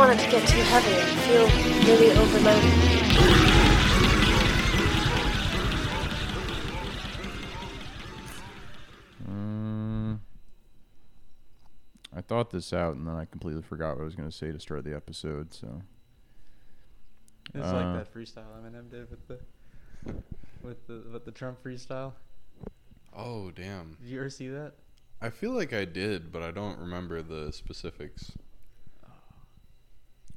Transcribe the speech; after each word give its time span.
want 0.00 0.18
it 0.18 0.24
to 0.24 0.30
get 0.30 0.48
too 0.48 0.62
heavy 0.62 0.94
and 0.94 1.20
feel 1.20 1.46
really 1.86 2.10
overloaded. 2.16 3.80
Mm, 9.28 10.18
I 12.16 12.20
thought 12.22 12.50
this 12.50 12.72
out 12.72 12.94
and 12.96 13.06
then 13.06 13.14
I 13.14 13.24
completely 13.26 13.62
forgot 13.62 13.96
what 13.96 14.02
I 14.02 14.04
was 14.04 14.14
going 14.14 14.30
to 14.30 14.36
say 14.36 14.50
to 14.52 14.58
start 14.58 14.84
the 14.84 14.94
episode. 14.94 15.52
So 15.52 15.82
It's 17.54 17.66
Uh, 17.66 17.72
like 17.74 18.04
that 18.04 18.14
freestyle 18.14 18.46
Eminem 18.58 18.88
did 18.90 19.10
with 19.10 19.26
the 19.28 19.38
with 20.62 20.86
the 20.86 21.02
with 21.12 21.24
the 21.24 21.32
Trump 21.32 21.62
freestyle. 21.62 22.12
Oh 23.12 23.50
damn! 23.50 23.96
Did 24.00 24.08
you 24.08 24.20
ever 24.20 24.30
see 24.30 24.48
that? 24.48 24.74
I 25.20 25.30
feel 25.30 25.50
like 25.50 25.72
I 25.72 25.84
did, 25.84 26.30
but 26.32 26.42
I 26.42 26.52
don't 26.52 26.78
remember 26.78 27.22
the 27.22 27.52
specifics. 27.52 28.32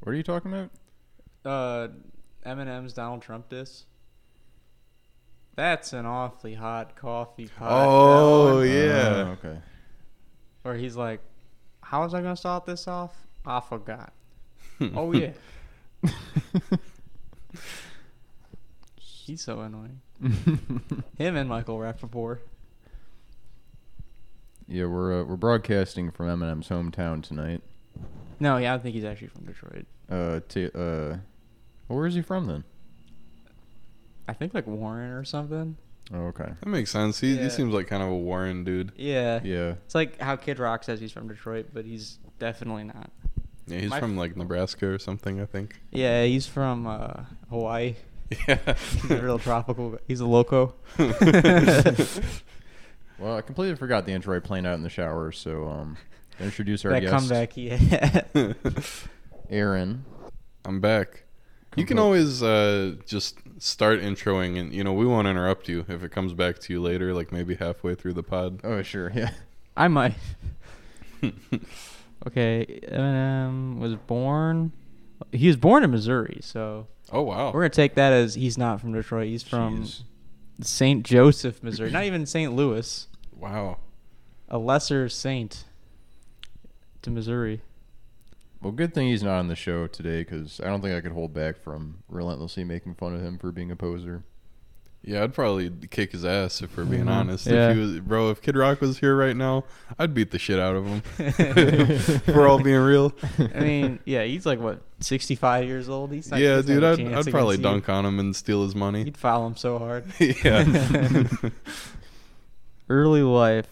What 0.04 0.12
are 0.12 0.16
you 0.16 0.24
talking 0.24 0.52
about? 0.52 0.70
Uh, 1.46 1.88
Eminem's 2.46 2.92
Donald 2.92 3.22
Trump 3.22 3.48
diss. 3.48 3.86
That's 5.56 5.94
an 5.94 6.06
awfully 6.06 6.56
hot 6.56 6.98
coffee 6.98 7.48
pot. 7.48 7.88
Oh, 7.88 8.62
yeah. 8.64 9.28
Oh, 9.28 9.38
okay. 9.40 9.60
Where 10.64 10.76
he's 10.76 10.98
like, 10.98 11.22
"How 11.82 12.04
was 12.04 12.14
I 12.14 12.22
gonna 12.22 12.36
start 12.36 12.66
this 12.66 12.86
off? 12.86 13.16
I 13.46 13.62
forgot." 13.62 14.12
oh 14.94 15.14
yeah. 15.14 15.32
He's 19.00 19.42
so 19.42 19.62
annoying. 19.62 20.02
Him 21.18 21.38
and 21.38 21.48
Michael 21.48 21.78
Rapaport. 21.78 22.40
yeah, 24.68 24.86
we're 24.86 25.22
uh, 25.22 25.24
we're 25.24 25.38
broadcasting 25.38 26.12
from 26.12 26.28
Eminem's 26.28 26.68
hometown 26.68 27.24
tonight. 27.24 27.62
No, 28.40 28.58
yeah, 28.58 28.72
I 28.72 28.76
don't 28.76 28.84
think 28.84 28.96
he's 28.96 29.06
actually 29.06 29.28
from 29.30 29.46
Detroit. 29.46 29.86
Uh, 30.10 30.40
t- 30.48 30.70
uh, 30.74 31.18
where 31.88 32.06
is 32.08 32.16
he 32.16 32.22
from 32.22 32.46
then? 32.48 32.64
I 34.28 34.34
think 34.34 34.54
like 34.54 34.68
Warren 34.68 35.12
or 35.12 35.24
something. 35.24 35.78
Oh, 36.14 36.26
okay. 36.28 36.52
That 36.60 36.68
makes 36.70 36.92
sense. 36.92 37.20
He, 37.20 37.36
Yeah. 37.36 37.44
he 37.44 37.50
seems 37.50 37.74
like 37.74 37.88
kind 37.88 38.04
of 38.04 38.10
a 38.10 38.16
Warren 38.16 38.64
dude. 38.64 38.92
Yeah. 38.96 39.40
Yeah. 39.44 39.76
It's 39.86 39.96
like 39.96 40.20
how 40.20 40.36
Kid 40.36 40.60
Rock 40.60 40.84
says 40.84 41.00
he's 41.00 41.12
from 41.12 41.28
Detroit, 41.28 41.68
but 41.74 41.86
he's 41.86 42.20
definitely 42.40 42.84
not. 42.84 43.10
Yeah, 43.68 43.80
he's 43.80 43.90
My- 43.90 44.00
from 44.00 44.18
like 44.18 44.36
Nebraska 44.36 44.88
or 44.88 45.00
something, 45.00 45.40
I 45.42 45.46
think. 45.46 45.80
Yeah, 45.92 46.24
he's 46.26 46.46
from 46.48 46.86
uh, 46.88 47.24
Hawaii. 47.50 47.96
Yeah. 48.48 48.58
He's 49.02 49.12
a 49.12 49.22
real 49.22 49.38
tropical. 49.38 50.00
He's 50.08 50.20
a 50.20 50.26
loco. 50.26 50.74
Well, 53.20 53.38
I 53.38 53.42
completely 53.42 53.76
forgot 53.76 54.06
the 54.06 54.12
intro 54.12 54.36
I 54.36 54.40
played 54.40 54.66
out 54.66 54.74
in 54.74 54.82
the 54.84 54.90
shower. 54.90 55.32
So 55.32 55.68
um, 55.68 55.98
introduce 56.40 56.86
our 56.86 56.92
that 56.92 57.02
guest, 57.02 57.14
comeback 57.14 57.54
he 57.54 57.70
had. 57.70 58.26
Aaron. 59.50 60.06
I'm 60.66 60.80
back. 60.80 61.24
You 61.76 61.86
can 61.86 61.98
Compo- 61.98 62.06
always 62.06 62.44
uh, 62.44 62.96
just 63.06 63.38
start 63.58 64.00
introing, 64.02 64.60
and 64.60 64.74
you 64.74 64.84
know 64.84 64.94
we 64.94 65.06
won't 65.06 65.28
interrupt 65.28 65.68
you 65.68 65.86
if 65.88 66.04
it 66.04 66.12
comes 66.12 66.34
back 66.34 66.60
to 66.60 66.74
you 66.74 66.82
later, 66.82 67.14
like 67.14 67.32
maybe 67.32 67.56
halfway 67.56 67.96
through 67.96 68.14
the 68.14 68.24
pod. 68.24 68.62
Oh, 68.64 68.82
sure. 68.84 69.12
Yeah. 69.14 69.32
I 69.78 69.88
might. 69.88 70.14
okay, 72.28 72.80
Eminem 72.88 73.80
was 73.80 73.96
born. 73.96 74.72
He 75.32 75.48
was 75.48 75.56
born 75.58 75.84
in 75.84 75.92
Missouri, 75.92 76.40
so 76.42 76.88
Oh 77.12 77.22
wow! 77.24 77.48
we're 77.52 77.62
gonna 77.62 77.70
take 77.70 77.96
that 77.96 78.14
as 78.14 78.36
he's 78.36 78.58
not 78.58 78.80
from 78.80 78.94
Detroit. 78.94 79.28
He's 79.28 79.42
from 79.44 79.84
Jeez. 79.84 80.04
Saint 80.62 81.04
Joseph, 81.04 81.64
Missouri. 81.64 81.92
Not 81.92 82.04
even 82.04 82.26
St. 82.26 82.54
Louis. 82.54 83.08
Wow. 83.36 83.80
A 84.50 84.58
lesser 84.60 85.10
saint 85.10 85.64
to 87.04 87.10
Missouri. 87.12 87.62
Well, 88.62 88.72
good 88.72 88.94
thing 88.94 89.08
he's 89.08 89.24
not 89.24 89.40
on 89.40 89.48
the 89.50 89.56
show 89.56 89.88
today 89.88 90.20
because 90.22 90.60
I 90.62 90.68
don't 90.68 90.82
think 90.82 90.96
I 90.96 91.02
could 91.02 91.12
hold 91.12 91.34
back 91.34 91.58
from 91.58 92.00
relentlessly 92.10 92.64
making 92.64 92.96
fun 92.96 93.14
of 93.14 93.22
him 93.22 93.38
for 93.38 93.52
being 93.52 93.72
a 93.72 93.76
poser. 93.76 94.24
Yeah, 95.06 95.22
I'd 95.24 95.34
probably 95.34 95.70
kick 95.92 96.14
his 96.14 96.24
ass 96.24 96.62
if 96.62 96.78
we're 96.78 96.86
being 96.86 97.04
Mhm. 97.04 97.10
honest. 97.12 97.46
Yeah. 97.46 97.72
If 97.72 97.76
he 97.76 97.82
was, 97.82 98.00
bro, 98.00 98.30
if 98.30 98.42
Kid 98.42 98.56
Rock 98.56 98.80
was 98.80 99.00
here 99.00 99.18
right 99.18 99.36
now, 99.36 99.66
I'd 100.00 100.14
beat 100.14 100.32
the 100.32 100.40
shit 100.40 100.60
out 100.62 100.78
of 100.78 100.86
him. 100.86 101.02
if 101.20 102.26
we're 102.30 102.48
all 102.48 102.64
being 102.64 102.80
real. 102.80 103.14
I 103.54 103.60
mean, 103.60 104.00
yeah, 104.06 104.24
he's 104.24 104.46
like 104.46 104.62
what, 104.62 104.82
sixty-five 105.02 105.66
years 105.66 105.90
old. 105.90 106.14
He's 106.14 106.32
not, 106.32 106.40
yeah, 106.40 106.56
he's 106.56 106.66
dude, 106.68 106.84
a 106.86 106.92
I'd, 106.92 107.00
I'd 107.02 107.32
probably 107.32 107.56
against 107.56 107.58
you. 107.58 107.64
dunk 107.64 107.90
on 107.90 108.06
him 108.06 108.18
and 108.18 108.34
steal 108.34 108.64
his 108.64 108.76
money. 108.76 109.04
You'd 109.04 109.18
foul 109.18 109.46
him 109.46 109.58
so 109.58 109.78
hard. 109.78 110.06
yeah. 110.20 111.28
Early 112.90 113.22
life. 113.24 113.68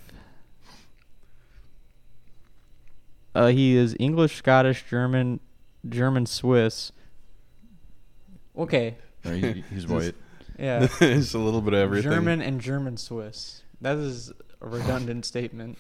Uh, 3.34 3.48
he 3.48 3.76
is 3.76 3.96
English, 4.00 4.36
Scottish, 4.36 4.84
German, 4.90 5.40
German, 5.88 6.26
Swiss. 6.26 6.92
Okay, 8.58 8.98
No, 9.24 9.32
he, 9.32 9.64
he's 9.74 9.88
white. 9.88 10.16
yeah, 10.60 10.88
It's 11.02 11.34
a 11.34 11.40
little 11.40 11.62
bit 11.62 11.74
of 11.74 11.80
everything. 11.80 12.12
German 12.12 12.42
and 12.42 12.60
German 12.60 12.98
Swiss. 12.98 13.64
That 13.80 13.98
is 13.98 14.32
a 14.62 14.68
redundant 14.68 15.26
statement. 15.26 15.78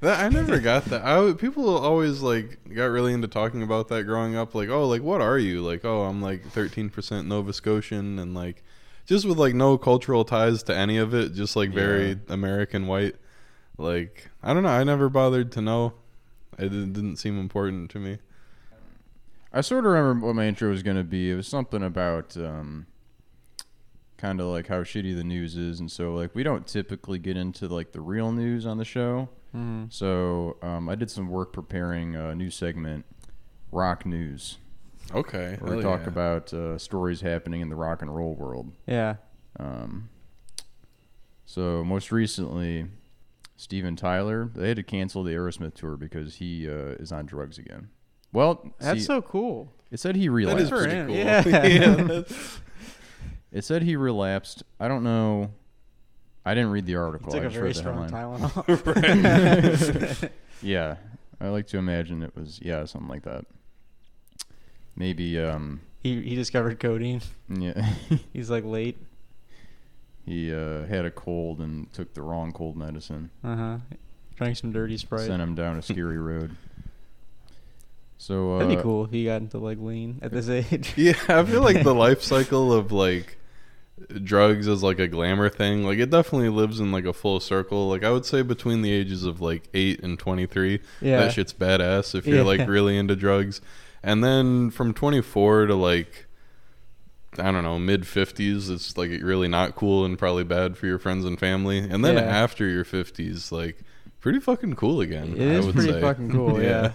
That, 0.00 0.22
I 0.22 0.28
never 0.28 0.58
got 0.60 0.84
that. 0.86 1.02
I 1.02 1.14
w- 1.14 1.34
people 1.34 1.76
always 1.78 2.20
like 2.20 2.58
got 2.74 2.86
really 2.86 3.14
into 3.14 3.26
talking 3.28 3.62
about 3.62 3.88
that 3.88 4.04
growing 4.04 4.36
up. 4.36 4.54
Like, 4.54 4.68
oh, 4.68 4.86
like 4.86 5.02
what 5.02 5.20
are 5.22 5.38
you? 5.38 5.62
Like, 5.62 5.84
oh, 5.84 6.02
I'm 6.02 6.20
like 6.20 6.44
13% 6.52 7.26
Nova 7.26 7.52
Scotian, 7.54 8.18
and 8.18 8.34
like 8.34 8.62
just 9.06 9.24
with 9.24 9.38
like 9.38 9.54
no 9.54 9.78
cultural 9.78 10.24
ties 10.24 10.62
to 10.64 10.76
any 10.76 10.98
of 10.98 11.14
it, 11.14 11.32
just 11.32 11.56
like 11.56 11.70
very 11.70 12.08
Yeah. 12.10 12.14
American 12.28 12.86
white. 12.86 13.16
Like, 13.78 14.28
I 14.42 14.52
don't 14.52 14.62
know. 14.62 14.68
I 14.68 14.84
never 14.84 15.08
bothered 15.08 15.50
to 15.52 15.62
know. 15.62 15.94
It 16.58 16.68
didn't, 16.68 16.92
didn't 16.92 17.16
seem 17.16 17.38
important 17.38 17.90
to 17.92 17.98
me. 17.98 18.18
I 19.52 19.60
sort 19.60 19.86
of 19.86 19.92
remember 19.92 20.26
what 20.26 20.34
my 20.34 20.46
intro 20.46 20.70
was 20.70 20.82
going 20.82 20.96
to 20.96 21.04
be. 21.04 21.30
It 21.30 21.34
was 21.36 21.46
something 21.46 21.82
about 21.82 22.36
um, 22.36 22.86
kind 24.16 24.40
of 24.40 24.46
like 24.46 24.66
how 24.66 24.82
shitty 24.82 25.14
the 25.14 25.22
news 25.22 25.56
is, 25.56 25.78
and 25.78 25.90
so 25.90 26.12
like 26.14 26.34
we 26.34 26.42
don't 26.42 26.66
typically 26.66 27.18
get 27.18 27.36
into 27.36 27.68
like 27.68 27.92
the 27.92 28.00
real 28.00 28.32
news 28.32 28.66
on 28.66 28.78
the 28.78 28.84
show. 28.84 29.28
Mm. 29.54 29.92
So 29.92 30.56
um, 30.62 30.88
I 30.88 30.96
did 30.96 31.10
some 31.10 31.28
work 31.28 31.52
preparing 31.52 32.16
a 32.16 32.34
new 32.34 32.50
segment, 32.50 33.04
Rock 33.70 34.04
News, 34.04 34.58
Okay. 35.14 35.56
where 35.60 35.76
we 35.76 35.82
hell 35.82 35.92
talk 35.92 36.02
yeah. 36.02 36.08
about 36.08 36.52
uh, 36.52 36.76
stories 36.78 37.20
happening 37.20 37.60
in 37.60 37.68
the 37.68 37.76
rock 37.76 38.02
and 38.02 38.14
roll 38.14 38.34
world. 38.34 38.72
Yeah. 38.86 39.16
Um, 39.60 40.08
so 41.46 41.84
most 41.84 42.10
recently, 42.10 42.86
Steven 43.56 43.96
Tyler 43.96 44.50
they 44.54 44.68
had 44.68 44.76
to 44.76 44.82
cancel 44.82 45.22
the 45.22 45.32
Aerosmith 45.32 45.74
tour 45.74 45.96
because 45.96 46.36
he 46.36 46.68
uh, 46.68 46.96
is 46.98 47.12
on 47.12 47.26
drugs 47.26 47.58
again. 47.58 47.88
Well, 48.32 48.72
That's 48.78 49.00
see, 49.00 49.04
so 49.04 49.22
cool. 49.22 49.72
it 49.92 50.00
said 50.00 50.16
he 50.16 50.28
relapsed. 50.28 50.64
is 50.64 50.68
for 50.70 50.82
pretty 50.84 51.06
cool. 51.06 51.16
yeah. 51.16 51.40
that's- 51.42 52.58
It 53.52 53.62
said 53.64 53.82
he 53.82 53.94
relapsed. 53.94 54.64
I 54.80 54.88
don't 54.88 55.04
know. 55.04 55.52
I 56.44 56.54
didn't 56.54 56.72
read 56.72 56.86
the 56.86 56.96
article. 56.96 57.30
took 57.30 57.42
I 57.42 57.46
a 57.46 57.48
just 57.48 57.56
very 57.56 57.72
strong. 57.72 58.10
Tylenol. 58.10 60.30
Yeah, 60.62 60.96
I 61.40 61.48
like 61.48 61.66
to 61.68 61.78
imagine 61.78 62.22
it 62.22 62.34
was 62.34 62.58
yeah 62.62 62.84
something 62.86 63.08
like 63.08 63.22
that. 63.22 63.44
Maybe 64.96 65.38
um 65.38 65.80
he 66.02 66.20
he 66.22 66.34
discovered 66.34 66.80
codeine. 66.80 67.20
yeah 67.48 67.94
He's 68.32 68.50
like 68.50 68.64
late. 68.64 68.96
He 70.26 70.52
uh, 70.52 70.84
had 70.86 71.04
a 71.04 71.10
cold 71.10 71.60
and 71.60 71.92
took 71.92 72.14
the 72.14 72.22
wrong 72.22 72.52
cold 72.52 72.76
medicine. 72.76 73.30
Uh 73.42 73.56
huh. 73.56 73.76
Drank 74.36 74.56
some 74.56 74.72
dirty 74.72 74.96
Sprite. 74.96 75.26
Sent 75.26 75.40
him 75.42 75.54
down 75.54 75.76
a 75.76 75.82
scary 75.82 76.18
road. 76.30 76.56
So 78.18 78.54
uh, 78.54 78.58
That'd 78.60 78.76
be 78.76 78.82
cool 78.82 79.04
if 79.04 79.10
he 79.10 79.24
got 79.26 79.42
into 79.42 79.58
like 79.58 79.78
lean 79.78 80.18
at 80.22 80.32
this 80.32 80.48
age. 80.48 80.92
Yeah, 80.96 81.14
I 81.28 81.42
feel 81.44 81.62
like 81.62 81.82
the 81.82 81.94
life 82.06 82.22
cycle 82.22 82.72
of 82.72 82.90
like 82.92 83.36
drugs 84.22 84.66
is 84.66 84.82
like 84.82 84.98
a 84.98 85.06
glamour 85.08 85.48
thing. 85.48 85.84
Like 85.84 85.98
it 85.98 86.10
definitely 86.10 86.48
lives 86.48 86.80
in 86.80 86.90
like 86.90 87.04
a 87.04 87.12
full 87.12 87.38
circle. 87.40 87.88
Like 87.88 88.02
I 88.04 88.10
would 88.10 88.24
say 88.24 88.42
between 88.42 88.82
the 88.82 88.90
ages 88.92 89.24
of 89.24 89.40
like 89.40 89.68
8 89.74 90.02
and 90.02 90.18
23, 90.18 90.80
Yeah. 91.00 91.20
that 91.20 91.32
shit's 91.32 91.52
badass 91.52 92.14
if 92.14 92.26
you're 92.26 92.38
Yeah. 92.38 92.42
like 92.44 92.68
really 92.68 92.96
into 92.96 93.14
drugs. 93.16 93.60
And 94.02 94.22
then 94.24 94.70
from 94.70 94.94
24 94.94 95.66
to 95.66 95.74
like 95.74 96.26
I 97.38 97.50
don't 97.50 97.62
know, 97.64 97.78
mid 97.78 98.02
50s, 98.02 98.70
it's 98.70 98.96
like 98.96 99.10
really 99.22 99.48
not 99.48 99.74
cool 99.74 100.04
and 100.04 100.18
probably 100.18 100.44
bad 100.44 100.76
for 100.76 100.86
your 100.86 100.98
friends 100.98 101.24
and 101.24 101.38
family. 101.38 101.78
And 101.78 102.04
then 102.04 102.14
Yeah. 102.16 102.22
after 102.22 102.66
your 102.68 102.84
50s, 102.84 103.50
like 103.52 103.78
pretty 104.20 104.40
fucking 104.40 104.74
cool 104.74 105.00
again. 105.00 105.34
It 105.36 105.48
I 105.48 105.54
is 105.58 105.66
would 105.66 105.74
pretty 105.74 105.92
say. 105.92 106.00
fucking 106.00 106.30
cool, 106.30 106.62
yeah. 106.62 106.92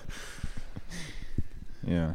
yeah. 1.85 2.13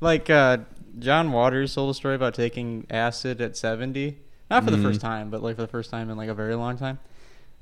Like 0.00 0.28
uh, 0.30 0.58
John 0.98 1.32
Waters 1.32 1.74
told 1.74 1.90
a 1.90 1.94
story 1.94 2.14
about 2.14 2.34
taking 2.34 2.86
acid 2.90 3.40
at 3.40 3.56
70. 3.56 4.18
Not 4.50 4.64
for 4.64 4.70
the 4.70 4.76
Mhm. 4.76 4.82
first 4.82 5.00
time, 5.00 5.30
but 5.30 5.42
like 5.42 5.56
for 5.56 5.62
the 5.62 5.68
first 5.68 5.90
time 5.90 6.10
in 6.10 6.16
like 6.16 6.28
a 6.28 6.34
very 6.34 6.54
long 6.54 6.76
time. 6.76 6.98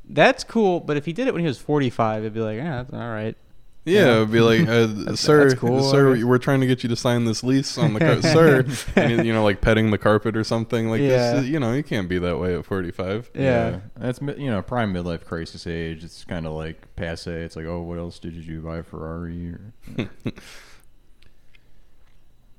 That's 0.09 0.43
cool, 0.43 0.81
but 0.81 0.97
if 0.97 1.05
he 1.05 1.13
did 1.13 1.29
it 1.29 1.33
when 1.35 1.43
he 1.43 1.47
was 1.47 1.59
45, 1.59 2.23
it'd 2.23 2.35
be 2.35 2.41
like, 2.41 2.57
yeah, 2.57 2.83
that's 2.83 2.93
all 2.93 2.99
right. 3.09 3.37
Yeah, 3.85 4.01
Yeah. 4.07 4.17
it 4.17 4.19
would 4.21 4.31
be 4.33 4.41
like, 4.41 4.61
uh, 4.69 4.87
That's- 4.87 5.21
sir, 5.21 5.49
that's 5.49 5.59
cool, 5.59 5.83
sir, 5.91 6.25
we're 6.25 6.39
trying 6.39 6.61
to 6.61 6.67
get 6.69 6.83
you 6.85 6.89
to 6.89 6.95
sign 6.97 7.25
this 7.25 7.43
lease 7.43 7.77
on 7.79 7.95
the 7.95 8.01
car, 8.01 8.23
sir. 8.23 8.65
And, 8.95 9.27
you 9.27 9.33
know, 9.33 9.43
like 9.43 9.61
petting 9.61 9.91
the 9.91 9.99
carpet 9.99 10.37
or 10.37 10.45
something 10.45 10.89
like 10.89 11.01
Yeah. 11.01 11.33
this. 11.41 11.47
You 11.47 11.59
know, 11.59 11.73
you 11.73 11.83
can't 11.83 12.09
be 12.09 12.19
that 12.21 12.39
way 12.39 12.55
at 12.57 12.65
45. 12.65 13.31
Yeah. 13.35 13.81
That's 13.97 14.21
mi- 14.23 14.37
you 14.39 14.51
know 14.51 14.63
prime 14.63 14.95
midlife 14.95 15.25
crisis 15.25 15.67
age. 15.67 16.05
It's 16.05 16.23
kind 16.25 16.47
of 16.47 16.53
like 16.53 16.95
passe. 16.95 17.27
It's 17.33 17.57
like 17.57 17.67
oh, 17.67 17.81
what 17.83 17.99
else 17.99 18.19
did 18.21 18.35
you 18.35 18.61
buy 18.61 18.79
a 18.79 18.83
Ferrari? 18.85 19.49
Or, 19.51 19.73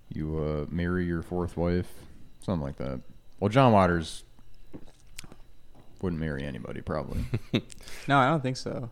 you 0.10 0.38
uh, 0.38 0.66
marry 0.70 1.06
your 1.06 1.22
fourth 1.22 1.58
wife, 1.58 1.88
something 2.42 2.62
like 2.66 2.78
that. 2.78 3.02
Well, 3.40 3.50
John 3.50 3.72
Waters 3.74 4.24
wouldn't 6.02 6.20
marry 6.20 6.44
anybody, 6.44 6.82
probably. 6.82 7.24
No, 8.08 8.18
I 8.20 8.28
don't 8.30 8.44
think 8.44 8.58
so. 8.58 8.90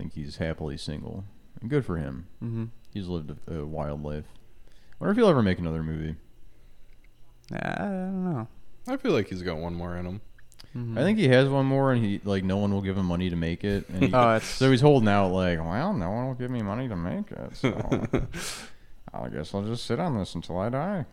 Think 0.00 0.14
he's 0.14 0.36
happily 0.36 0.76
single, 0.76 1.24
and 1.60 1.68
good 1.68 1.84
for 1.84 1.96
him. 1.98 2.26
Mm-hmm. 2.42 2.64
He's 2.94 3.06
lived 3.06 3.36
a, 3.48 3.58
a 3.60 3.66
wild 3.66 4.02
life. 4.02 4.24
Wonder 4.98 5.12
if 5.12 5.16
he'll 5.18 5.28
ever 5.28 5.42
make 5.42 5.58
another 5.58 5.82
movie. 5.82 6.16
I 7.52 7.74
don't 7.78 8.24
know. 8.32 8.48
I 8.88 8.96
feel 8.96 9.12
like 9.12 9.28
he's 9.28 9.42
got 9.42 9.58
one 9.58 9.74
more 9.74 9.96
in 9.96 10.06
him. 10.06 10.20
Mhm. 10.76 10.96
I 10.98 11.02
think 11.02 11.18
he 11.18 11.28
has 11.28 11.48
one 11.48 11.66
more, 11.66 11.92
and 11.92 12.04
he 12.04 12.20
like 12.24 12.44
no 12.44 12.56
one 12.56 12.72
will 12.72 12.80
give 12.82 12.96
him 12.96 13.06
money 13.06 13.28
to 13.30 13.36
make 13.36 13.64
it. 13.64 13.88
And 13.88 14.02
he, 14.08 14.10
Oh, 14.14 14.38
so 14.38 14.70
he's 14.70 14.80
holding 14.80 15.08
out 15.08 15.28
like, 15.32 15.58
well, 15.58 15.92
no 15.92 16.10
one 16.10 16.26
will 16.28 16.34
give 16.34 16.50
me 16.50 16.62
money 16.62 16.88
to 16.88 16.96
make 16.96 17.30
it, 17.30 17.56
so 17.56 17.70
I 19.12 19.28
guess 19.28 19.52
I'll 19.54 19.62
just 19.64 19.84
sit 19.86 19.98
on 19.98 20.16
this 20.16 20.34
until 20.34 20.58
I 20.58 20.68
die. 20.68 21.04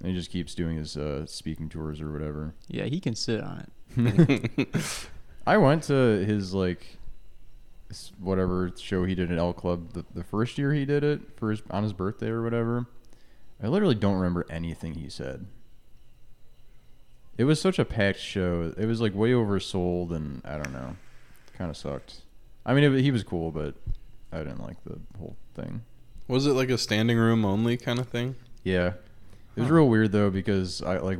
And 0.00 0.10
he 0.10 0.14
just 0.14 0.30
keeps 0.30 0.54
doing 0.54 0.76
his 0.76 0.96
uh, 0.96 1.24
speaking 1.26 1.70
tours 1.70 2.00
or 2.02 2.12
whatever. 2.12 2.54
Yeah, 2.68 2.84
he 2.84 3.00
can 3.00 3.14
sit 3.14 3.40
on 3.40 3.66
it. 3.96 4.68
I 5.46 5.56
went 5.56 5.84
to 5.84 5.94
his 6.26 6.52
like 6.52 6.80
s- 6.80 6.96
whatever 8.18 8.70
show 8.78 9.04
he 9.04 9.14
did 9.14 9.30
at 9.30 9.38
El 9.38 9.52
Club 9.52 9.92
the, 9.92 10.04
the 10.14 10.24
first 10.24 10.58
year 10.58 10.72
he 10.72 10.84
did 10.84 11.04
it 11.04 11.20
for 11.36 11.50
his 11.50 11.62
on 11.70 11.82
his 11.82 11.92
birthday 11.92 12.28
or 12.28 12.42
whatever. 12.42 12.86
I 13.62 13.68
literally 13.68 13.94
don't 13.94 14.16
remember 14.16 14.44
anything 14.50 14.94
he 14.94 15.08
said. 15.08 15.46
It 17.38 17.44
was 17.44 17.60
such 17.60 17.78
a 17.78 17.84
packed 17.84 18.18
show. 18.18 18.72
It 18.76 18.86
was 18.86 19.00
like 19.00 19.14
way 19.14 19.30
oversold, 19.32 20.10
and 20.14 20.40
I 20.44 20.54
don't 20.54 20.72
know, 20.72 20.96
kind 21.56 21.70
of 21.70 21.76
sucked. 21.76 22.22
I 22.64 22.74
mean, 22.74 22.84
it, 22.84 23.02
he 23.02 23.10
was 23.10 23.22
cool, 23.22 23.50
but 23.50 23.74
I 24.32 24.38
didn't 24.38 24.62
like 24.62 24.82
the 24.84 24.98
whole 25.18 25.36
thing. 25.54 25.82
Was 26.28 26.46
it 26.46 26.52
like 26.54 26.70
a 26.70 26.78
standing 26.78 27.18
room 27.18 27.44
only 27.44 27.76
kind 27.76 27.98
of 27.98 28.08
thing? 28.08 28.36
Yeah, 28.64 28.94
it 29.54 29.60
was 29.60 29.68
Huh. 29.68 29.74
real 29.74 29.88
weird 29.88 30.12
though 30.12 30.30
because 30.30 30.82
I 30.82 30.98
like 30.98 31.18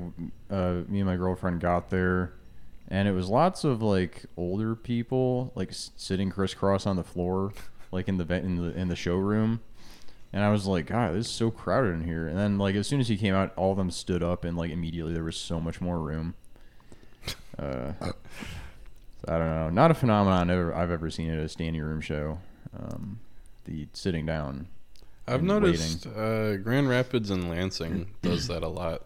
uh, 0.51 0.81
me 0.89 1.01
and 1.01 1.07
my 1.07 1.17
girlfriend 1.17 1.61
got 1.61 1.91
there, 1.91 2.33
and 2.89 3.09
it 3.09 3.13
was 3.13 3.29
lots 3.29 3.65
of 3.65 3.83
like 3.83 4.25
older 4.37 4.75
people 4.75 5.53
like 5.55 5.71
s- 5.71 5.91
sitting 5.97 6.31
crisscross 6.31 6.87
on 6.87 6.97
the 6.97 7.05
floor, 7.05 7.53
like 7.93 8.09
in 8.09 8.17
the 8.19 8.25
ve- 8.25 8.37
in 8.37 8.57
the 8.57 8.77
in 8.79 8.89
the 8.89 8.97
showroom, 8.97 9.61
and 10.33 10.43
I 10.45 10.51
was 10.51 10.67
like, 10.67 10.87
God, 10.87 11.15
this 11.15 11.27
is 11.27 11.33
so 11.33 11.51
crowded 11.51 11.95
in 11.95 12.05
here. 12.05 12.27
And 12.27 12.39
then 12.39 12.59
like 12.59 12.75
as 12.75 12.87
soon 12.87 13.01
as 13.01 13.09
he 13.09 13.17
came 13.17 13.35
out, 13.35 13.53
all 13.57 13.71
of 13.73 13.77
them 13.79 13.91
stood 13.91 14.23
up, 14.23 14.45
and 14.45 14.57
like 14.57 14.71
immediately 14.71 15.13
there 15.13 15.25
was 15.25 15.37
so 15.37 15.61
much 15.61 15.81
more 15.81 15.99
room. 16.01 16.35
Uh, 17.59 17.93
I 19.29 19.39
don't 19.39 19.51
know, 19.51 19.71
not 19.71 19.91
a 19.91 19.95
phenomenon 19.95 20.51
ever, 20.51 20.75
I've 20.75 20.91
ever 20.91 21.11
seen 21.11 21.31
at 21.31 21.39
a 21.39 21.49
standing 21.49 21.83
room 21.83 22.01
show. 22.01 22.39
Um, 22.79 23.19
the 23.65 23.89
sitting 23.93 24.27
down. 24.27 24.69
I've 25.27 25.41
and 25.41 25.49
noticed 25.49 26.07
uh, 26.07 26.57
Grand 26.59 26.89
Rapids 26.89 27.31
and 27.31 27.51
Lansing 27.51 28.11
does 28.23 28.47
that 28.47 28.63
a 28.63 28.69
lot. 28.69 29.03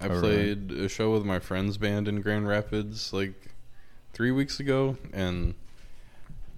I 0.00 0.06
Oh, 0.06 0.08
really? 0.10 0.54
played 0.54 0.72
a 0.72 0.88
show 0.88 1.12
with 1.12 1.24
my 1.24 1.38
friend's 1.38 1.76
band 1.78 2.08
in 2.08 2.20
Grand 2.20 2.46
Rapids 2.48 3.12
like 3.12 3.34
three 4.12 4.30
weeks 4.30 4.60
ago, 4.60 4.96
and 5.12 5.54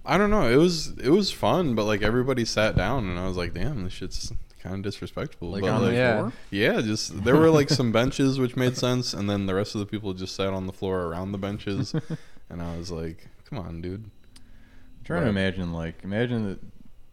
I 0.05 0.17
don't 0.17 0.29
know. 0.31 0.47
It 0.47 0.57
was 0.57 0.97
it 0.97 1.09
was 1.09 1.31
fun, 1.31 1.75
but 1.75 1.85
like 1.85 2.01
everybody 2.01 2.45
sat 2.45 2.75
down, 2.75 3.07
and 3.07 3.19
I 3.19 3.27
was 3.27 3.37
like, 3.37 3.53
"Damn, 3.53 3.83
this 3.83 3.93
shit's 3.93 4.31
kind 4.59 4.75
of 4.75 4.81
disrespectful." 4.83 5.49
Like 5.49 5.61
but, 5.61 5.69
on 5.71 5.81
like, 5.81 5.91
the 5.91 5.95
yeah. 5.97 6.17
floor. 6.19 6.33
yeah, 6.49 6.81
just 6.81 7.23
there 7.23 7.35
were 7.37 7.49
like 7.49 7.69
some 7.79 7.91
benches 7.91 8.39
which 8.39 8.55
made 8.55 8.77
sense, 8.77 9.13
and 9.13 9.29
then 9.29 9.45
the 9.45 9.55
rest 9.55 9.75
of 9.75 9.79
the 9.79 9.85
people 9.85 10.13
just 10.13 10.35
sat 10.35 10.53
on 10.53 10.65
the 10.67 10.73
floor 10.73 11.01
around 11.07 11.31
the 11.31 11.37
benches, 11.37 11.93
and 12.49 12.61
I 12.61 12.77
was 12.77 12.91
like, 12.91 13.27
"Come 13.49 13.59
on, 13.59 13.81
dude." 13.81 14.09
trying 15.03 15.23
to 15.23 15.29
imagine 15.29 15.73
like 15.73 15.95
imagine 16.03 16.47
that 16.47 16.59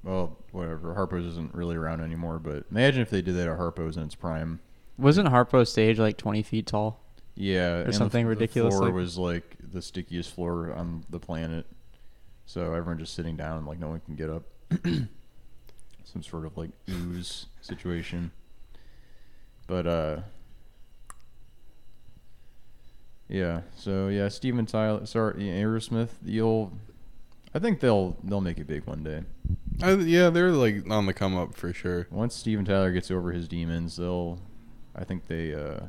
well 0.04 0.36
whatever 0.52 0.94
harpo's 0.94 1.24
isn't 1.24 1.52
really 1.54 1.74
around 1.74 2.00
anymore 2.02 2.38
but 2.38 2.62
imagine 2.70 3.00
if 3.00 3.08
they 3.10 3.22
did 3.22 3.34
that 3.34 3.48
at 3.48 3.56
harpo's 3.56 3.96
in 3.96 4.02
its 4.04 4.14
prime 4.14 4.60
Wasn't 4.98 5.28
Harpo's 5.28 5.70
stage 5.70 5.98
like 5.98 6.16
20 6.16 6.42
feet 6.42 6.66
tall? 6.66 7.00
yeah 7.40 7.76
and 7.78 7.88
the- 7.88 7.92
something 7.92 8.24
the, 8.24 8.30
ridiculous 8.30 8.74
floor 8.74 8.86
like- 8.86 8.94
was 8.94 9.16
like 9.16 9.56
the 9.72 9.80
stickiest 9.80 10.34
floor 10.34 10.72
on 10.72 11.04
the 11.08 11.20
planet 11.20 11.66
so 12.46 12.72
everyone 12.74 12.98
just 12.98 13.14
sitting 13.14 13.36
down 13.36 13.58
and 13.58 13.66
like 13.66 13.78
no 13.78 13.88
one 13.88 14.00
can 14.00 14.16
get 14.16 14.28
up 14.28 14.42
some 16.04 16.22
sort 16.22 16.44
of 16.44 16.56
like 16.56 16.70
ooze 16.90 17.46
situation 17.60 18.32
but 19.68 19.86
uh 19.86 20.16
yeah 23.28 23.60
so 23.76 24.08
yeah 24.08 24.26
steven 24.28 24.66
tyler 24.66 25.06
sorry 25.06 25.34
aerosmith 25.44 26.10
you'll 26.24 26.72
i 27.54 27.58
think 27.60 27.78
they'll 27.78 28.16
they'll 28.24 28.40
make 28.40 28.58
it 28.58 28.66
big 28.66 28.84
one 28.84 29.04
day 29.04 29.22
I, 29.80 29.92
yeah, 29.92 30.28
they're 30.30 30.50
like 30.50 30.90
on 30.90 31.06
the 31.06 31.12
come 31.14 31.36
up 31.36 31.54
for 31.54 31.72
sure. 31.72 32.08
Once 32.10 32.34
Steven 32.34 32.64
Tyler 32.64 32.90
gets 32.90 33.12
over 33.12 33.30
his 33.30 33.46
demons, 33.46 33.96
they'll. 33.96 34.40
I 34.98 35.04
think 35.04 35.26
they 35.28 35.54
uh, 35.54 35.80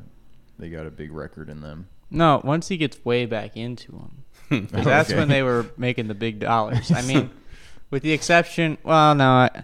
they 0.60 0.70
got 0.70 0.86
a 0.86 0.92
big 0.92 1.12
record 1.12 1.50
in 1.50 1.62
them. 1.62 1.88
No, 2.12 2.42
once 2.44 2.68
he 2.68 2.78
gets 2.78 3.04
way 3.04 3.26
back 3.26 3.58
into 3.58 3.92
them. 3.92 4.24
'Cause 4.72 4.86
That's 4.86 5.10
Okay. 5.10 5.18
when 5.20 5.28
they 5.30 5.44
were 5.44 5.66
making 5.78 6.08
the 6.08 6.14
big 6.16 6.40
dollars. 6.40 6.92
I 6.92 7.02
mean, 7.04 7.30
with 7.92 8.04
the 8.04 8.12
exception, 8.12 8.78
well, 8.84 9.14
no. 9.16 9.30
I, 9.32 9.64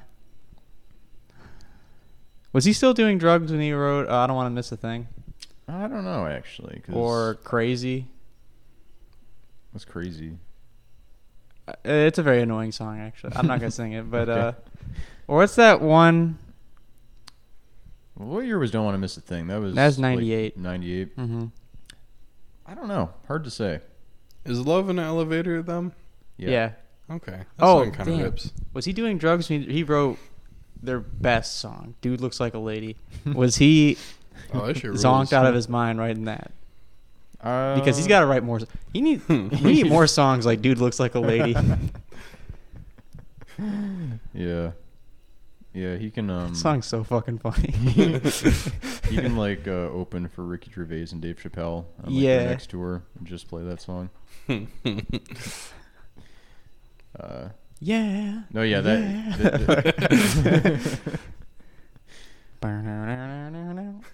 was 2.54 2.66
he 2.66 2.74
still 2.74 2.94
doing 2.94 3.18
drugs 3.18 3.52
when 3.52 3.60
he 3.62 3.72
wrote 3.74 4.08
uh, 4.08 4.16
"I 4.20 4.28
Don't 4.28 4.36
Want 4.36 4.48
to 4.48 4.52
Miss 4.52 4.72
a 4.72 4.78
Thing" 4.78 5.08
I 5.68 5.88
don't 5.88 6.04
know 6.06 6.26
actually, 6.28 6.82
'cause 6.86 6.96
or 6.96 7.36
"Crazy"? 7.44 8.08
that's 9.74 9.86
crazy. 9.86 10.38
Uh, 11.68 11.74
It's 11.84 12.18
a 12.20 12.24
very 12.24 12.42
annoying 12.42 12.72
song, 12.72 13.00
actually. 13.00 13.34
I'm 13.36 13.48
not 13.48 13.60
gonna 13.60 13.72
sing 13.72 13.92
it, 13.94 14.10
but 14.10 14.30
Okay. 14.30 14.40
uh, 14.40 14.52
or 15.28 15.38
what's 15.38 15.56
that 15.56 15.82
one? 15.82 16.38
Well, 18.18 18.28
what 18.30 18.46
year 18.46 18.58
was 18.60 18.72
"Don't 18.72 18.86
Want 18.86 18.96
to 18.96 19.00
Miss 19.00 19.18
a 19.18 19.22
Thing"? 19.22 19.48
That 19.48 19.60
was 19.60 19.76
That's 19.76 19.98
like, 19.98 20.16
98. 20.16 20.58
98. 20.58 21.18
Mm-hmm. 21.18 21.46
I 22.66 22.74
don't 22.74 22.88
know. 22.88 23.12
Hard 23.28 23.44
to 23.44 23.52
say. 23.52 23.82
Is 24.46 24.60
Love 24.66 24.90
an 24.90 25.00
Elevator 25.00 25.62
them? 25.62 25.92
Yeah. 26.38 26.50
yeah. 26.50 26.72
Okay. 27.16 27.32
That 27.32 27.46
Oh, 27.60 27.84
song 27.84 27.92
kind 27.92 28.10
of 28.10 28.16
damn. 28.16 28.24
rips. 28.26 28.52
Was 28.74 28.86
he 28.86 28.94
doing 28.94 29.18
drugs? 29.18 29.50
When 29.50 29.64
he, 29.64 29.72
he 29.74 29.84
wrote 29.84 30.18
their 30.82 31.00
best 31.00 31.58
song, 31.58 31.96
"Dude 32.02 32.22
Looks 32.22 32.40
Like 32.40 32.54
a 32.54 32.60
Lady." 32.60 32.96
Was 33.26 33.58
he 33.58 33.98
Oh, 34.54 34.68
that 34.68 34.78
shit 34.78 34.92
zonked 34.92 35.34
out 35.34 35.46
of 35.46 35.56
his 35.56 35.68
mind 35.70 36.00
writing 36.00 36.26
that? 36.26 36.52
Uh, 37.42 37.76
Because 37.76 37.96
he's 37.98 38.08
got 38.08 38.22
to 38.22 38.26
write 38.26 38.44
more. 38.44 38.60
He 38.94 39.02
need 39.02 39.22
we 39.30 39.48
need 39.50 39.88
more 39.90 40.08
songs 40.08 40.46
like 40.46 40.62
"Dude 40.62 40.80
Looks 40.80 41.00
Like 41.00 41.16
a 41.16 41.20
Lady." 41.20 41.56
Yeah. 44.34 44.72
Yeah, 45.76 45.98
he 45.98 46.10
can. 46.10 46.30
Um, 46.30 46.54
That 46.54 46.56
song's 46.58 46.86
so 46.86 47.04
fucking 47.04 47.40
funny. 47.40 47.72
he 49.10 49.18
can 49.18 49.36
like 49.36 49.68
uh, 49.68 49.90
open 49.92 50.30
for 50.30 50.44
Ricky 50.46 50.72
Gervais 50.74 51.08
and 51.12 51.22
Dave 51.22 51.36
Chappelle 51.38 51.86
on 52.02 52.06
like, 52.06 52.14
Yeah. 52.14 52.38
their 52.40 52.50
next 52.50 52.70
tour 52.70 53.04
and 53.20 53.28
just 53.28 53.50
play 53.50 53.64
that 53.64 53.82
song. 53.82 54.10
Uh, 57.18 57.48
yeah. 57.80 58.42
no, 58.52 58.62
yeah, 58.62 58.82
that. 58.82 59.00
Yeah. 59.00 59.38
that- 62.62 64.10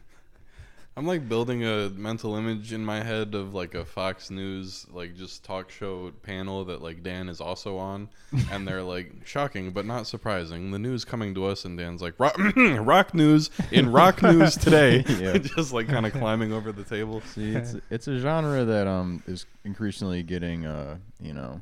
I'm 0.98 1.07
like 1.07 1.29
building 1.29 1.63
a 1.63 1.89
mental 1.89 2.36
image 2.36 2.74
in 2.74 2.83
my 2.83 3.01
head 3.01 3.33
of 3.33 3.53
like 3.53 3.75
a 3.75 3.86
Fox 3.86 4.29
News 4.29 4.86
like 4.91 5.15
just 5.15 5.41
talk 5.43 5.71
show 5.71 6.12
panel 6.21 6.65
that 6.65 6.81
like 6.81 7.01
Dan 7.01 7.29
is 7.29 7.39
also 7.39 7.77
on, 7.77 8.10
and 8.51 8.67
they're 8.67 8.83
like 8.83 9.13
shocking 9.25 9.71
but 9.71 9.86
not 9.86 10.05
surprising. 10.05 10.69
The 10.71 10.79
news 10.79 11.05
coming 11.05 11.33
to 11.36 11.45
us, 11.45 11.63
and 11.63 11.77
Dan's 11.77 12.01
like 12.01 12.15
rock, 12.19 12.36
rock 12.57 13.13
news 13.13 13.50
in 13.71 13.89
rock 13.91 14.21
news 14.21 14.57
today, 14.57 15.05
Yeah. 15.19 15.38
just 15.38 15.71
like 15.71 15.88
kind 15.88 16.05
of 16.05 16.12
climbing 16.12 16.51
over 16.51 16.74
the 16.74 16.83
table. 16.83 17.21
See, 17.21 17.55
it's 17.55 17.75
it's 17.89 18.07
a 18.10 18.19
genre 18.19 18.65
that 18.65 18.86
um 18.88 19.24
is 19.27 19.45
increasingly 19.63 20.24
getting 20.24 20.65
uh 20.65 20.98
you 21.21 21.33
know 21.33 21.62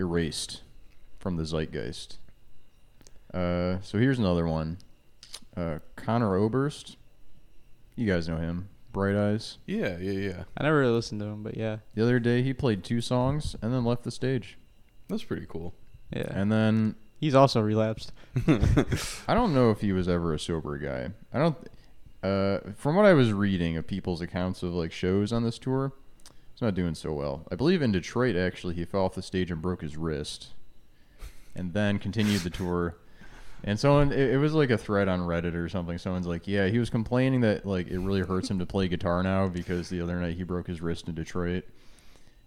erased 0.00 0.62
from 1.20 1.36
the 1.36 1.44
zeitgeist. 1.44 2.18
Uh, 3.32 3.78
so 3.82 3.98
here's 3.98 4.18
another 4.18 4.46
one. 4.46 4.78
Uh, 5.56 5.78
Conor 5.94 6.36
Oberst. 6.36 6.96
You 7.96 8.06
guys 8.06 8.28
know 8.28 8.36
him. 8.36 8.68
Bright 8.92 9.16
Eyes. 9.16 9.58
Yeah, 9.66 9.98
yeah, 9.98 10.12
yeah. 10.12 10.44
I 10.56 10.62
never 10.62 10.78
really 10.78 10.92
listened 10.92 11.20
to 11.20 11.26
him, 11.26 11.42
but 11.42 11.56
yeah, 11.56 11.78
The 11.94 12.02
other 12.02 12.18
day 12.18 12.42
he 12.42 12.54
played 12.54 12.82
two 12.84 13.00
songs 13.00 13.56
and 13.60 13.72
then 13.72 13.84
left 13.84 14.04
the 14.04 14.10
stage. 14.10 14.56
That's 15.08 15.24
pretty 15.24 15.46
cool. 15.46 15.74
yeah. 16.10 16.28
And 16.30 16.50
then 16.50 16.94
He's 17.18 17.34
also 17.34 17.60
relapsed. 17.60 18.12
I 19.26 19.34
don't 19.34 19.54
know 19.54 19.70
if 19.70 19.80
he 19.80 19.92
was 19.92 20.08
ever 20.08 20.34
a 20.34 20.38
sober 20.38 20.76
guy. 20.78 21.10
I 21.32 21.38
don't. 21.38 21.56
Uh, 22.22 22.58
from 22.76 22.94
what 22.96 23.06
I 23.06 23.14
was 23.14 23.32
reading 23.32 23.76
of 23.76 23.86
people's 23.86 24.20
accounts 24.20 24.62
of 24.62 24.74
like 24.74 24.92
shows 24.92 25.32
on 25.32 25.42
this 25.42 25.58
tour, 25.58 25.92
he's 26.52 26.60
not 26.60 26.74
doing 26.74 26.94
so 26.94 27.12
well. 27.12 27.46
I 27.50 27.54
believe 27.54 27.80
in 27.80 27.92
Detroit 27.92 28.36
actually 28.36 28.74
he 28.74 28.84
fell 28.84 29.02
off 29.04 29.14
the 29.14 29.22
stage 29.22 29.50
and 29.50 29.62
broke 29.62 29.80
his 29.80 29.96
wrist, 29.96 30.48
and 31.54 31.72
then 31.72 31.98
continued 31.98 32.42
the 32.42 32.50
tour. 32.50 32.96
And 33.66 33.78
someone, 33.80 34.12
it, 34.12 34.34
it 34.34 34.36
was 34.38 34.52
like 34.54 34.70
a 34.70 34.78
thread 34.78 35.08
on 35.08 35.20
Reddit 35.20 35.54
or 35.56 35.68
something. 35.68 35.98
Someone's 35.98 36.26
like, 36.28 36.46
"Yeah, 36.46 36.68
he 36.68 36.78
was 36.78 36.88
complaining 36.88 37.40
that 37.40 37.66
like 37.66 37.88
it 37.88 37.98
really 37.98 38.20
hurts 38.20 38.48
him 38.50 38.60
to 38.60 38.66
play 38.66 38.86
guitar 38.88 39.22
now 39.24 39.48
because 39.48 39.88
the 39.88 40.00
other 40.00 40.16
night 40.20 40.36
he 40.36 40.44
broke 40.44 40.66
his 40.68 40.80
wrist 40.80 41.08
in 41.08 41.14
Detroit." 41.14 41.64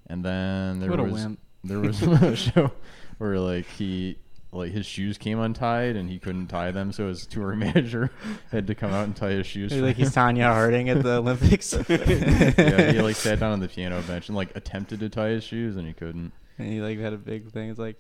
And 0.08 0.24
then 0.24 0.80
there 0.80 0.90
What 0.90 1.00
a 1.00 1.04
was 1.04 1.14
wimp. 1.14 1.40
there 1.64 1.80
was 1.80 2.02
a 2.04 2.36
show 2.36 2.72
where 3.18 3.38
like 3.38 3.66
he 3.66 4.18
like 4.52 4.72
his 4.72 4.86
shoes 4.86 5.18
came 5.20 5.40
untied 5.40 5.96
and 5.96 6.10
he 6.10 6.18
couldn't 6.20 6.48
tie 6.48 6.72
them, 6.72 6.92
so 6.94 7.10
his 7.10 7.26
tour 7.28 7.54
manager 7.56 8.10
had 8.52 8.66
to 8.68 8.74
come 8.74 8.92
out 8.92 9.04
and 9.06 9.16
tie 9.16 9.32
his 9.32 9.46
shoes. 9.46 9.74
For 9.74 9.82
like 9.82 9.98
he's. 9.98 10.16
Tonya 10.16 10.44
Harding 10.54 10.90
at 10.90 11.04
the 11.04 11.18
Olympics. 11.18 11.74
yeah, 11.90 12.92
he 12.94 13.02
like 13.02 13.18
sat 13.18 13.40
down 13.42 13.52
on 13.52 13.60
the 13.60 13.68
piano 13.68 14.02
bench 14.04 14.30
and 14.30 14.36
like 14.38 14.56
attempted 14.56 15.02
to 15.02 15.10
tie 15.10 15.30
his 15.30 15.44
shoes 15.44 15.76
and 15.76 15.86
he 15.86 15.94
couldn't. 15.94 16.32
and 16.58 16.68
he 16.72 16.80
like 16.82 16.98
had 16.98 17.12
a 17.14 17.18
big 17.18 17.52
thing. 17.52 17.70
It's 17.70 17.78
like 17.78 17.98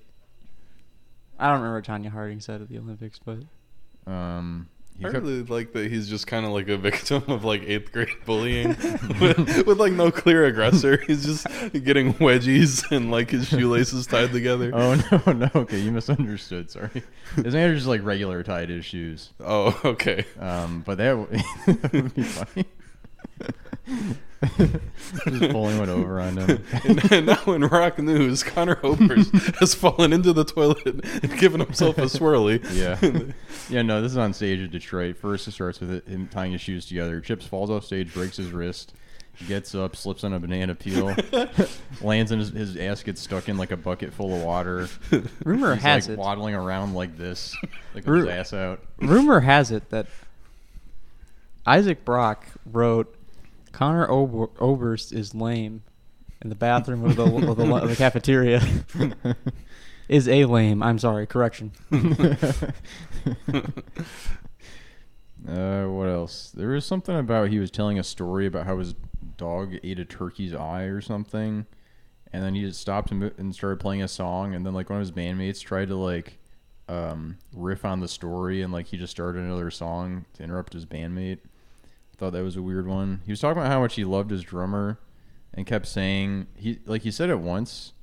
I 1.40 1.46
don't 1.52 1.62
remember 1.62 1.76
what 1.78 1.86
Tonya 1.86 2.12
Harding 2.12 2.40
said 2.42 2.62
at 2.62 2.70
the 2.70 2.78
Olympics, 2.78 3.20
but 3.24 3.40
Um, 4.06 4.68
he 4.98 5.06
I 5.06 5.12
kept- 5.12 5.24
really 5.24 5.44
like 5.44 5.72
that 5.72 5.90
he's 5.90 6.10
just 6.10 6.28
kind 6.28 6.46
of 6.46 6.52
like 6.52 6.68
a 6.68 6.76
victim 6.78 7.24
of 7.30 7.46
like 7.46 7.64
eighth 7.64 7.92
grade 7.94 8.10
bullying 8.26 8.70
with, 9.22 9.66
with 9.66 9.78
like 9.80 9.94
no 9.94 10.12
clear 10.12 10.46
aggressor. 10.46 10.98
He's 11.08 11.24
just 11.26 11.48
getting 11.86 12.14
wedgies 12.16 12.84
and 12.92 13.10
like 13.10 13.30
his 13.30 13.48
shoelaces 13.48 14.06
tied 14.08 14.32
together. 14.34 14.72
Oh 14.76 15.22
no, 15.26 15.32
no, 15.34 15.50
okay, 15.56 15.80
you 15.80 15.92
misunderstood. 15.94 16.70
Sorry, 16.72 16.90
his 17.38 17.54
manager 17.54 17.76
just 17.76 17.88
like 17.88 18.04
regular 18.04 18.44
tied 18.44 18.68
his 18.70 18.84
shoes. 18.84 19.32
Oh, 19.40 19.80
okay. 19.86 20.26
Um, 20.40 20.84
but 20.86 20.98
that, 20.98 21.12
w- 21.12 21.44
that 21.68 21.94
would 21.94 22.14
be 22.16 22.24
funny. 22.24 22.66
Just 24.42 25.52
pulling 25.52 25.78
one 25.80 25.90
over 25.90 26.20
on 26.22 26.38
him. 26.38 26.64
and, 26.86 27.12
and 27.12 27.26
now 27.26 27.44
in 27.54 27.64
rock 27.66 28.00
news, 28.00 28.44
Connor 28.44 28.76
Hopers 28.76 29.30
has 29.60 29.74
fallen 29.74 30.14
into 30.14 30.32
the 30.34 30.46
toilet 30.46 30.86
and 30.86 31.38
given 31.38 31.60
himself 31.60 31.98
a 31.98 32.04
swirly. 32.04 32.64
Yeah. 32.74 32.98
Yeah, 33.70 33.82
no, 33.82 34.02
this 34.02 34.12
is 34.14 34.18
on 34.18 34.34
stage 34.34 34.62
at 34.62 34.72
Detroit. 34.72 35.18
First, 35.18 35.48
it 35.48 35.52
starts 35.52 35.80
with 35.80 36.08
him 36.08 36.28
tying 36.28 36.54
his 36.54 36.62
shoes 36.62 36.86
together. 36.86 37.20
Chips 37.20 37.46
falls 37.46 37.70
off 37.70 37.84
stage, 37.86 38.14
breaks 38.14 38.38
his 38.38 38.52
wrist, 38.52 38.94
gets 39.48 39.76
up, 39.76 39.96
slips 39.96 40.24
on 40.24 40.34
a 40.34 40.40
banana 40.40 40.74
peel, 40.76 41.14
lands 42.02 42.32
and 42.32 42.40
his, 42.40 42.50
his 42.52 42.78
ass 42.78 43.04
gets 43.04 43.22
stuck 43.22 43.50
in 43.50 43.58
like 43.58 43.72
a 43.72 43.78
bucket 43.78 44.14
full 44.14 44.34
of 44.36 44.42
water. 44.42 44.88
rumor 45.44 45.76
He's 45.76 45.84
has 45.84 46.08
like 46.10 46.18
it. 46.18 46.20
waddling 46.20 46.56
around 46.56 46.94
like 46.94 47.18
this, 47.18 47.56
like 47.94 48.06
with 48.06 48.08
Ru- 48.08 48.20
his 48.28 48.30
ass 48.30 48.54
out. 48.54 48.80
rumor 49.00 49.40
has 49.42 49.72
it 49.72 49.90
that 49.90 50.08
Isaac 51.66 52.04
Brock 52.06 52.46
wrote 52.66 53.16
Conor 53.72 54.10
Ober- 54.10 54.50
Oberst 54.60 55.12
is 55.12 55.34
lame 55.36 55.84
in 56.42 56.50
the 56.50 56.56
bathroom 56.56 57.04
of 57.06 57.16
the, 57.16 57.24
of 57.24 57.58
the, 57.58 57.76
of 57.76 57.90
the 57.90 57.96
cafeteria. 57.96 58.62
is 60.10 60.28
a 60.28 60.46
lame. 60.46 60.82
I'm 60.82 61.00
sorry. 61.00 61.28
Correction. 61.28 61.72
Uh, 65.48 65.86
what 65.86 66.08
else? 66.08 66.52
There 66.52 66.70
was 66.70 66.86
something 66.86 67.16
about 67.16 67.50
he 67.50 67.60
was 67.60 67.72
telling 67.72 67.98
a 67.98 68.04
story 68.04 68.46
about 68.46 68.66
how 68.66 68.78
his 68.78 68.94
dog 69.38 69.76
ate 69.84 70.00
a 70.00 70.06
turkey's 70.06 70.54
eye 70.54 70.84
or 70.84 71.00
something, 71.00 71.66
and 72.34 72.44
then 72.44 72.56
he 72.56 72.62
just 72.62 72.82
stopped 72.82 73.12
and, 73.12 73.22
mo- 73.22 73.32
and 73.38 73.56
started 73.56 73.80
playing 73.80 74.04
a 74.04 74.08
song, 74.08 74.54
and 74.54 74.66
then 74.66 74.74
like 74.74 74.90
one 74.90 75.00
of 75.00 75.08
his 75.08 75.14
bandmates 75.14 75.62
tried 75.62 75.88
to 75.88 75.96
like 75.96 76.40
um, 76.90 77.38
riff 77.56 77.86
on 77.86 78.02
the 78.02 78.08
story, 78.08 78.62
and 78.62 78.74
like 78.74 78.88
he 78.88 78.98
just 78.98 79.12
started 79.12 79.42
another 79.42 79.72
song 79.72 80.26
to 80.34 80.44
interrupt 80.44 80.74
his 80.74 80.86
bandmate. 80.86 81.40
Thought 82.20 82.34
that 82.34 82.44
was 82.44 82.58
a 82.58 82.62
weird 82.62 82.86
one. 82.86 83.22
He 83.26 83.32
was 83.32 83.40
talking 83.40 83.62
about 83.62 83.72
how 83.72 83.80
much 83.80 83.96
he 83.96 84.04
loved 84.04 84.30
his 84.30 84.44
drummer, 84.44 85.00
and 85.54 85.66
kept 85.66 85.88
saying 85.88 86.48
he 86.54 86.80
like 86.86 87.04
he 87.04 87.12
said 87.12 87.30
it 87.30 87.40
once. 87.40 87.94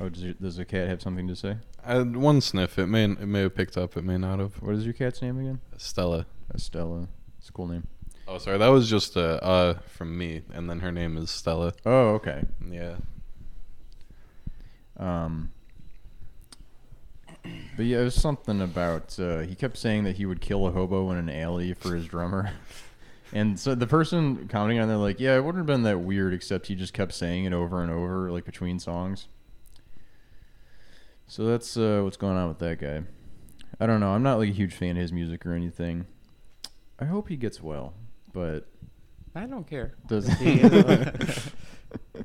Oh, 0.00 0.08
does, 0.08 0.24
your, 0.24 0.34
does 0.34 0.56
the 0.56 0.64
cat 0.64 0.88
have 0.88 1.00
something 1.00 1.28
to 1.28 1.36
say? 1.36 1.58
I 1.84 1.98
had 1.98 2.16
one 2.16 2.40
sniff. 2.40 2.80
It 2.80 2.86
may 2.86 3.04
it 3.04 3.28
may 3.28 3.42
have 3.42 3.54
picked 3.54 3.76
up. 3.76 3.96
It 3.96 4.02
may 4.02 4.18
not 4.18 4.40
have. 4.40 4.60
What 4.60 4.74
is 4.74 4.84
your 4.84 4.92
cat's 4.92 5.22
name 5.22 5.38
again? 5.38 5.60
Stella. 5.76 6.26
Estella. 6.52 7.06
It's 7.38 7.48
a 7.48 7.52
cool 7.52 7.68
name. 7.68 7.86
Oh, 8.26 8.38
sorry. 8.38 8.58
That 8.58 8.68
was 8.68 8.90
just 8.90 9.14
a 9.14 9.40
uh 9.40 9.78
from 9.86 10.18
me, 10.18 10.42
and 10.52 10.68
then 10.68 10.80
her 10.80 10.90
name 10.90 11.16
is 11.16 11.30
Stella. 11.30 11.74
Oh, 11.86 12.14
okay. 12.14 12.42
Yeah. 12.68 12.96
Um, 14.98 15.52
but 17.76 17.86
yeah, 17.86 18.00
it 18.00 18.04
was 18.04 18.16
something 18.16 18.60
about 18.60 19.16
uh, 19.20 19.40
he 19.40 19.54
kept 19.54 19.76
saying 19.76 20.02
that 20.04 20.16
he 20.16 20.26
would 20.26 20.40
kill 20.40 20.66
a 20.66 20.72
hobo 20.72 21.12
in 21.12 21.18
an 21.18 21.30
alley 21.30 21.72
for 21.72 21.94
his 21.94 22.06
drummer. 22.06 22.50
And 23.32 23.58
so 23.58 23.74
the 23.74 23.86
person 23.86 24.46
commenting 24.48 24.78
on 24.78 24.88
there, 24.88 24.96
like, 24.98 25.18
yeah, 25.18 25.36
it 25.36 25.40
wouldn't 25.44 25.60
have 25.60 25.66
been 25.66 25.82
that 25.84 26.00
weird, 26.00 26.34
except 26.34 26.66
he 26.66 26.74
just 26.74 26.92
kept 26.92 27.12
saying 27.14 27.44
it 27.46 27.52
over 27.52 27.82
and 27.82 27.90
over, 27.90 28.30
like 28.30 28.44
between 28.44 28.78
songs. 28.78 29.28
So 31.26 31.44
that's 31.46 31.76
uh, 31.76 32.00
what's 32.04 32.18
going 32.18 32.36
on 32.36 32.48
with 32.48 32.58
that 32.58 32.78
guy. 32.78 33.02
I 33.80 33.86
don't 33.86 34.00
know. 34.00 34.10
I'm 34.10 34.22
not 34.22 34.38
like 34.38 34.50
a 34.50 34.52
huge 34.52 34.74
fan 34.74 34.96
of 34.96 35.02
his 35.02 35.12
music 35.12 35.46
or 35.46 35.54
anything. 35.54 36.04
I 36.98 37.06
hope 37.06 37.28
he 37.30 37.36
gets 37.36 37.62
well, 37.62 37.94
but 38.34 38.66
I 39.34 39.46
don't 39.46 39.66
care. 39.66 39.94
does 40.08 40.28
he? 40.38 40.62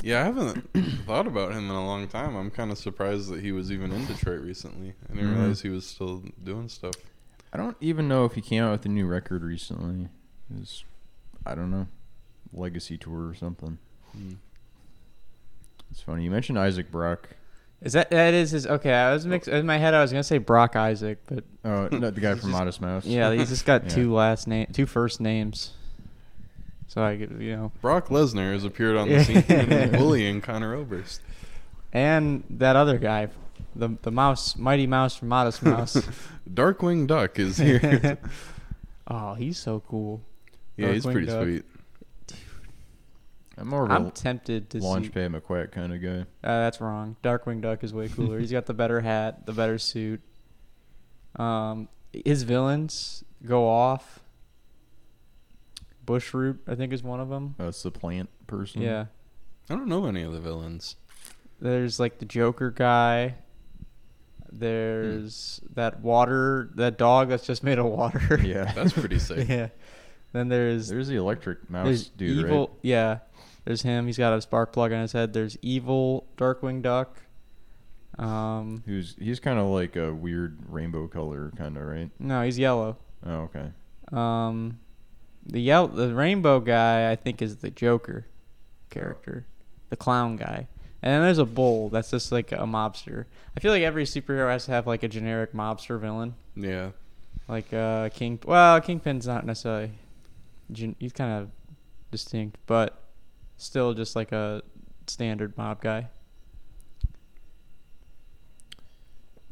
Yeah, 0.00 0.20
I 0.20 0.24
haven't 0.26 0.70
thought 1.06 1.26
about 1.26 1.50
him 1.52 1.64
in 1.70 1.74
a 1.74 1.84
long 1.84 2.06
time. 2.06 2.36
I'm 2.36 2.52
kind 2.52 2.70
of 2.70 2.78
surprised 2.78 3.30
that 3.32 3.40
he 3.42 3.50
was 3.50 3.72
even 3.72 3.90
in 3.90 4.06
Detroit 4.06 4.40
recently. 4.42 4.94
I 5.10 5.14
didn't 5.14 5.30
Mhm. 5.30 5.36
realize 5.38 5.60
he 5.62 5.70
was 5.70 5.86
still 5.86 6.22
doing 6.44 6.68
stuff. 6.68 6.94
I 7.52 7.56
don't 7.56 7.76
even 7.80 8.08
know 8.08 8.24
if 8.24 8.34
he 8.34 8.40
came 8.40 8.62
out 8.62 8.72
with 8.72 8.84
a 8.86 8.88
new 8.88 9.06
record 9.06 9.42
recently. 9.42 10.08
His, 10.54 10.84
I 11.46 11.54
don't 11.54 11.70
know, 11.70 11.86
legacy 12.52 12.96
tour 12.98 13.28
or 13.28 13.34
something. 13.34 13.78
Hmm. 14.12 14.32
It's 15.90 16.00
funny. 16.02 16.24
You 16.24 16.30
mentioned 16.30 16.58
Isaac 16.58 16.90
Brock. 16.90 17.30
Is 17.80 17.92
that 17.92 18.10
that 18.10 18.34
is 18.34 18.50
his? 18.50 18.66
Okay, 18.66 18.92
I 18.92 19.12
was 19.12 19.24
mixed 19.24 19.48
in 19.48 19.64
my 19.64 19.78
head. 19.78 19.94
I 19.94 20.02
was 20.02 20.10
gonna 20.10 20.24
say 20.24 20.38
Brock 20.38 20.74
Isaac, 20.76 21.18
but 21.26 21.44
Oh, 21.64 21.88
no, 21.92 22.10
the 22.10 22.20
guy 22.20 22.30
from 22.32 22.40
just- 22.40 22.52
Modest 22.52 22.80
Mouse. 22.80 23.06
yeah, 23.06 23.32
he's 23.32 23.48
just 23.48 23.64
got 23.64 23.84
Yeah. 23.84 23.88
two 23.90 24.12
last 24.12 24.48
name, 24.48 24.66
two 24.72 24.84
first 24.86 25.20
names. 25.20 25.72
So 26.88 27.02
I 27.02 27.16
get 27.16 27.30
you 27.40 27.54
know, 27.56 27.72
Brock 27.80 28.08
Lesnar 28.08 28.52
has 28.52 28.64
appeared 28.64 28.96
on 28.96 29.08
the 29.08 29.22
scene 29.24 29.44
and 29.48 29.72
is 29.72 29.90
bullying 29.92 30.40
Conor 30.40 30.74
Oberst. 30.74 31.20
and 31.92 32.42
that 32.50 32.76
other 32.76 32.98
guy, 32.98 33.28
the 33.74 33.96
the 34.02 34.10
mouse, 34.10 34.56
Mighty 34.56 34.86
Mouse 34.86 35.16
from 35.16 35.28
Modest 35.28 35.62
Mouse. 35.62 35.96
Darkwing 36.50 37.06
Duck 37.06 37.38
is 37.38 37.58
here. 37.58 38.18
oh, 39.08 39.34
he's 39.34 39.58
so 39.58 39.80
cool. 39.80 40.22
yeah, 40.76 40.92
he's 40.92 41.04
pretty 41.04 41.26
Duck. 41.26 41.42
sweet. 41.42 41.64
I'm 43.56 43.68
more 43.68 43.84
of 43.84 43.90
I'm 43.90 44.06
a 44.06 44.10
tempted 44.10 44.70
to 44.70 44.80
see. 44.80 44.86
Launchpad 44.86 45.40
McQuack 45.40 45.72
kind 45.72 45.92
of 45.92 46.00
guy. 46.00 46.20
Uh, 46.48 46.60
that's 46.60 46.80
wrong. 46.80 47.16
Darkwing 47.24 47.60
Duck 47.60 47.82
is 47.82 47.92
way 47.92 48.08
cooler. 48.08 48.38
He's 48.38 48.52
got 48.52 48.66
the 48.66 48.74
better 48.74 49.00
hat, 49.00 49.46
the 49.46 49.52
better 49.52 49.78
suit. 49.78 50.20
Um, 51.36 51.88
his 52.12 52.44
villains 52.44 53.24
go 53.44 53.68
off. 53.68 54.20
Bushroot, 56.06 56.58
I 56.66 56.74
think, 56.74 56.92
is 56.92 57.02
one 57.02 57.20
of 57.20 57.28
them. 57.28 57.56
Uh, 57.58 57.70
supplant 57.70 58.28
person. 58.46 58.80
Yeah. 58.80 59.06
I 59.68 59.74
don't 59.74 59.88
know 59.88 60.06
any 60.06 60.22
of 60.22 60.32
the 60.32 60.40
villains. 60.40 60.96
There's 61.60 62.00
like 62.00 62.18
the 62.18 62.24
Joker 62.24 62.70
guy. 62.70 63.34
There's 64.52 65.60
that 65.74 66.00
water, 66.00 66.70
that 66.74 66.98
dog 66.98 67.28
that's 67.28 67.46
just 67.46 67.62
made 67.62 67.78
of 67.78 67.86
water. 67.86 68.40
Yeah. 68.42 68.72
That's 68.74 68.92
pretty 68.92 69.18
sick. 69.18 69.48
yeah. 69.48 69.68
Then 70.32 70.48
there's 70.48 70.88
There's 70.88 71.08
the 71.08 71.16
electric 71.16 71.68
mouse 71.70 72.04
dude, 72.16 72.46
evil. 72.46 72.68
right? 72.68 72.78
Yeah. 72.82 73.18
There's 73.64 73.82
him. 73.82 74.06
He's 74.06 74.18
got 74.18 74.32
a 74.32 74.40
spark 74.40 74.72
plug 74.72 74.92
on 74.92 75.00
his 75.02 75.12
head. 75.12 75.32
There's 75.32 75.56
evil 75.62 76.26
Darkwing 76.36 76.82
Duck. 76.82 77.18
Um, 78.18 78.82
Who's 78.86 79.14
he's 79.18 79.38
kind 79.40 79.58
of 79.58 79.66
like 79.66 79.94
a 79.96 80.12
weird 80.12 80.58
rainbow 80.68 81.06
color, 81.06 81.52
kind 81.56 81.76
of 81.76 81.84
right? 81.84 82.10
no, 82.18 82.42
he's 82.42 82.58
yellow. 82.58 82.96
Oh, 83.24 83.48
okay. 83.54 83.70
Um, 84.12 84.80
the 85.46 85.60
yellow, 85.60 85.86
the 85.88 86.12
rainbow 86.14 86.58
guy, 86.60 87.10
I 87.12 87.16
think, 87.16 87.40
is 87.42 87.56
the 87.58 87.70
Joker 87.70 88.26
character, 88.90 89.46
the 89.90 89.96
clown 89.96 90.36
guy. 90.36 90.66
And 91.02 91.12
then 91.12 91.22
there's 91.22 91.38
a 91.38 91.44
bull 91.44 91.88
that's 91.90 92.10
just 92.10 92.32
like 92.32 92.50
a 92.52 92.56
mobster. 92.66 93.26
I 93.56 93.60
feel 93.60 93.70
like 93.72 93.82
every 93.82 94.04
superhero 94.04 94.50
has 94.50 94.64
to 94.66 94.72
have 94.72 94.86
like 94.86 95.02
a 95.04 95.08
generic 95.08 95.52
mobster 95.52 95.98
villain, 96.00 96.34
Yeah. 96.56 96.90
like 97.46 97.72
uh, 97.72 98.08
King. 98.10 98.40
Well, 98.44 98.80
Kingpin's 98.80 99.26
not 99.26 99.46
necessarily. 99.46 99.92
He's 100.74 101.12
kind 101.12 101.42
of 101.42 101.50
distinct, 102.10 102.58
but 102.66 103.00
still 103.56 103.94
just 103.94 104.16
like 104.16 104.32
a 104.32 104.62
standard 105.06 105.56
mob 105.56 105.80
guy. 105.80 106.08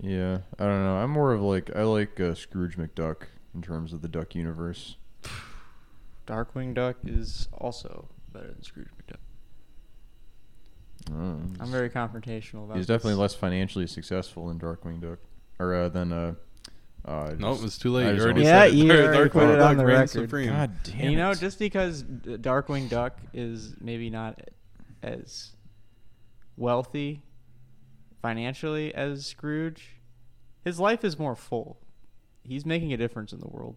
Yeah, 0.00 0.38
I 0.58 0.64
don't 0.64 0.82
know. 0.84 0.96
I'm 0.96 1.10
more 1.10 1.32
of 1.32 1.40
like 1.40 1.74
I 1.74 1.82
like 1.84 2.20
uh, 2.20 2.34
Scrooge 2.34 2.76
McDuck 2.76 3.28
in 3.54 3.62
terms 3.62 3.92
of 3.92 4.02
the 4.02 4.08
Duck 4.08 4.34
universe. 4.34 4.96
Darkwing 6.26 6.74
Duck 6.74 6.96
is 7.04 7.48
also 7.56 8.08
better 8.32 8.48
than 8.48 8.62
Scrooge 8.62 8.88
McDuck. 8.88 9.16
Uh, 11.10 11.36
I'm 11.60 11.70
very 11.70 11.88
confrontational 11.90 12.64
about. 12.64 12.76
He's 12.76 12.86
definitely 12.86 13.12
this. 13.12 13.18
less 13.20 13.34
financially 13.34 13.86
successful 13.86 14.48
than 14.48 14.58
Darkwing 14.58 15.00
Duck, 15.00 15.18
or 15.58 15.75
uh, 15.75 15.88
than 15.88 16.12
uh. 16.12 16.34
uh 17.04 17.34
No, 17.38 17.52
just- 17.52 17.64
it's 17.64 17.78
too 17.78 17.92
late. 17.92 18.12
You 18.16 18.22
already 18.22 18.42
Yeah, 18.42 18.62
said 18.62 18.68
it. 18.70 18.75
you 18.75 18.90
already 18.90 19.18
Darkwing 19.28 19.32
put 19.32 19.50
it 19.50 19.56
Duck 19.56 19.70
on 19.70 19.76
the 19.76 19.86
record. 19.86 20.08
supreme. 20.10 20.48
God 20.50 20.72
damn 20.84 21.00
And 21.00 21.10
you 21.12 21.16
know, 21.16 21.30
it. 21.30 21.38
just 21.38 21.58
because 21.58 22.02
Darkwing 22.02 22.88
Duck 22.88 23.18
is 23.32 23.75
maybe 23.80 24.10
not 24.10 24.40
as 25.02 25.52
wealthy 26.56 27.22
financially 28.22 28.92
as 28.94 29.25
Scrooge, 29.26 29.90
his 30.64 30.80
life 30.80 31.04
is 31.04 31.18
more 31.18 31.36
full. 31.36 31.78
He's 32.42 32.66
making 32.66 32.92
a 32.92 32.96
difference 32.96 33.32
in 33.32 33.38
the 33.40 33.48
world. 33.48 33.76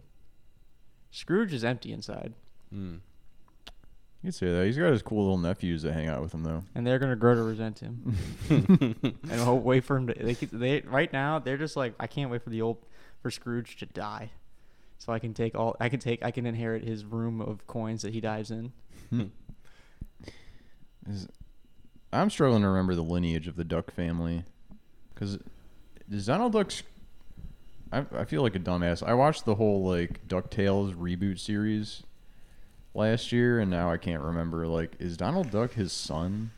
Scrooge 1.12 1.54
is 1.54 1.64
empty 1.64 1.92
inside. 1.92 2.34
Hmm. 4.22 4.28
You'd 4.28 4.36
say 4.36 4.52
that. 4.52 4.66
He's 4.66 4.78
got 4.78 4.92
his 4.92 5.02
cool 5.02 5.22
little 5.24 5.38
nephews 5.38 5.84
that 5.84 5.94
hang 5.94 6.08
out 6.08 6.22
with 6.22 6.34
him 6.34 6.44
though. 6.44 6.64
and 6.76 6.86
they're 6.86 7.00
gonna 7.00 7.16
grow 7.16 7.36
to 7.36 7.44
resent 7.44 7.80
him. 7.80 8.16
and 8.50 9.42
hope 9.42 9.64
wait 9.64 9.84
for 9.86 9.96
him 9.98 10.08
to. 10.08 10.14
They, 10.14 10.36
keep- 10.36 10.52
they 10.52 10.82
right 10.82 11.12
now 11.12 11.40
they're 11.40 11.58
just 11.58 11.76
like 11.78 11.94
I 12.00 12.08
can't 12.08 12.30
wait 12.30 12.44
for 12.44 12.50
the 12.50 12.62
old 12.62 12.78
for 13.22 13.32
Scrooge 13.32 13.78
to 13.78 13.86
die, 13.86 14.32
so 14.98 15.14
I 15.14 15.20
can 15.20 15.34
take 15.34 15.56
all 15.56 15.76
I 15.80 15.90
can 15.90 16.00
take 16.00 16.24
I 16.24 16.32
can 16.32 16.46
inherit 16.46 16.84
his 16.84 17.06
room 17.06 17.40
of 17.42 17.66
coins 17.68 18.02
that 18.02 18.14
he 18.14 18.20
dives 18.22 18.52
in. 18.52 18.72
Is, 21.08 21.28
I'm 22.12 22.30
struggling 22.30 22.62
to 22.64 22.68
remember 22.68 22.96
the 22.96 23.04
lineage 23.04 23.48
of 23.48 23.56
the 23.56 23.64
Duck 23.64 23.92
family, 23.92 24.44
because 25.14 25.40
is 26.12 26.26
Donald 26.26 26.54
Duck's. 26.54 26.84
I, 27.92 28.06
I 28.16 28.26
feel 28.26 28.42
like 28.44 28.56
a 28.56 28.60
dumbass. 28.60 29.02
I 29.02 29.14
watched 29.14 29.46
the 29.46 29.56
whole 29.56 29.84
like 29.84 30.28
Ducktales 30.28 30.94
reboot 30.96 31.40
series 31.40 32.04
last 32.94 33.32
year, 33.32 33.60
and 33.60 33.70
now 33.72 33.92
I 33.92 33.98
can't 33.98 34.22
remember. 34.22 34.68
Like, 34.68 34.96
is 35.00 35.18
Donald 35.18 35.52
Duck 35.52 35.74
his 35.74 35.92
son? 35.92 36.52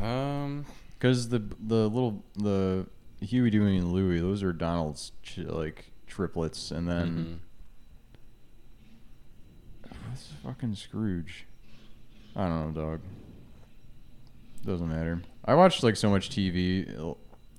Um, 0.00 0.64
Because 0.98 1.28
the 1.28 1.38
the 1.60 1.88
little 1.88 2.22
the 2.34 2.86
Huey, 3.20 3.50
Dewey, 3.50 3.76
and 3.76 3.92
Louie, 3.92 4.20
those 4.20 4.42
are 4.42 4.52
Donald's 4.52 5.12
ch- 5.22 5.38
like 5.38 5.92
triplets, 6.06 6.70
and 6.70 6.88
then 6.88 7.40
what's 10.08 10.28
fucking 10.44 10.74
Scrooge? 10.74 11.46
I 12.36 12.46
don't 12.48 12.74
know, 12.74 12.82
dog. 12.82 13.00
Doesn't 14.64 14.88
matter. 14.88 15.22
I 15.44 15.54
watched 15.54 15.82
like 15.82 15.96
so 15.96 16.08
much 16.08 16.30
TV, 16.30 16.88
uh, 16.98 17.14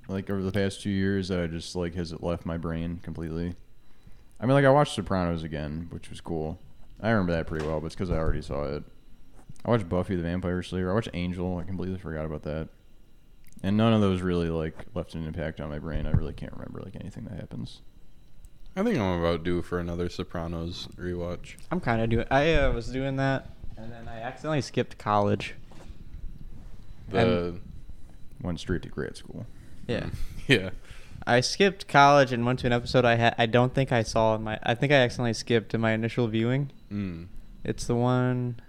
like 0.07 0.29
over 0.29 0.41
the 0.41 0.51
past 0.51 0.81
two 0.81 0.89
years 0.89 1.27
that 1.27 1.39
I 1.41 1.47
just 1.47 1.75
like 1.75 1.95
has 1.95 2.11
it 2.11 2.23
left 2.23 2.45
my 2.45 2.57
brain 2.57 2.99
completely. 3.03 3.55
I 4.39 4.45
mean, 4.45 4.53
like 4.55 4.65
I 4.65 4.69
watched 4.69 4.95
Sopranos 4.95 5.43
again, 5.43 5.87
which 5.91 6.09
was 6.09 6.21
cool. 6.21 6.59
I 7.03 7.09
remember 7.09 7.33
that 7.33 7.47
pretty 7.47 7.65
well, 7.65 7.81
but 7.81 7.87
it's 7.87 7.95
because 7.95 8.09
I 8.09 8.17
already 8.17 8.41
saw 8.41 8.63
it. 8.63 8.83
I 9.65 9.69
watched 9.69 9.89
Buffy 9.89 10.15
the 10.15 10.23
Vampire 10.23 10.63
Slayer. 10.63 10.89
I 10.89 10.93
watched 10.93 11.09
Angel. 11.13 11.57
I 11.57 11.63
completely 11.63 11.99
forgot 11.99 12.25
about 12.25 12.43
that. 12.43 12.69
And 13.61 13.77
none 13.77 13.93
of 13.93 14.01
those 14.01 14.21
really 14.21 14.49
like 14.49 14.85
left 14.95 15.13
an 15.13 15.27
impact 15.27 15.61
on 15.61 15.69
my 15.69 15.79
brain. 15.79 16.07
I 16.07 16.11
really 16.11 16.33
can't 16.33 16.53
remember 16.53 16.81
like 16.81 16.95
anything 16.95 17.25
that 17.25 17.39
happens. 17.39 17.81
I 18.75 18.83
think 18.83 18.97
I'm 18.97 19.19
about 19.19 19.43
due 19.43 19.61
for 19.61 19.79
another 19.79 20.09
Sopranos 20.09 20.87
rewatch. 20.95 21.55
I'm 21.71 21.79
kind 21.79 22.01
of 22.01 22.09
doing. 22.09 22.25
I 22.31 22.55
uh, 22.55 22.71
was 22.71 22.87
doing 22.87 23.17
that, 23.17 23.49
and 23.77 23.91
then 23.91 24.07
I 24.07 24.21
accidentally 24.21 24.61
skipped 24.61 24.97
college. 24.97 25.55
The 27.09 27.59
Went 28.41 28.59
straight 28.59 28.81
to 28.81 28.89
grad 28.89 29.15
school. 29.15 29.45
Yeah. 29.87 30.07
yeah. 30.47 30.71
I 31.25 31.39
skipped 31.41 31.87
college 31.87 32.31
and 32.31 32.45
went 32.45 32.59
to 32.59 32.67
an 32.67 32.73
episode 32.73 33.05
I 33.05 33.15
had. 33.15 33.35
I 33.37 33.45
don't 33.45 33.73
think 33.73 33.91
I 33.91 34.03
saw 34.03 34.35
in 34.35 34.43
my. 34.43 34.59
I 34.63 34.75
think 34.75 34.91
I 34.91 34.95
accidentally 34.95 35.33
skipped 35.33 35.73
in 35.73 35.81
my 35.81 35.91
initial 35.91 36.27
viewing. 36.27 36.71
Mm. 36.91 37.27
It's 37.63 37.87
the 37.87 37.95
one. 37.95 38.59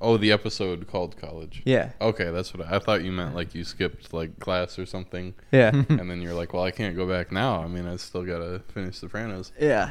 Oh, 0.00 0.16
the 0.16 0.30
episode 0.30 0.86
called 0.86 1.16
College. 1.16 1.62
Yeah. 1.64 1.90
Okay, 2.00 2.30
that's 2.30 2.54
what 2.54 2.66
I, 2.66 2.76
I 2.76 2.78
thought 2.78 3.02
you 3.02 3.10
meant. 3.10 3.34
Like 3.34 3.54
you 3.54 3.64
skipped 3.64 4.12
like 4.14 4.38
class 4.38 4.78
or 4.78 4.86
something, 4.86 5.34
Yeah. 5.50 5.70
and 5.88 6.08
then 6.10 6.22
you're 6.22 6.34
like, 6.34 6.52
"Well, 6.52 6.62
I 6.62 6.70
can't 6.70 6.94
go 6.94 7.06
back 7.06 7.32
now. 7.32 7.62
I 7.62 7.66
mean, 7.66 7.86
I 7.86 7.96
still 7.96 8.24
gotta 8.24 8.60
finish 8.68 8.96
Sopranos." 8.96 9.52
yeah. 9.58 9.90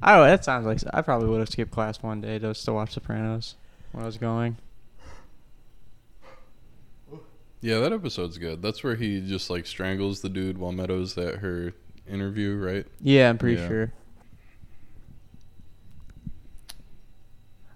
I 0.00 0.12
don't 0.12 0.24
know. 0.24 0.30
That 0.30 0.44
sounds 0.44 0.64
like 0.64 0.78
I 0.94 1.02
probably 1.02 1.28
would 1.28 1.40
have 1.40 1.48
skipped 1.48 1.72
class 1.72 2.00
one 2.02 2.20
day 2.20 2.38
just 2.38 2.64
to 2.64 2.72
watch 2.72 2.92
Sopranos 2.92 3.56
when 3.90 4.04
I 4.04 4.06
was 4.06 4.16
going. 4.16 4.56
Yeah, 7.60 7.80
that 7.80 7.92
episode's 7.92 8.38
good. 8.38 8.62
That's 8.62 8.84
where 8.84 8.94
he 8.94 9.20
just 9.20 9.50
like 9.50 9.66
strangles 9.66 10.20
the 10.20 10.28
dude 10.28 10.58
while 10.58 10.72
Meadows 10.72 11.18
at 11.18 11.36
her 11.36 11.72
interview, 12.08 12.56
right? 12.56 12.86
Yeah, 13.00 13.28
I'm 13.30 13.38
pretty 13.38 13.60
Yeah. 13.60 13.68
sure. 13.68 13.92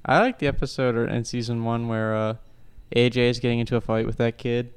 I 0.05 0.19
like 0.21 0.39
the 0.39 0.47
episode 0.49 0.97
in 1.11 1.25
season 1.25 1.65
one 1.65 1.89
where 1.89 2.15
uh, 2.17 2.35
AJ 2.95 3.17
is 3.31 3.39
getting 3.41 3.61
into 3.61 3.77
a 3.77 3.81
fight 3.81 4.05
with 4.07 4.17
that 4.19 4.37
kid, 4.37 4.73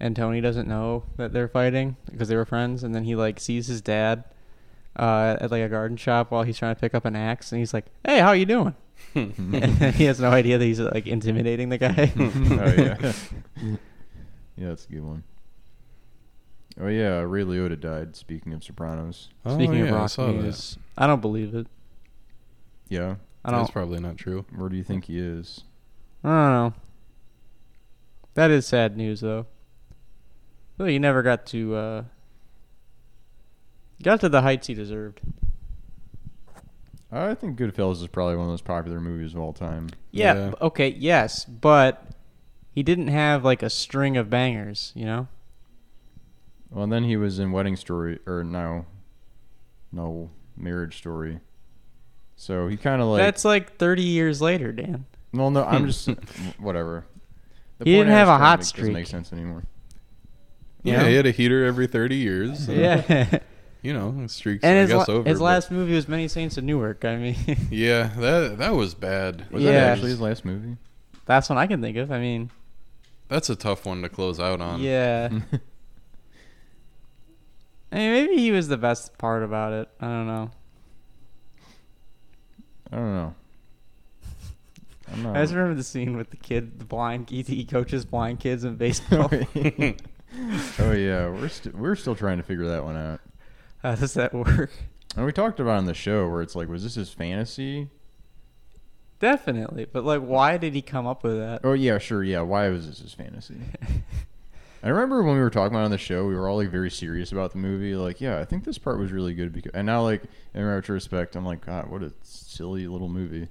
and 0.00 0.16
Tony 0.16 0.40
doesn't 0.40 0.66
know 0.68 1.04
that 1.16 1.32
they're 1.32 1.48
fighting 1.48 1.96
because 2.10 2.28
they 2.28 2.36
were 2.36 2.44
friends, 2.44 2.82
and 2.82 2.94
then 2.94 3.04
he 3.04 3.14
like 3.14 3.38
sees 3.38 3.68
his 3.68 3.80
dad 3.80 4.24
uh, 4.96 5.36
at 5.40 5.50
like 5.52 5.62
a 5.62 5.68
garden 5.68 5.96
shop 5.96 6.30
while 6.32 6.42
he's 6.42 6.58
trying 6.58 6.74
to 6.74 6.80
pick 6.80 6.92
up 6.94 7.04
an 7.04 7.14
axe, 7.14 7.52
and 7.52 7.60
he's 7.60 7.72
like, 7.72 7.86
"Hey, 8.04 8.18
how 8.18 8.32
you 8.32 8.46
doing?" 8.46 8.74
and 9.14 9.94
he 9.94 10.04
has 10.04 10.18
no 10.20 10.30
idea 10.30 10.58
that 10.58 10.64
he's 10.64 10.80
like 10.80 11.06
intimidating 11.06 11.68
the 11.68 11.78
guy. 11.78 12.12
oh 12.18 12.82
yeah. 12.82 13.76
Yeah, 14.58 14.68
that's 14.68 14.84
a 14.86 14.88
good 14.88 15.04
one. 15.04 15.22
Oh 16.80 16.88
yeah, 16.88 17.20
Ray 17.20 17.42
Liotta 17.42 17.78
died. 17.80 18.14
Speaking 18.16 18.52
of 18.52 18.62
Sopranos. 18.62 19.30
Oh, 19.44 19.54
Speaking 19.54 19.76
yeah, 19.78 19.84
of 19.86 19.94
I 19.94 19.98
rock 19.98 20.10
saw 20.10 20.26
that. 20.26 20.32
news, 20.34 20.78
I 20.96 21.06
don't 21.06 21.20
believe 21.20 21.54
it. 21.54 21.66
Yeah. 22.88 23.16
I 23.44 23.50
don't. 23.50 23.60
That's 23.60 23.70
probably 23.70 24.00
not 24.00 24.16
true. 24.16 24.44
Where 24.54 24.68
do 24.68 24.76
you 24.76 24.82
think 24.84 25.06
he 25.06 25.18
is? 25.18 25.62
I 26.24 26.28
don't 26.28 26.52
know. 26.52 26.74
That 28.34 28.50
is 28.50 28.66
sad 28.66 28.96
news, 28.96 29.20
though. 29.20 29.46
Well, 30.76 30.88
he 30.88 30.98
never 30.98 31.22
got 31.22 31.46
to 31.46 31.74
uh, 31.74 32.04
got 34.02 34.20
to 34.20 34.28
the 34.28 34.42
heights 34.42 34.66
he 34.66 34.74
deserved. 34.74 35.20
I 37.10 37.34
think 37.34 37.58
Goodfellas 37.58 38.02
is 38.02 38.06
probably 38.08 38.34
one 38.36 38.42
of 38.44 38.48
the 38.48 38.52
most 38.52 38.64
popular 38.64 39.00
movies 39.00 39.32
of 39.34 39.40
all 39.40 39.52
time. 39.52 39.88
Yeah. 40.10 40.34
Yeah. 40.34 40.48
b- 40.50 40.56
Okay. 40.62 40.88
Yes, 40.90 41.44
but 41.46 42.04
he 42.78 42.82
didn't 42.84 43.08
have 43.08 43.44
like 43.44 43.64
a 43.64 43.70
string 43.70 44.16
of 44.16 44.30
bangers. 44.30 44.92
You 44.94 45.04
know. 45.04 45.28
Well, 46.70 46.84
and 46.84 46.92
then 46.92 47.02
he 47.04 47.16
was 47.16 47.40
in 47.40 47.50
Wedding 47.50 47.74
Story, 47.76 48.20
or 48.24 48.44
no, 48.44 48.86
no, 49.90 50.30
Marriage 50.56 50.98
Story. 50.98 51.40
So 52.36 52.68
he 52.68 52.76
kind 52.76 53.02
of 53.02 53.08
like. 53.08 53.18
That's 53.20 53.44
like 53.44 53.78
thirty 53.78 54.04
years 54.04 54.40
later, 54.40 54.70
Dan. 54.70 55.06
well, 55.34 55.50
no, 55.50 55.64
I'm 55.64 55.86
just 55.92 56.08
whatever. 56.60 57.04
The 57.78 57.84
He 57.86 57.92
didn't 57.96 58.12
have 58.12 58.28
a 58.28 58.38
hot 58.38 58.60
make 58.60 58.66
streak. 58.66 58.80
Doesn't 58.82 58.94
make 58.94 59.06
sense 59.08 59.32
anymore. 59.32 59.64
Yeah, 60.84 61.02
Yeah. 61.02 61.08
he 61.08 61.14
had 61.16 61.26
a 61.26 61.30
heater 61.32 61.64
every 61.64 61.86
30 61.88 62.16
years. 62.16 62.68
and, 62.68 62.78
Yeah. 62.78 63.38
You 63.82 63.92
know, 63.92 64.26
streaks, 64.26 64.64
and 64.64 64.76
I 64.76 64.80
his, 64.82 64.90
guess, 64.90 65.06
la- 65.08 65.14
over. 65.14 65.28
his 65.28 65.40
last 65.40 65.70
movie 65.70 65.94
was 65.94 66.08
Many 66.08 66.26
Saints 66.26 66.56
of 66.58 66.64
Newark. 66.64 67.04
I 67.04 67.16
mean, 67.16 67.36
Yeah, 67.70 68.10
that 68.18 68.58
that 68.58 68.74
was 68.74 68.94
bad. 68.94 69.48
Was 69.52 69.62
Yeah. 69.62 69.70
that 69.72 69.92
actually 69.92 70.10
his 70.10 70.20
last 70.20 70.44
movie? 70.44 70.76
that's 71.26 71.48
one 71.48 71.58
I 71.58 71.66
can 71.68 71.80
think 71.80 71.96
of. 71.96 72.10
I 72.10 72.18
mean, 72.18 72.50
That's 73.28 73.50
a 73.50 73.56
tough 73.56 73.84
one 73.86 74.02
to 74.02 74.08
close 74.08 74.40
out 74.40 74.60
on. 74.60 74.80
yeah. 74.80 75.28
I 77.90 77.96
mean, 77.96 78.12
maybe 78.12 78.36
he 78.36 78.50
was 78.50 78.68
the 78.68 78.76
best 78.76 79.16
part 79.16 79.42
about 79.42 79.72
it. 79.72 79.88
I 79.98 80.06
don't 80.06 80.26
know. 80.26 80.50
I 82.92 82.96
don't 82.96 83.14
know. 83.14 83.34
I'm 85.12 85.22
not. 85.22 85.36
I 85.36 85.40
just 85.40 85.54
remember 85.54 85.74
the 85.74 85.82
scene 85.82 86.16
with 86.16 86.30
the 86.30 86.36
kid, 86.36 86.78
the 86.78 86.84
blind. 86.84 87.30
He, 87.30 87.42
he 87.42 87.64
coaches 87.64 88.04
blind 88.04 88.40
kids 88.40 88.64
in 88.64 88.76
baseball. 88.76 89.30
Oh, 89.32 89.46
oh 90.80 90.92
yeah, 90.92 91.28
we're 91.30 91.48
st- 91.48 91.74
we're 91.74 91.96
still 91.96 92.14
trying 92.14 92.36
to 92.36 92.42
figure 92.42 92.66
that 92.66 92.84
one 92.84 92.96
out. 92.96 93.20
How 93.82 93.94
does 93.94 94.14
that 94.14 94.34
work? 94.34 94.70
And 95.16 95.24
we 95.24 95.32
talked 95.32 95.58
about 95.58 95.76
it 95.76 95.78
on 95.78 95.84
the 95.86 95.94
show 95.94 96.28
where 96.28 96.42
it's 96.42 96.54
like, 96.54 96.68
was 96.68 96.82
this 96.82 96.96
his 96.96 97.10
fantasy? 97.10 97.88
Definitely, 99.20 99.86
but 99.92 100.04
like, 100.04 100.20
why 100.20 100.58
did 100.58 100.74
he 100.74 100.82
come 100.82 101.06
up 101.06 101.24
with 101.24 101.38
that? 101.38 101.60
Oh 101.64 101.72
yeah, 101.72 101.98
sure, 101.98 102.22
yeah. 102.22 102.40
Why 102.40 102.68
was 102.68 102.86
this 102.86 103.00
his 103.00 103.14
fantasy? 103.14 103.56
I 104.82 104.90
remember 104.90 105.24
when 105.24 105.34
we 105.34 105.40
were 105.40 105.50
talking 105.50 105.74
about 105.74 105.82
it 105.82 105.86
on 105.86 105.90
the 105.90 105.98
show, 105.98 106.26
we 106.26 106.36
were 106.36 106.48
all 106.48 106.56
like 106.56 106.70
very 106.70 106.90
serious 106.90 107.32
about 107.32 107.50
the 107.50 107.58
movie. 107.58 107.96
Like, 107.96 108.20
yeah, 108.20 108.38
I 108.38 108.44
think 108.44 108.62
this 108.62 108.78
part 108.78 109.00
was 109.00 109.10
really 109.10 109.34
good 109.34 109.52
because, 109.52 109.72
and 109.74 109.86
now 109.86 110.02
like 110.02 110.22
in 110.54 110.64
retrospect, 110.64 111.34
I'm 111.34 111.44
like, 111.44 111.66
God, 111.66 111.90
what 111.90 112.02
a 112.02 112.12
silly 112.22 112.86
little 112.86 113.08
movie. 113.08 113.48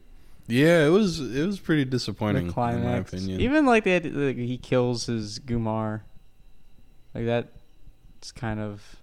Yeah, 0.48 0.86
it 0.86 0.90
was 0.90 1.20
it 1.20 1.46
was 1.46 1.60
pretty 1.60 1.84
disappointing 1.84 2.44
in 2.44 2.48
my 2.48 2.54
climax, 2.54 3.12
opinion. 3.12 3.42
even 3.42 3.66
like 3.66 3.84
they 3.84 3.92
had, 3.92 4.06
like, 4.06 4.38
he 4.38 4.58
kills 4.58 5.08
his 5.08 5.40
Gumar, 5.40 6.02
like 7.14 7.26
that. 7.26 7.50
It's 8.20 8.32
kind 8.32 8.62
of. 8.62 8.96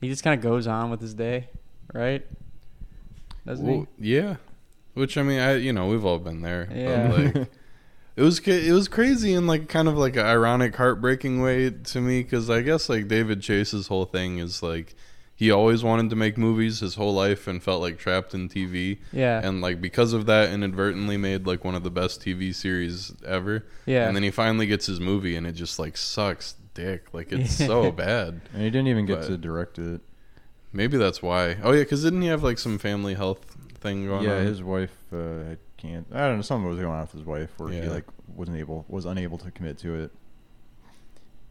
He 0.00 0.08
just 0.08 0.24
kind 0.24 0.36
of 0.36 0.42
goes 0.42 0.66
on 0.66 0.90
with 0.90 1.00
his 1.00 1.14
day, 1.14 1.48
right? 1.92 2.26
Doesn't 3.46 3.66
Well, 3.66 3.86
yeah, 3.98 4.36
which 4.94 5.16
I 5.16 5.22
mean, 5.22 5.40
I 5.40 5.56
you 5.56 5.72
know 5.72 5.86
we've 5.88 6.04
all 6.04 6.18
been 6.18 6.42
there. 6.42 6.66
but, 6.68 6.76
Yeah. 6.76 7.12
like, 7.12 7.48
it 8.16 8.22
was 8.22 8.38
it 8.46 8.72
was 8.72 8.88
crazy 8.88 9.32
in 9.32 9.46
like 9.46 9.68
kind 9.68 9.88
of 9.88 9.96
like 9.96 10.16
an 10.16 10.26
ironic, 10.26 10.76
heartbreaking 10.76 11.40
way 11.42 11.70
to 11.70 12.00
me 12.00 12.22
because 12.22 12.50
I 12.50 12.60
guess 12.62 12.88
like 12.88 13.08
David 13.08 13.40
Chase's 13.42 13.86
whole 13.88 14.04
thing 14.04 14.38
is 14.38 14.62
like 14.62 14.94
he 15.34 15.50
always 15.50 15.82
wanted 15.82 16.08
to 16.10 16.14
make 16.14 16.38
movies 16.38 16.80
his 16.80 16.94
whole 16.94 17.14
life 17.14 17.48
and 17.48 17.60
felt 17.60 17.80
like 17.80 17.98
trapped 17.98 18.32
in 18.32 18.48
TV. 18.48 18.98
Yeah, 19.12 19.40
And 19.42 19.60
like 19.60 19.80
because 19.80 20.12
of 20.12 20.26
that, 20.26 20.50
inadvertently 20.52 21.16
made 21.16 21.46
like 21.46 21.64
one 21.64 21.74
of 21.74 21.82
the 21.82 21.90
best 21.90 22.20
TV 22.20 22.54
series 22.54 23.12
ever. 23.26 23.64
yeah. 23.86 24.06
And 24.06 24.14
then 24.14 24.22
he 24.22 24.30
finally 24.30 24.66
gets 24.66 24.86
his 24.86 25.00
movie, 25.00 25.34
and 25.34 25.46
it 25.46 25.52
just 25.52 25.78
like 25.80 25.96
sucks 25.96 26.54
dick. 26.74 27.12
Like 27.12 27.32
it's 27.32 27.54
so 27.66 27.90
bad. 27.90 28.42
And 28.52 28.62
he 28.62 28.70
didn't 28.70 28.88
even 28.88 29.06
get 29.06 29.20
But- 29.22 29.26
to 29.28 29.36
direct 29.38 29.78
it. 29.78 30.00
Maybe 30.72 30.96
that's 30.96 31.22
why. 31.22 31.56
Oh 31.62 31.72
yeah, 31.72 31.80
because 31.80 32.02
didn't 32.04 32.22
he 32.22 32.28
have 32.28 32.42
like 32.44 32.58
some 32.58 32.78
family 32.78 33.14
health 33.14 33.40
thing 33.82 34.06
going 34.06 34.24
yeah, 34.24 34.36
on? 34.38 34.46
his 34.46 34.62
wife 34.62 34.94
uh, 35.12 35.56
can't. 35.76 36.06
I 36.12 36.20
don't 36.28 36.36
know. 36.36 36.42
Something 36.42 36.68
was 36.68 36.78
going 36.78 36.92
on 36.92 37.00
with 37.02 37.12
his 37.12 37.22
wife 37.24 37.50
where 37.58 37.70
he 37.70 37.78
Yeah. 37.78 37.90
like 37.90 38.04
wasn't 38.34 38.56
able 38.58 38.84
was 38.88 39.04
unable 39.04 39.38
to 39.38 39.50
commit 39.50 39.78
to 39.78 39.94
it. 39.94 40.12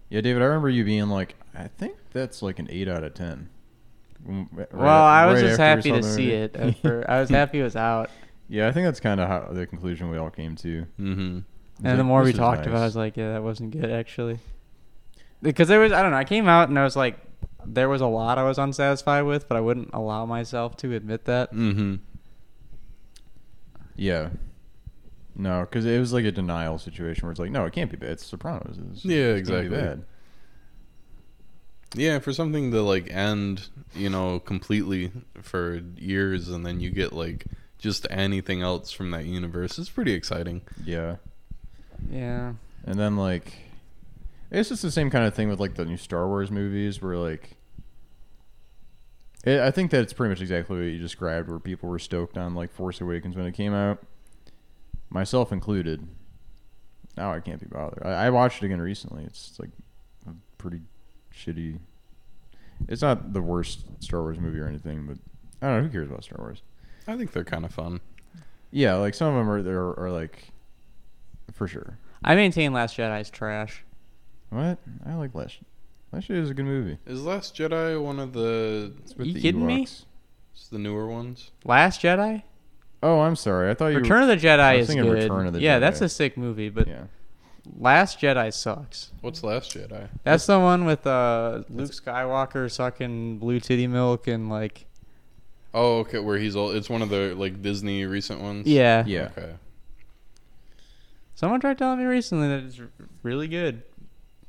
Yeah, 0.10 0.22
David, 0.22 0.42
I 0.42 0.46
remember 0.46 0.70
you 0.70 0.84
being 0.84 1.08
like, 1.10 1.36
I 1.56 1.68
think 1.68 1.96
that's 2.12 2.42
like 2.42 2.60
an 2.60 2.68
eight 2.70 2.88
out 2.90 3.04
of 3.04 3.14
ten. 3.14 3.50
Mm, 4.28 4.48
right- 4.52 4.74
well, 4.74 4.88
I 5.04 5.26
was 5.26 5.42
right 5.42 5.48
just 5.50 5.60
after 5.60 5.90
happy 5.90 6.02
to 6.02 6.04
saw 6.08 6.16
see 6.16 6.32
it. 6.32 6.56
At 6.56 6.78
fir- 6.80 7.06
I 7.08 7.20
was 7.22 7.30
happy 7.40 7.60
it 7.60 7.64
was 7.64 7.76
out. 7.76 8.10
Yeah, 8.50 8.68
I 8.68 8.72
think 8.74 8.86
that's 8.86 9.00
kind 9.00 9.20
of 9.22 9.28
how 9.30 9.48
the 9.52 9.66
conclusion 9.66 10.10
we 10.10 10.18
all 10.18 10.30
came 10.30 10.56
to. 10.58 10.86
Mm-hmm. 11.00 11.40
And 11.84 12.00
the 12.00 12.04
more 12.04 12.20
we 12.20 12.26
This 12.28 12.34
is 12.34 12.40
talked 12.40 12.66
about, 12.68 12.80
it, 12.80 12.82
I 12.82 12.86
was 12.86 12.96
like, 12.96 13.16
yeah, 13.18 13.34
that 13.34 13.44
wasn't 13.44 13.72
good 13.72 13.90
actually. 13.90 14.40
Because 15.42 15.68
there 15.70 15.80
was, 15.80 15.92
I 15.92 16.02
don't 16.04 16.12
know, 16.12 16.18
I 16.18 16.26
came 16.26 16.48
out 16.48 16.70
and 16.70 16.78
I 16.78 16.84
was 16.84 16.96
like, 16.96 17.18
there 17.66 17.90
was 17.90 18.02
a 18.02 18.08
lot 18.08 18.38
I 18.38 18.44
was 18.44 18.58
unsatisfied 18.60 19.24
with, 19.24 19.48
but 19.48 19.56
I 19.58 19.62
wouldn't 19.62 19.90
allow 19.94 20.26
myself 20.26 20.76
to 20.78 20.94
admit 20.94 21.26
that. 21.26 21.54
Mm-hmm. 21.54 21.96
Yeah. 24.02 24.30
No, 25.36 25.62
because 25.62 25.86
it 25.86 26.00
was 26.00 26.12
like 26.12 26.26
a 26.26 26.32
denial 26.32 26.80
situation 26.80 27.24
where 27.24 27.32
it's 27.32 27.40
like, 27.40 27.52
no, 27.52 27.66
it 27.66 27.74
can't 27.74 27.92
be 27.92 27.98
bad. 27.98 28.10
It's 28.12 28.26
Sopranos. 28.26 28.80
It's, 28.92 29.06
Yeah, 29.06 29.34
it 29.34 29.38
exactly. 29.38 29.70
bad. 29.70 30.04
Yeah, 31.94 32.18
for 32.18 32.34
something 32.34 32.72
to 32.72 32.82
like 32.82 33.12
end, 33.12 33.68
you 33.94 34.10
know, 34.10 34.40
completely 34.40 35.12
for 35.44 35.82
years, 35.98 36.50
and 36.50 36.66
then 36.66 36.80
you 36.80 36.90
get 36.90 37.14
like 37.14 37.46
just 37.78 38.08
anything 38.10 38.64
else 38.64 38.92
from 38.92 39.12
that 39.12 39.26
universe, 39.26 39.78
it's 39.78 39.90
pretty 39.90 40.14
exciting. 40.14 40.62
Yeah. 40.84 41.18
Yeah. 42.10 42.54
And 42.86 43.00
then 43.00 43.18
like, 43.18 43.54
it's 44.50 44.70
just 44.70 44.82
the 44.82 44.90
same 44.92 45.12
kind 45.12 45.26
of 45.26 45.36
thing 45.36 45.48
with 45.48 45.60
like 45.60 45.76
the 45.76 45.86
new 45.86 45.98
Star 45.98 46.28
Wars 46.28 46.50
movies, 46.50 47.02
where 47.04 47.18
like, 47.18 47.56
it, 49.44 49.60
I 49.60 49.72
think 49.72 49.92
that 49.92 50.02
it's 50.02 50.14
pretty 50.14 50.30
much 50.30 50.42
exactly 50.42 50.78
what 50.78 50.84
you 50.84 51.00
described, 51.00 51.50
where 51.50 51.60
people 51.60 51.90
were 51.90 52.00
stoked 52.00 52.38
on 52.38 52.56
like 52.56 52.72
Force 52.72 53.02
Awakens 53.02 53.36
when 53.36 53.46
it 53.46 53.54
came 53.54 53.74
out, 53.74 54.00
myself 55.10 55.52
included. 55.52 56.08
Now 57.18 57.34
I 57.34 57.40
can't 57.40 57.60
be 57.60 57.68
bothered. 57.68 58.04
I, 58.06 58.28
I 58.28 58.30
watched 58.30 58.64
it 58.64 58.66
again 58.68 58.82
recently. 58.82 59.24
It's 59.24 59.60
like 59.60 59.70
a 60.28 60.32
pretty 60.58 60.82
shitty. 61.34 61.80
It's 62.88 63.02
not 63.02 63.34
the 63.34 63.42
worst 63.42 63.86
Star 64.00 64.22
Wars 64.22 64.40
movie 64.40 64.60
or 64.60 64.68
anything, 64.68 65.06
but 65.06 65.18
I 65.62 65.70
don't 65.70 65.78
know. 65.78 65.84
Who 65.84 65.90
cares 65.90 66.10
about 66.10 66.24
Star 66.24 66.38
Wars? 66.40 66.62
I 67.08 67.18
think 67.18 67.32
they're 67.32 67.44
kind 67.44 67.66
of 67.66 67.74
fun. 67.74 68.00
Yeah, 68.72 68.96
like 68.96 69.14
some 69.14 69.34
of 69.34 69.40
them 69.40 69.50
are 69.50 69.62
there 69.62 70.00
are 70.00 70.10
like, 70.12 70.50
for 71.52 71.68
sure. 71.68 71.98
I 72.24 72.36
maintain 72.36 72.74
Last 72.74 72.96
Jedi's 72.96 73.30
trash. 73.30 73.84
What? 74.50 74.78
I 75.06 75.16
like 75.16 75.36
Last. 75.36 75.60
Last 76.12 76.28
Jedi 76.30 76.42
is 76.42 76.50
a 76.50 76.54
good 76.54 76.66
movie. 76.66 76.98
Is 77.06 77.24
Last 77.24 77.56
Jedi 77.56 78.02
one 78.02 78.20
of 78.20 78.34
the 78.34 78.94
It's 79.04 79.16
with 79.16 79.28
You 79.28 79.34
the 79.34 79.42
kidding 79.42 79.66
me? 79.66 79.86
Ewoks. 79.86 80.06
it's 80.54 80.68
the 80.68 80.78
newer 80.80 81.08
ones? 81.08 81.52
Last 81.64 82.02
Jedi? 82.02 82.44
Oh, 83.04 83.22
I'm 83.22 83.36
sorry. 83.36 83.70
I 83.72 83.74
thought 83.74 83.88
you. 83.88 84.00
Return 84.00 84.22
of 84.24 84.28
the 84.28 84.36
Jedi 84.38 84.60
I 84.60 84.78
was 84.78 84.82
is 84.84 84.88
thinking 84.96 85.06
good. 85.12 85.24
Return 85.24 85.48
of 85.48 85.54
the 85.54 85.62
yeah, 85.62 85.78
Jedi. 85.78 85.82
that's 85.82 86.02
a 86.02 86.10
sick 86.10 86.38
movie, 86.38 86.70
but 86.70 86.88
yeah. 86.88 87.04
Last 87.78 88.20
Jedi 88.20 88.54
sucks. 88.54 89.12
What's 89.22 89.44
Last 89.44 89.76
Jedi? 89.76 90.10
That's 90.24 90.46
the 90.46 90.60
one 90.60 90.86
with 90.86 91.06
uh, 91.08 91.64
Luke 91.70 91.92
Skywalker 91.92 92.70
sucking 92.70 93.38
blue 93.40 93.60
titty 93.60 93.88
milk 93.88 94.28
and 94.28 94.50
like 94.50 94.86
Oh, 95.74 96.00
okay, 96.00 96.20
where 96.20 96.38
he's 96.38 96.56
all. 96.56 96.72
It's 96.72 96.90
one 96.90 97.02
of 97.02 97.10
the 97.10 97.34
like 97.38 97.62
Disney 97.62 98.06
recent 98.06 98.42
ones. 98.42 98.68
yeah. 98.68 99.04
Yeah. 99.08 99.30
Okay. 99.38 99.54
Someone 101.36 101.60
tried 101.62 101.78
telling 101.78 102.00
me 102.00 102.06
recently 102.06 102.48
that 102.50 102.64
it's 102.66 102.80
r- 102.80 102.90
really 103.24 103.48
good. 103.48 103.84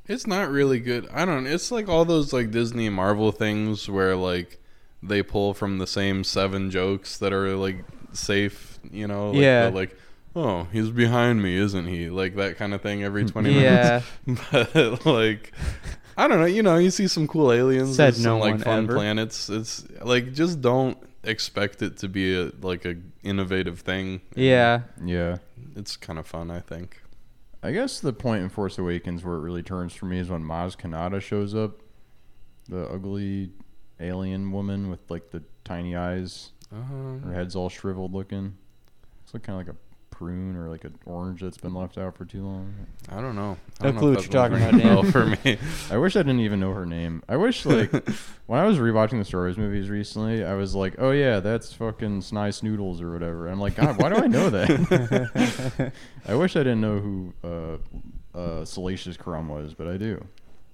It's 0.09 0.27
not 0.27 0.51
really 0.51 0.81
good. 0.81 1.09
I 1.12 1.25
don't. 1.25 1.47
It's 1.47 1.71
like 1.71 1.88
all 1.88 2.05
those 2.05 2.33
like 2.33 2.51
Disney 2.51 2.87
and 2.87 2.97
Marvel 2.97 3.31
things 3.33 3.88
where 3.88 4.17
like 4.17 4.59
they 5.03 5.23
pull 5.23 5.55
from 5.55 5.79
the 5.79 5.87
same 5.87 6.25
seven 6.25 6.71
jokes 6.71 7.19
that 7.19 7.33
are 7.33 7.55
like 7.57 7.85
safe. 8.12 8.79
You 8.91 9.07
know. 9.07 9.31
Like, 9.31 9.41
Yeah. 9.41 9.71
Like, 9.73 9.97
oh, 10.35 10.65
he's 10.73 10.91
behind 10.91 11.43
me, 11.43 11.57
isn't 11.57 11.87
he? 11.87 12.11
Like 12.11 12.35
that 12.37 12.57
kind 12.57 12.75
of 12.75 12.81
thing 12.83 13.05
every 13.05 13.25
twenty 13.25 13.53
Yeah. 13.61 14.03
minutes. 14.27 14.43
But 14.53 15.07
like, 15.07 15.53
I 16.17 16.27
don't 16.29 16.41
know. 16.41 16.47
You 16.47 16.62
know, 16.62 16.77
you 16.79 16.91
see 16.91 17.07
some 17.09 17.29
cool 17.29 17.53
aliens. 17.53 17.97
Said 17.97 18.15
there's 18.15 18.25
no 18.25 18.38
like 18.38 18.55
one 18.55 18.61
fun 18.61 18.85
ever. 18.85 18.95
planets. 18.95 19.49
It's 19.49 19.85
like 20.03 20.33
just 20.33 20.61
don't 20.61 20.99
expect 21.25 21.81
it 21.83 21.97
to 21.99 22.09
be 22.09 22.37
a 22.37 22.51
like 22.61 22.85
a 22.85 22.97
innovative 23.23 23.81
thing. 23.81 24.21
Yeah. 24.35 24.81
Yeah. 25.05 25.37
It's 25.77 25.97
kind 25.97 26.19
of 26.19 26.27
fun. 26.27 26.51
I 26.51 26.59
think. 26.61 27.02
I 27.62 27.72
guess 27.72 28.01
the 28.01 28.12
point 28.12 28.42
in 28.42 28.48
Force 28.48 28.79
Awakens 28.79 29.25
where 29.25 29.37
it 29.37 29.40
really 29.40 29.62
turns 29.62 29.94
for 29.94 30.07
me 30.07 30.18
is 30.18 30.29
when 30.29 30.42
Maz 30.42 30.77
Kanata 30.77 31.20
shows 31.20 31.55
up, 31.55 31.81
the 32.68 32.88
ugly 32.88 33.51
alien 34.01 34.51
woman 34.51 34.90
with 34.90 35.09
like 35.11 35.31
the 35.31 35.42
tiny 35.64 35.94
eyes, 35.94 36.51
Um, 36.72 37.20
her 37.25 37.33
head's 37.35 37.55
all 37.55 37.68
shriveled 37.68 38.12
looking. 38.12 38.57
It's 39.22 39.35
like 39.35 39.42
kind 39.44 39.61
of 39.61 39.66
like 39.66 39.77
a 39.77 39.79
prune 40.23 40.57
or 40.57 40.69
like 40.69 40.85
an 40.85 40.97
orange 41.05 41.41
that's 41.41 41.59
been 41.59 41.75
left 41.75 41.99
out 41.99 42.17
for 42.17 42.25
too 42.25 42.45
long. 42.45 42.73
I 43.09 43.21
don't 43.21 43.35
know. 43.35 43.57
I 43.81 43.85
No 43.85 43.91
don't 43.91 43.95
know 43.95 44.01
clue 44.01 44.11
if 44.13 44.17
what 44.19 44.25
you're 44.27 44.33
talking 44.33 44.57
about, 44.57 44.75
a 44.75 44.79
bell 44.79 45.03
for 45.11 45.27
me. 45.27 45.59
I 45.91 45.97
wish 45.97 46.15
I 46.15 46.21
didn't 46.21 46.41
even 46.41 46.61
know 46.61 46.73
her 46.73 46.87
name. 46.87 47.23
I 47.29 47.37
wish 47.37 47.67
like 47.67 47.91
when 48.47 48.61
I 48.61 48.65
was 48.65 48.79
rewatching 48.79 49.19
the 49.19 49.25
Star 49.25 49.41
Wars 49.41 49.59
movies 49.59 49.91
recently, 49.91 50.45
I 50.45 50.55
was 50.55 50.75
like, 50.75 50.95
oh 50.99 51.11
yeah, 51.11 51.41
that's 51.41 51.73
fucking 51.73 52.21
Sny 52.21 52.63
Noodles 52.63 53.01
or 53.01 53.11
whatever. 53.13 53.49
I'm 53.49 53.61
like, 53.61 53.75
God, 53.75 54.01
why 54.01 54.09
do 54.11 54.17
I 54.17 54.27
know 54.29 54.49
that? 54.51 55.93
I 56.29 56.35
wish 56.35 56.55
I 56.57 56.61
didn't 56.61 56.81
know 56.81 56.99
who 57.01 57.35
uh, 57.43 58.39
uh, 58.39 58.65
Salacious 58.65 59.17
Crumb 59.17 59.49
was, 59.49 59.75
but 59.75 59.89
I 59.89 59.97
do. 59.97 60.25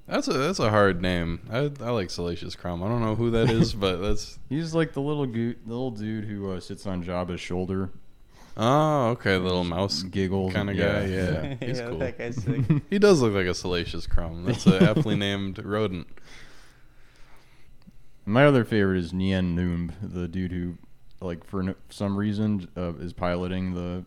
That's 0.07 0.27
a 0.29 0.33
that's 0.33 0.59
a 0.59 0.71
hard 0.71 1.03
name. 1.03 1.41
I 1.51 1.71
I 1.85 1.91
like 1.91 2.09
Salacious 2.11 2.55
Crumb. 2.57 2.83
I 2.83 2.89
don't 2.89 3.03
know 3.03 3.15
who 3.15 3.31
that 3.33 3.51
is, 3.51 3.75
but 3.75 3.97
that's 3.97 4.39
He's 4.49 4.75
like 4.75 4.93
the 4.95 5.03
little 5.03 5.27
goo- 5.27 5.57
the 5.67 5.71
little 5.73 5.91
dude 5.91 6.25
who 6.25 6.51
uh, 6.53 6.61
sits 6.61 6.87
on 6.87 7.05
Jabba's 7.05 7.41
shoulder, 7.43 7.91
oh 8.59 9.07
okay, 9.11 9.37
little 9.37 9.65
mouse 9.65 10.03
giggle 10.03 10.51
kind 10.51 10.69
of 10.71 10.77
guy. 10.77 11.05
Yeah, 11.07 11.55
he's 11.61 11.79
yeah, 11.79 11.89
cool. 11.89 11.99
that 11.99 12.19
guy's 12.19 12.43
sick. 12.43 12.61
He 12.91 12.99
does 12.99 13.23
look 13.23 13.33
like 13.35 13.47
a 13.47 13.55
Salacious 13.55 14.07
Crumb. 14.07 14.45
That's 14.45 14.67
a 14.67 14.83
aptly 14.91 15.17
named 15.17 15.65
rodent. 15.65 16.07
My 18.27 18.45
other 18.45 18.65
favorite 18.65 18.99
is 18.99 19.13
Nien 19.13 19.57
Nunb, 19.57 19.93
the 20.03 20.29
dude 20.29 20.53
who, 20.53 20.77
like, 21.21 21.45
for 21.45 21.63
no, 21.63 21.75
some 21.89 22.15
reason, 22.17 22.69
uh, 22.77 22.93
is 22.97 23.15
piloting 23.15 23.73
the 23.75 24.05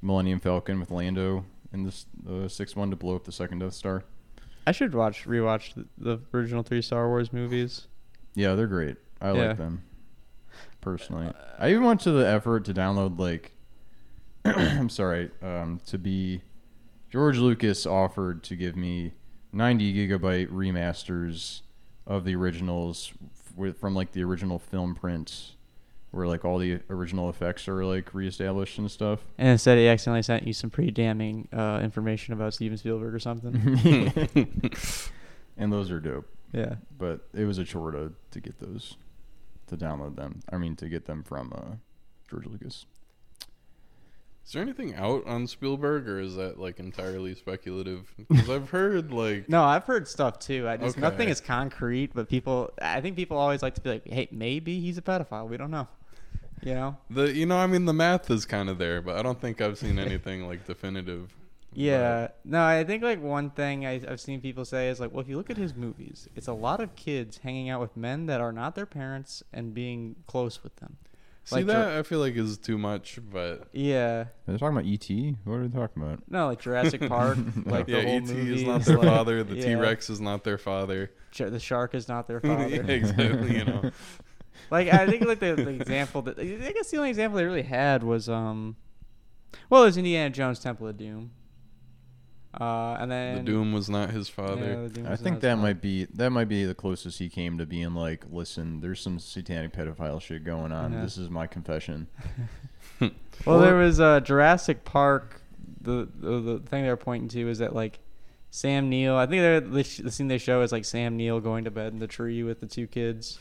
Millennium 0.00 0.38
Falcon 0.38 0.78
with 0.78 0.92
Lando 0.92 1.44
in 1.72 1.82
this 1.82 2.06
uh, 2.30 2.46
sixth 2.46 2.76
one 2.76 2.90
to 2.90 2.96
blow 2.96 3.16
up 3.16 3.24
the 3.24 3.32
second 3.32 3.58
Death 3.58 3.74
Star. 3.74 4.04
I 4.64 4.70
should 4.70 4.94
watch 4.94 5.24
rewatch 5.26 5.74
the, 5.74 5.86
the 5.98 6.20
original 6.32 6.62
three 6.62 6.82
Star 6.82 7.08
Wars 7.08 7.32
movies. 7.32 7.88
Yeah, 8.36 8.54
they're 8.54 8.68
great. 8.68 8.96
I 9.20 9.32
Yeah. 9.32 9.48
like 9.48 9.58
them 9.58 9.82
personally. 10.80 11.32
I 11.58 11.70
even 11.70 11.82
went 11.82 12.00
to 12.02 12.12
the 12.12 12.26
effort 12.28 12.64
to 12.66 12.74
download 12.74 13.18
like, 13.18 13.52
I'm 14.44 14.88
sorry, 14.88 15.30
um, 15.42 15.80
to 15.86 15.98
be 15.98 16.42
George 17.10 17.38
Lucas 17.38 17.86
offered 17.86 18.42
to 18.44 18.56
give 18.56 18.76
me 18.76 19.12
90 19.52 20.08
gigabyte 20.08 20.48
remasters 20.48 21.60
of 22.06 22.24
the 22.24 22.34
originals 22.34 23.12
f- 23.22 23.56
with 23.56 23.78
from 23.78 23.94
like 23.94 24.12
the 24.12 24.24
original 24.24 24.58
film 24.58 24.94
prints 24.94 25.52
where 26.10 26.26
like 26.26 26.44
all 26.44 26.58
the 26.58 26.78
original 26.90 27.30
effects 27.30 27.66
are 27.68 27.84
like 27.84 28.12
reestablished 28.14 28.78
and 28.78 28.90
stuff. 28.90 29.20
And 29.38 29.48
instead, 29.48 29.78
he 29.78 29.88
accidentally 29.88 30.22
sent 30.22 30.46
you 30.46 30.52
some 30.52 30.70
pretty 30.70 30.90
damning 30.90 31.48
uh, 31.52 31.80
information 31.82 32.34
about 32.34 32.52
Steven 32.54 32.76
Spielberg 32.76 33.14
or 33.14 33.18
something. 33.18 33.54
and 35.56 35.72
those 35.72 35.90
are 35.90 36.00
dope. 36.00 36.28
yeah. 36.52 36.74
But 36.98 37.20
it 37.32 37.44
was 37.44 37.58
a 37.58 37.64
chore 37.64 37.92
to, 37.92 38.12
to 38.30 38.40
get 38.40 38.58
those, 38.58 38.96
to 39.68 39.76
download 39.76 40.16
them. 40.16 40.40
I 40.52 40.58
mean, 40.58 40.76
to 40.76 40.88
get 40.88 41.06
them 41.06 41.22
from 41.22 41.52
uh, 41.56 41.76
George 42.28 42.44
Lucas. 42.46 42.84
Is 44.44 44.52
there 44.52 44.62
anything 44.62 44.94
out 44.96 45.24
on 45.26 45.46
Spielberg, 45.46 46.08
or 46.08 46.18
is 46.18 46.34
that 46.36 46.58
like 46.58 46.80
entirely 46.80 47.34
speculative? 47.34 48.12
Because 48.16 48.50
I've 48.50 48.70
heard 48.70 49.12
like 49.12 49.48
No, 49.48 49.62
I've 49.62 49.84
heard 49.84 50.08
stuff 50.08 50.38
too. 50.40 50.68
I 50.68 50.76
just 50.76 50.96
Okay. 50.96 51.00
nothing 51.00 51.28
is 51.28 51.40
concrete, 51.40 52.10
but 52.14 52.28
people. 52.28 52.70
I 52.80 53.00
think 53.00 53.16
people 53.16 53.36
always 53.36 53.62
like 53.62 53.74
to 53.74 53.80
be 53.80 53.90
like, 53.90 54.08
"Hey, 54.08 54.28
maybe 54.32 54.80
he's 54.80 54.98
a 54.98 55.02
pedophile. 55.02 55.48
We 55.48 55.56
don't 55.56 55.70
know." 55.70 55.88
You 56.64 56.74
know? 56.74 56.96
the 57.10 57.32
you 57.32 57.44
know 57.44 57.56
I 57.56 57.66
mean 57.66 57.86
the 57.86 57.92
math 57.92 58.30
is 58.30 58.44
kind 58.44 58.68
of 58.68 58.78
there, 58.78 59.00
but 59.02 59.16
I 59.16 59.22
don't 59.22 59.40
think 59.40 59.60
I've 59.60 59.78
seen 59.78 59.98
anything 59.98 60.46
like 60.46 60.64
definitive. 60.66 61.34
Yeah. 61.74 62.28
No, 62.44 62.62
I 62.62 62.84
think 62.84 63.02
like 63.02 63.20
one 63.20 63.50
thing 63.50 63.86
I, 63.86 64.00
I've 64.08 64.20
seen 64.20 64.40
people 64.40 64.64
say 64.64 64.88
is 64.88 65.00
like, 65.00 65.10
well, 65.10 65.20
if 65.20 65.28
you 65.28 65.36
look 65.36 65.50
at 65.50 65.56
his 65.56 65.74
movies, 65.74 66.28
it's 66.36 66.46
a 66.46 66.52
lot 66.52 66.80
of 66.80 66.94
kids 66.94 67.38
hanging 67.38 67.70
out 67.70 67.80
with 67.80 67.96
men 67.96 68.26
that 68.26 68.40
are 68.40 68.52
not 68.52 68.74
their 68.74 68.86
parents 68.86 69.42
and 69.52 69.72
being 69.74 70.16
close 70.26 70.62
with 70.62 70.76
them. 70.76 70.98
See 71.44 71.56
Like 71.56 71.66
that 71.66 71.88
Jur- 71.92 71.98
I 71.98 72.02
feel 72.04 72.20
like 72.20 72.36
is 72.36 72.56
too 72.56 72.78
much, 72.78 73.18
but 73.32 73.68
Yeah. 73.72 74.26
They're 74.46 74.58
talking 74.58 74.76
about 74.76 74.86
E.T.? 74.86 75.36
What 75.44 75.54
are 75.56 75.66
they 75.66 75.76
talking 75.76 76.02
about? 76.02 76.20
No, 76.28 76.46
like 76.46 76.60
Jurassic 76.60 77.00
Park. 77.08 77.36
like 77.66 77.88
yeah, 77.88 78.00
the 78.02 78.08
ET 78.08 78.20
movie 78.24 78.54
is 78.54 78.62
not 78.62 78.82
their 78.84 78.98
father. 78.98 79.42
The 79.42 79.56
yeah. 79.56 79.64
T 79.64 79.74
Rex 79.74 80.08
is 80.08 80.20
not 80.20 80.44
their 80.44 80.58
father. 80.58 81.10
Sh- 81.32 81.42
the 81.48 81.58
shark 81.58 81.94
is 81.94 82.06
not 82.08 82.28
their 82.28 82.40
Yeah, 82.44 82.56
father. 82.56 82.92
exactly. 82.92 83.56
You 83.58 83.64
know. 83.64 83.90
like 84.70 84.88
I 84.92 85.06
think 85.08 85.24
like 85.24 85.40
the, 85.40 85.54
the 85.56 85.70
example 85.70 86.22
that 86.22 86.38
I 86.38 86.44
guess 86.72 86.90
the 86.90 86.98
only 86.98 87.10
example 87.10 87.38
they 87.38 87.44
really 87.44 87.62
had 87.62 88.04
was 88.04 88.28
um, 88.28 88.76
well, 89.68 89.82
it 89.82 89.86
was 89.86 89.96
Indiana 89.96 90.30
Jones 90.30 90.60
Temple 90.60 90.86
of 90.86 90.96
Doom. 90.96 91.32
Uh, 92.60 92.96
and 93.00 93.10
then 93.10 93.36
the 93.36 93.42
Doom 93.44 93.72
was 93.72 93.88
not 93.88 94.10
his 94.10 94.28
father. 94.28 94.88
the 94.88 94.94
Doom 94.94 95.06
I 95.06 95.16
think 95.16 95.40
that 95.40 95.52
his 95.56 95.62
might 95.62 95.80
be 95.80 96.04
that 96.14 96.30
might 96.30 96.48
be 96.48 96.64
the 96.64 96.74
closest 96.74 97.18
he 97.18 97.28
came 97.30 97.56
to 97.58 97.64
being 97.66 97.94
like, 97.94 98.24
listen, 98.30 98.80
there's 98.80 99.00
some 99.00 99.18
satanic 99.18 99.72
pedophile 99.72 100.20
shit 100.20 100.44
going 100.44 100.70
on. 100.72 100.92
Yeah. 100.92 101.02
This 101.02 101.16
is 101.16 101.30
my 101.30 101.46
confession. 101.46 102.08
father. 102.98 103.12
Well, 103.46 103.58
there 103.58 103.74
Or- 103.76 103.80
was 103.84 103.98
uh, 103.98 104.20
Jurassic 104.20 104.84
Park. 104.84 105.40
The, 105.80 106.06
the 106.20 106.40
the 106.40 106.58
thing 106.60 106.84
they 106.84 106.88
were 106.90 106.96
pointing 106.96 107.28
to 107.30 107.48
is 107.50 107.58
that 107.58 107.74
like 107.74 107.98
Sam 108.50 108.88
Neill. 108.88 109.16
I 109.16 109.26
think 109.26 109.72
the, 109.72 109.82
sh- 109.82 109.96
the 110.04 110.10
scene 110.12 110.28
they 110.28 110.38
show 110.38 110.60
is 110.62 110.70
like 110.70 110.84
Sam 110.84 111.16
Neill 111.16 111.40
going 111.40 111.64
to 111.64 111.70
bed 111.72 111.92
in 111.92 111.98
the 111.98 112.06
tree 112.06 112.42
with 112.44 112.60
the 112.60 112.66
two 112.66 112.86
kids. 112.86 113.38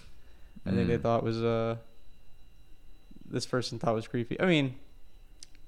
I 0.66 0.72
think 0.72 0.88
they 0.88 0.98
Mm. 0.98 1.02
thought 1.04 1.24
was 1.24 1.44
uh 1.44 1.76
this 3.30 3.46
person 3.46 3.78
thought 3.78 3.94
was 3.94 4.08
creepy. 4.08 4.40
I 4.40 4.46
mean, 4.46 4.76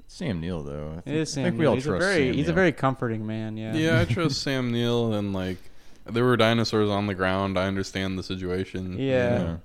Sam 0.07 0.39
Neill 0.41 0.63
though. 0.63 0.95
I 0.97 1.01
think, 1.01 1.15
is 1.17 1.33
Sam 1.33 1.45
I 1.45 1.49
think 1.49 1.59
we 1.59 1.65
all 1.65 1.75
he's 1.75 1.85
a 1.85 1.89
trust 1.89 2.05
very 2.05 2.27
Sam 2.27 2.33
he's 2.35 2.49
a 2.49 2.53
very 2.53 2.71
comforting 2.71 3.25
man. 3.25 3.57
Yeah. 3.57 3.73
Yeah, 3.73 3.99
I 4.01 4.05
trust 4.13 4.41
Sam 4.41 4.71
Neill 4.71 5.13
and 5.13 5.33
like 5.33 5.57
there 6.05 6.23
were 6.23 6.37
dinosaurs 6.37 6.89
on 6.89 7.07
the 7.07 7.15
ground. 7.15 7.57
I 7.57 7.65
understand 7.67 8.17
the 8.17 8.23
situation. 8.23 8.99
Yeah. 8.99 9.57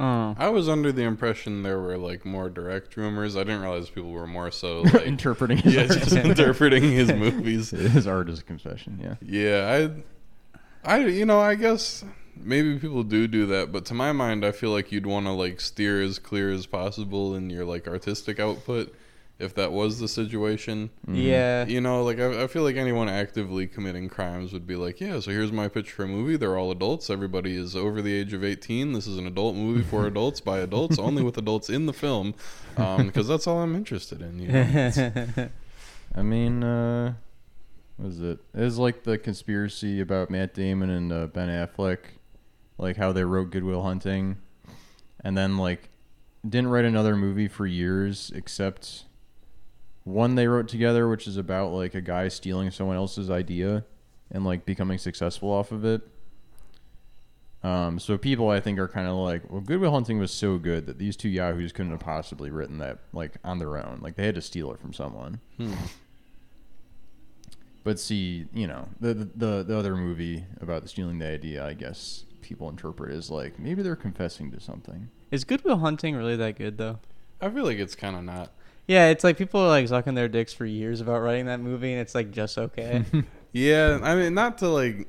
Oh. 0.00 0.36
I 0.38 0.48
was 0.48 0.68
under 0.68 0.92
the 0.92 1.02
impression 1.02 1.64
there 1.64 1.80
were 1.80 1.98
like 1.98 2.24
more 2.24 2.48
direct 2.48 2.96
rumors. 2.96 3.36
I 3.36 3.40
didn't 3.40 3.62
realize 3.62 3.90
people 3.90 4.12
were 4.12 4.28
more 4.28 4.50
so 4.52 4.82
like 4.92 5.02
interpreting 5.02 5.58
his 5.58 5.74
yeah, 5.74 5.86
just 5.86 6.12
interpreting 6.16 6.84
his 6.84 7.12
movies. 7.12 7.70
his 7.70 8.06
art 8.06 8.28
is 8.28 8.38
a 8.38 8.44
confession. 8.44 9.00
Yeah. 9.02 9.16
Yeah, 9.20 9.90
I, 10.84 10.94
I, 10.94 10.98
you 11.06 11.26
know, 11.26 11.40
I 11.40 11.56
guess 11.56 12.04
maybe 12.42 12.78
people 12.78 13.02
do 13.02 13.26
do 13.26 13.46
that, 13.46 13.72
but 13.72 13.84
to 13.86 13.94
my 13.94 14.12
mind, 14.12 14.44
I 14.44 14.52
feel 14.52 14.70
like 14.70 14.92
you'd 14.92 15.06
want 15.06 15.26
to 15.26 15.32
like 15.32 15.60
steer 15.60 16.02
as 16.02 16.18
clear 16.18 16.50
as 16.50 16.66
possible 16.66 17.34
in 17.34 17.50
your 17.50 17.64
like 17.64 17.86
artistic 17.86 18.40
output, 18.40 18.94
if 19.38 19.54
that 19.54 19.72
was 19.72 20.00
the 20.00 20.08
situation. 20.08 20.90
Yeah. 21.06 21.64
You 21.66 21.80
know, 21.80 22.02
like 22.02 22.18
I, 22.18 22.44
I 22.44 22.46
feel 22.46 22.62
like 22.62 22.76
anyone 22.76 23.08
actively 23.08 23.66
committing 23.66 24.08
crimes 24.08 24.52
would 24.52 24.66
be 24.66 24.76
like, 24.76 25.00
yeah, 25.00 25.20
so 25.20 25.30
here's 25.30 25.52
my 25.52 25.68
pitch 25.68 25.92
for 25.92 26.04
a 26.04 26.08
movie. 26.08 26.36
They're 26.36 26.58
all 26.58 26.70
adults. 26.70 27.08
Everybody 27.08 27.56
is 27.56 27.76
over 27.76 28.02
the 28.02 28.12
age 28.12 28.32
of 28.32 28.42
18. 28.42 28.92
This 28.92 29.06
is 29.06 29.16
an 29.16 29.26
adult 29.26 29.54
movie 29.54 29.84
for 29.84 30.06
adults 30.08 30.40
by 30.40 30.58
adults, 30.58 30.98
only 30.98 31.22
with 31.22 31.38
adults 31.38 31.70
in 31.70 31.86
the 31.86 31.92
film, 31.92 32.34
because 32.76 33.28
that's 33.28 33.46
all 33.46 33.60
I'm 33.60 33.76
interested 33.76 34.20
in. 34.22 34.38
You 34.40 34.48
know? 34.48 35.48
I 36.14 36.22
mean, 36.22 36.64
uh, 36.64 37.14
what 37.96 38.08
is 38.08 38.20
it? 38.20 38.38
It 38.54 38.60
was 38.60 38.78
like 38.78 39.04
the 39.04 39.18
conspiracy 39.18 40.00
about 40.00 40.30
Matt 40.30 40.54
Damon 40.54 40.90
and 40.90 41.12
uh, 41.12 41.26
Ben 41.26 41.48
Affleck, 41.48 41.98
like 42.78 42.96
how 42.96 43.12
they 43.12 43.24
wrote 43.24 43.50
Good 43.50 43.64
Will 43.64 43.82
Hunting, 43.82 44.38
and 45.22 45.36
then 45.36 45.58
like 45.58 45.90
didn't 46.48 46.70
write 46.70 46.84
another 46.84 47.16
movie 47.16 47.48
for 47.48 47.66
years 47.66 48.30
except 48.34 49.04
one 50.04 50.36
they 50.36 50.46
wrote 50.46 50.68
together, 50.68 51.08
which 51.08 51.26
is 51.26 51.36
about 51.36 51.72
like 51.72 51.94
a 51.94 52.00
guy 52.00 52.28
stealing 52.28 52.70
someone 52.70 52.96
else's 52.96 53.30
idea 53.30 53.84
and 54.30 54.44
like 54.44 54.64
becoming 54.64 54.98
successful 54.98 55.50
off 55.50 55.72
of 55.72 55.84
it. 55.84 56.02
Um, 57.62 57.98
so 57.98 58.16
people 58.16 58.48
I 58.48 58.60
think 58.60 58.78
are 58.78 58.86
kind 58.86 59.08
of 59.08 59.16
like, 59.16 59.50
well, 59.50 59.60
Good 59.60 59.80
Will 59.80 59.90
Hunting 59.90 60.18
was 60.18 60.30
so 60.30 60.58
good 60.58 60.86
that 60.86 60.98
these 60.98 61.16
two 61.16 61.28
yahoos 61.28 61.72
couldn't 61.72 61.90
have 61.90 62.00
possibly 62.00 62.50
written 62.50 62.78
that 62.78 62.98
like 63.12 63.34
on 63.42 63.58
their 63.58 63.76
own. 63.76 63.98
Like 64.00 64.14
they 64.14 64.26
had 64.26 64.36
to 64.36 64.42
steal 64.42 64.72
it 64.72 64.80
from 64.80 64.92
someone. 64.92 65.40
Hmm. 65.56 65.74
But 67.82 67.98
see, 67.98 68.46
you 68.52 68.66
know, 68.66 68.88
the, 69.00 69.14
the 69.14 69.64
the 69.66 69.76
other 69.76 69.96
movie 69.96 70.44
about 70.60 70.88
stealing 70.88 71.18
the 71.18 71.26
idea, 71.26 71.66
I 71.66 71.72
guess 71.72 72.24
people 72.42 72.68
interpret 72.68 73.12
as 73.14 73.30
like 73.30 73.58
maybe 73.58 73.82
they're 73.82 73.96
confessing 73.96 74.50
to 74.52 74.60
something. 74.60 75.08
Is 75.30 75.44
Good 75.44 75.64
Will 75.64 75.78
Hunting 75.78 76.16
really 76.16 76.36
that 76.36 76.56
good 76.56 76.78
though? 76.78 76.98
I 77.40 77.50
feel 77.50 77.64
like 77.64 77.78
it's 77.78 77.94
kind 77.94 78.16
of 78.16 78.24
not. 78.24 78.52
Yeah, 78.86 79.08
it's 79.08 79.22
like 79.22 79.36
people 79.36 79.60
are 79.60 79.68
like 79.68 79.86
sucking 79.86 80.14
their 80.14 80.28
dicks 80.28 80.52
for 80.52 80.64
years 80.64 81.00
about 81.00 81.20
writing 81.20 81.46
that 81.46 81.60
movie, 81.60 81.92
and 81.92 82.00
it's 82.00 82.14
like 82.14 82.30
just 82.30 82.56
okay. 82.58 83.04
Yeah, 83.52 83.98
I 84.02 84.14
mean, 84.14 84.34
not 84.34 84.58
to 84.58 84.68
like 84.68 85.08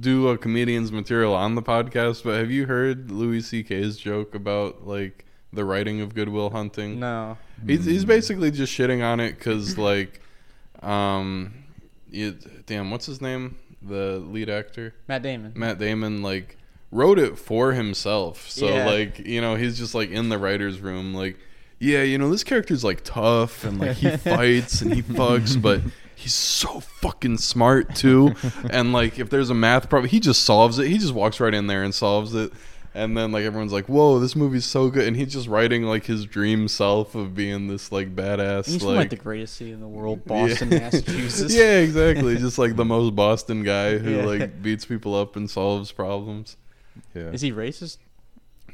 do 0.00 0.28
a 0.28 0.38
comedian's 0.38 0.90
material 0.90 1.34
on 1.34 1.54
the 1.54 1.62
podcast, 1.62 2.24
but 2.24 2.38
have 2.38 2.50
you 2.50 2.66
heard 2.66 3.10
Louis 3.10 3.42
C.K.'s 3.42 3.96
joke 3.96 4.34
about 4.34 4.86
like 4.86 5.26
the 5.52 5.64
writing 5.64 6.00
of 6.00 6.14
Good 6.14 6.28
Will 6.28 6.50
Hunting? 6.50 6.98
no. 6.98 7.36
He's 7.66 7.84
he's 7.84 8.04
basically 8.04 8.50
just 8.50 8.72
shitting 8.72 9.04
on 9.04 9.20
it 9.20 9.32
because 9.32 9.76
like, 9.76 10.20
um, 10.82 11.52
it, 12.10 12.66
damn, 12.66 12.90
what's 12.90 13.06
his 13.06 13.20
name? 13.20 13.56
The 13.82 14.18
lead 14.18 14.48
actor, 14.50 14.94
Matt 15.06 15.22
Damon. 15.22 15.52
Matt 15.54 15.78
Damon, 15.78 16.22
like 16.22 16.56
wrote 16.90 17.18
it 17.18 17.38
for 17.38 17.72
himself. 17.72 18.48
So 18.50 18.66
Yeah. 18.68 18.86
like, 18.86 19.18
you 19.20 19.40
know, 19.40 19.54
he's 19.56 19.78
just 19.78 19.94
like 19.94 20.10
in 20.10 20.28
the 20.30 20.38
writer's 20.38 20.80
room, 20.80 21.14
like, 21.14 21.36
yeah, 21.78 22.02
you 22.02 22.18
know, 22.18 22.30
this 22.30 22.42
character's 22.44 22.82
like 22.82 23.02
tough 23.04 23.64
and 23.64 23.78
like 23.78 23.96
he 23.98 24.10
fights 24.16 24.80
and 24.80 24.92
he 24.92 25.02
fucks, 25.02 25.60
but 25.60 25.80
he's 26.16 26.34
so 26.34 26.80
fucking 26.80 27.38
smart 27.38 27.94
too. 27.94 28.34
and 28.70 28.92
like, 28.92 29.18
if 29.18 29.30
there's 29.30 29.50
a 29.50 29.54
math 29.54 29.88
problem, 29.88 30.08
he 30.10 30.18
just 30.18 30.44
solves 30.44 30.78
it. 30.80 30.88
He 30.88 30.98
just 30.98 31.12
walks 31.14 31.38
right 31.38 31.54
in 31.54 31.66
there 31.68 31.84
and 31.84 31.94
solves 31.94 32.34
it. 32.34 32.52
And 32.94 33.16
then 33.16 33.32
like 33.32 33.44
everyone's 33.44 33.72
like, 33.72 33.86
"Whoa, 33.86 34.18
this 34.18 34.34
movie's 34.34 34.64
so 34.64 34.88
good!" 34.90 35.06
And 35.06 35.16
he's 35.16 35.32
just 35.32 35.46
writing 35.46 35.82
like 35.84 36.06
his 36.06 36.24
dream 36.24 36.68
self 36.68 37.14
of 37.14 37.34
being 37.34 37.68
this 37.68 37.92
like 37.92 38.16
badass, 38.16 38.66
He's 38.66 38.78
from 38.78 38.88
like, 38.88 38.96
like 38.96 39.10
the 39.10 39.16
greatest 39.16 39.56
city 39.56 39.72
in 39.72 39.80
the 39.80 39.86
world, 39.88 40.24
Boston, 40.24 40.72
Yeah. 40.72 40.78
Massachusetts. 40.80 41.54
yeah, 41.54 41.78
exactly. 41.78 42.36
Just 42.36 42.58
like 42.58 42.76
the 42.76 42.84
most 42.84 43.14
Boston 43.14 43.62
guy 43.62 43.98
who 43.98 44.16
Yeah. 44.16 44.24
like 44.24 44.62
beats 44.62 44.84
people 44.86 45.14
up 45.14 45.36
and 45.36 45.48
solves 45.50 45.92
problems. 45.92 46.56
Yeah. 47.14 47.24
Is 47.30 47.42
he 47.42 47.52
racist? 47.52 47.98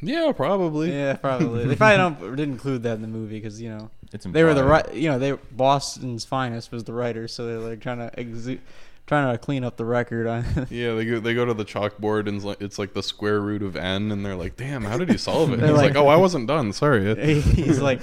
Yeah, 0.00 0.32
probably. 0.32 0.92
Yeah, 0.92 1.14
probably. 1.16 1.66
they 1.66 1.76
probably 1.76 1.96
don't 1.96 2.36
didn't 2.36 2.54
include 2.54 2.82
that 2.84 2.94
in 2.94 3.02
the 3.02 3.08
movie 3.08 3.38
because 3.40 3.60
you 3.60 3.70
know 3.70 3.90
It's 4.12 4.24
they 4.26 4.44
were 4.44 4.54
the 4.54 4.64
right. 4.64 4.92
You 4.94 5.10
know, 5.10 5.18
they 5.18 5.32
Boston's 5.32 6.24
finest 6.24 6.70
was 6.72 6.84
the 6.84 6.92
writer, 6.92 7.26
so 7.28 7.46
they're 7.46 7.58
like 7.58 7.80
trying 7.80 7.98
to 7.98 8.10
exu- 8.16 8.60
trying 9.06 9.32
to 9.32 9.38
clean 9.38 9.64
up 9.64 9.76
the 9.76 9.84
record 9.84 10.26
on. 10.26 10.44
Yeah, 10.70 10.94
they 10.94 11.04
go 11.04 11.20
they 11.20 11.34
go 11.34 11.44
to 11.44 11.54
the 11.54 11.64
chalkboard 11.64 12.26
and 12.28 12.36
it's 12.36 12.44
like, 12.44 12.60
it's 12.60 12.78
like 12.78 12.92
the 12.94 13.02
square 13.02 13.40
root 13.40 13.62
of 13.62 13.76
n, 13.76 14.10
and 14.12 14.24
they're 14.24 14.36
like, 14.36 14.56
"Damn, 14.56 14.84
how 14.84 14.96
did 14.98 15.10
he 15.10 15.16
solve 15.18 15.52
it?" 15.52 15.60
He's 15.62 15.70
like, 15.70 15.94
like- 15.94 15.96
"Oh, 15.96 16.08
I 16.08 16.16
wasn't 16.16 16.46
done. 16.48 16.72
Sorry." 16.72 17.14
He's 17.42 17.80
like, 17.80 18.00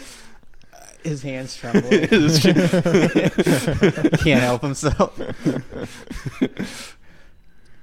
his 1.03 1.23
hands 1.23 1.55
trembling. 1.57 2.07
Can't 4.17 4.41
help 4.41 4.61
himself. 4.61 5.17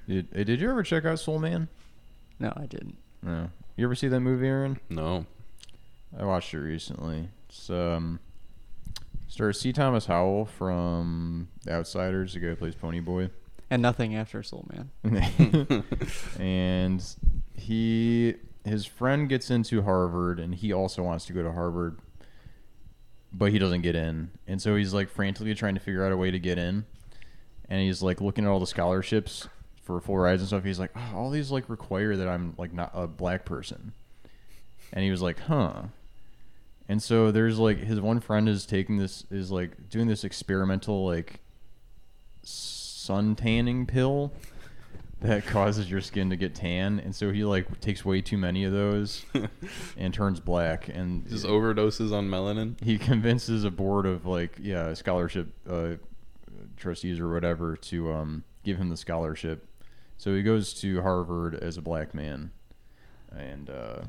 Did, 0.08 0.28
hey, 0.32 0.44
did 0.44 0.60
you 0.60 0.70
ever 0.70 0.82
check 0.82 1.04
out 1.04 1.18
Soul 1.20 1.38
Man? 1.38 1.68
No, 2.38 2.52
I 2.56 2.66
didn't. 2.66 2.96
No. 3.22 3.50
You 3.76 3.84
ever 3.84 3.94
see 3.94 4.08
that 4.08 4.20
movie, 4.20 4.46
Aaron? 4.46 4.80
no. 4.88 5.26
I 6.18 6.24
watched 6.24 6.54
it 6.54 6.58
recently. 6.60 7.28
It's 7.50 7.68
um, 7.68 8.18
stars 9.28 9.60
C. 9.60 9.72
Thomas 9.72 10.06
Howell 10.06 10.46
from 10.46 11.48
The 11.64 11.72
Outsiders, 11.72 12.34
the 12.34 12.40
guy 12.40 12.46
who 12.48 12.56
plays 12.56 12.74
Pony 12.74 13.00
Boy. 13.00 13.30
And 13.70 13.82
nothing 13.82 14.16
after 14.16 14.42
Soul 14.42 14.66
Man. 14.72 15.84
and 16.40 17.04
he 17.54 18.34
his 18.64 18.86
friend 18.86 19.28
gets 19.28 19.50
into 19.50 19.82
Harvard 19.82 20.40
and 20.40 20.54
he 20.54 20.72
also 20.72 21.02
wants 21.02 21.26
to 21.26 21.32
go 21.32 21.42
to 21.42 21.52
Harvard 21.52 21.98
but 23.32 23.50
he 23.50 23.58
doesn't 23.58 23.82
get 23.82 23.94
in 23.94 24.30
and 24.46 24.60
so 24.60 24.76
he's 24.76 24.94
like 24.94 25.08
frantically 25.08 25.54
trying 25.54 25.74
to 25.74 25.80
figure 25.80 26.04
out 26.04 26.12
a 26.12 26.16
way 26.16 26.30
to 26.30 26.38
get 26.38 26.58
in 26.58 26.84
and 27.68 27.80
he's 27.80 28.02
like 28.02 28.20
looking 28.20 28.44
at 28.44 28.48
all 28.48 28.60
the 28.60 28.66
scholarships 28.66 29.48
for 29.82 30.00
full 30.00 30.16
rides 30.16 30.40
and 30.40 30.48
stuff 30.48 30.64
he's 30.64 30.78
like 30.78 30.90
oh, 30.96 31.12
all 31.14 31.30
these 31.30 31.50
like 31.50 31.68
require 31.68 32.16
that 32.16 32.28
I'm 32.28 32.54
like 32.56 32.72
not 32.72 32.90
a 32.94 33.06
black 33.06 33.44
person 33.44 33.92
and 34.92 35.04
he 35.04 35.10
was 35.10 35.20
like 35.20 35.38
huh 35.40 35.82
and 36.88 37.02
so 37.02 37.30
there's 37.30 37.58
like 37.58 37.78
his 37.78 38.00
one 38.00 38.20
friend 38.20 38.48
is 38.48 38.64
taking 38.66 38.96
this 38.96 39.24
is 39.30 39.50
like 39.50 39.88
doing 39.90 40.06
this 40.08 40.24
experimental 40.24 41.04
like 41.06 41.40
sun 42.42 43.34
tanning 43.36 43.86
pill 43.86 44.32
that 45.20 45.44
causes 45.46 45.90
your 45.90 46.00
skin 46.00 46.30
to 46.30 46.36
get 46.36 46.54
tan. 46.54 47.00
And 47.00 47.14
so 47.14 47.30
he 47.32 47.44
like 47.44 47.80
takes 47.80 48.04
way 48.04 48.20
too 48.20 48.38
many 48.38 48.64
of 48.64 48.72
those 48.72 49.24
and 49.96 50.14
turns 50.14 50.40
black. 50.40 50.88
And 50.88 51.28
Just 51.28 51.44
overdoses 51.46 52.12
on 52.12 52.28
melanin. 52.28 52.80
he 52.82 52.98
convinces 52.98 53.64
a 53.64 53.70
board 53.70 54.06
of 54.06 54.26
like 54.26 54.56
yeah 54.60 54.94
scholarship 54.94 55.48
uh, 55.68 55.94
trustees 56.76 57.18
or 57.18 57.32
whatever 57.32 57.76
to 57.76 58.12
um, 58.12 58.44
give 58.64 58.78
him 58.78 58.88
the 58.88 58.96
scholarship. 58.96 59.66
So 60.18 60.34
he 60.34 60.42
goes 60.42 60.72
to 60.80 61.02
harvard 61.02 61.54
as 61.54 61.76
a 61.76 61.82
black 61.82 62.14
man 62.14 62.50
and 63.36 63.68
uh, 63.70 64.02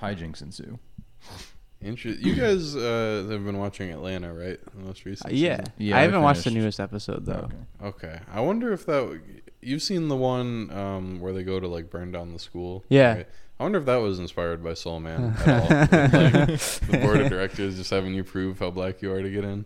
hijinks 0.00 0.42
ensue 0.42 0.78
Inter- 1.80 2.08
you 2.18 2.34
guys 2.34 2.74
uh, 2.74 3.26
have 3.30 3.44
been 3.44 3.58
watching 3.58 3.90
Atlanta, 3.90 4.32
right? 4.32 4.58
The 4.74 4.80
most 4.80 5.00
Uh, 5.06 5.10
recent. 5.10 5.32
yeah. 5.34 5.56
season? 5.58 5.72
Yeah, 5.78 5.96
I 5.96 5.98
I 5.98 6.02
haven't 6.02 6.22
watched 6.22 6.44
the 6.44 6.50
newest 6.50 6.80
episode 6.80 7.26
though. 7.26 7.48
Okay. 7.82 8.06
Okay. 8.08 8.20
I 8.32 8.40
wonder 8.40 8.72
if 8.72 8.86
that 8.86 9.20
you've 9.60 9.82
seen 9.82 10.08
the 10.08 10.16
one 10.16 10.70
um, 10.70 11.20
where 11.20 11.32
they 11.32 11.42
go 11.42 11.60
to 11.60 11.68
like 11.68 11.90
burn 11.90 12.12
down 12.12 12.32
the 12.32 12.38
school. 12.38 12.84
Yeah. 12.88 13.14
right? 13.16 13.28
I 13.58 13.62
wonder 13.62 13.78
if 13.78 13.86
that 13.86 13.96
was 13.96 14.18
inspired 14.18 14.62
by 14.62 14.74
Soul 14.74 15.00
Man 15.00 15.34
at 15.46 15.48
all. 15.48 15.68
like, 15.68 16.60
the 16.60 16.98
board 17.02 17.20
of 17.20 17.28
directors 17.30 17.76
just 17.76 17.90
having 17.90 18.12
you 18.14 18.22
prove 18.24 18.58
how 18.58 18.70
black 18.70 19.00
you 19.00 19.10
are 19.12 19.22
to 19.22 19.30
get 19.30 19.44
in. 19.44 19.64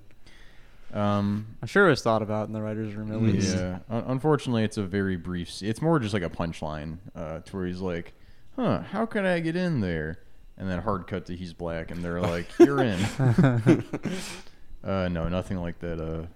um, 0.92 1.56
I'm 1.62 1.68
sure 1.68 1.86
it 1.86 1.90
was 1.90 2.02
thought 2.02 2.22
about 2.22 2.46
in 2.48 2.52
the 2.52 2.62
writers' 2.62 2.94
room 2.94 3.12
at 3.12 3.20
least. 3.22 3.56
Yeah. 3.56 3.78
Unfortunately, 3.88 4.64
it's 4.64 4.76
a 4.76 4.82
very 4.82 5.16
brief. 5.16 5.62
It's 5.62 5.80
more 5.82 5.98
just 5.98 6.14
like 6.14 6.22
a 6.22 6.30
punchline, 6.30 6.98
uh, 7.16 7.40
to 7.40 7.56
where 7.56 7.66
he's 7.66 7.80
like, 7.80 8.12
"Huh? 8.56 8.80
How 8.82 9.06
can 9.06 9.24
I 9.24 9.40
get 9.40 9.54
in 9.56 9.80
there?" 9.80 10.18
And 10.60 10.68
then 10.70 10.78
hard 10.82 11.06
cut 11.08 11.24
to 11.26 11.34
he's 11.34 11.52
black, 11.54 11.90
and 11.90 12.04
they're 12.04 12.20
like, 12.20 12.46
"You're 12.58 12.82
in." 12.82 13.00
uh, 14.84 15.08
no, 15.08 15.28
nothing 15.28 15.58
like 15.58 15.78
that. 15.80 15.98
Uh, 15.98 16.26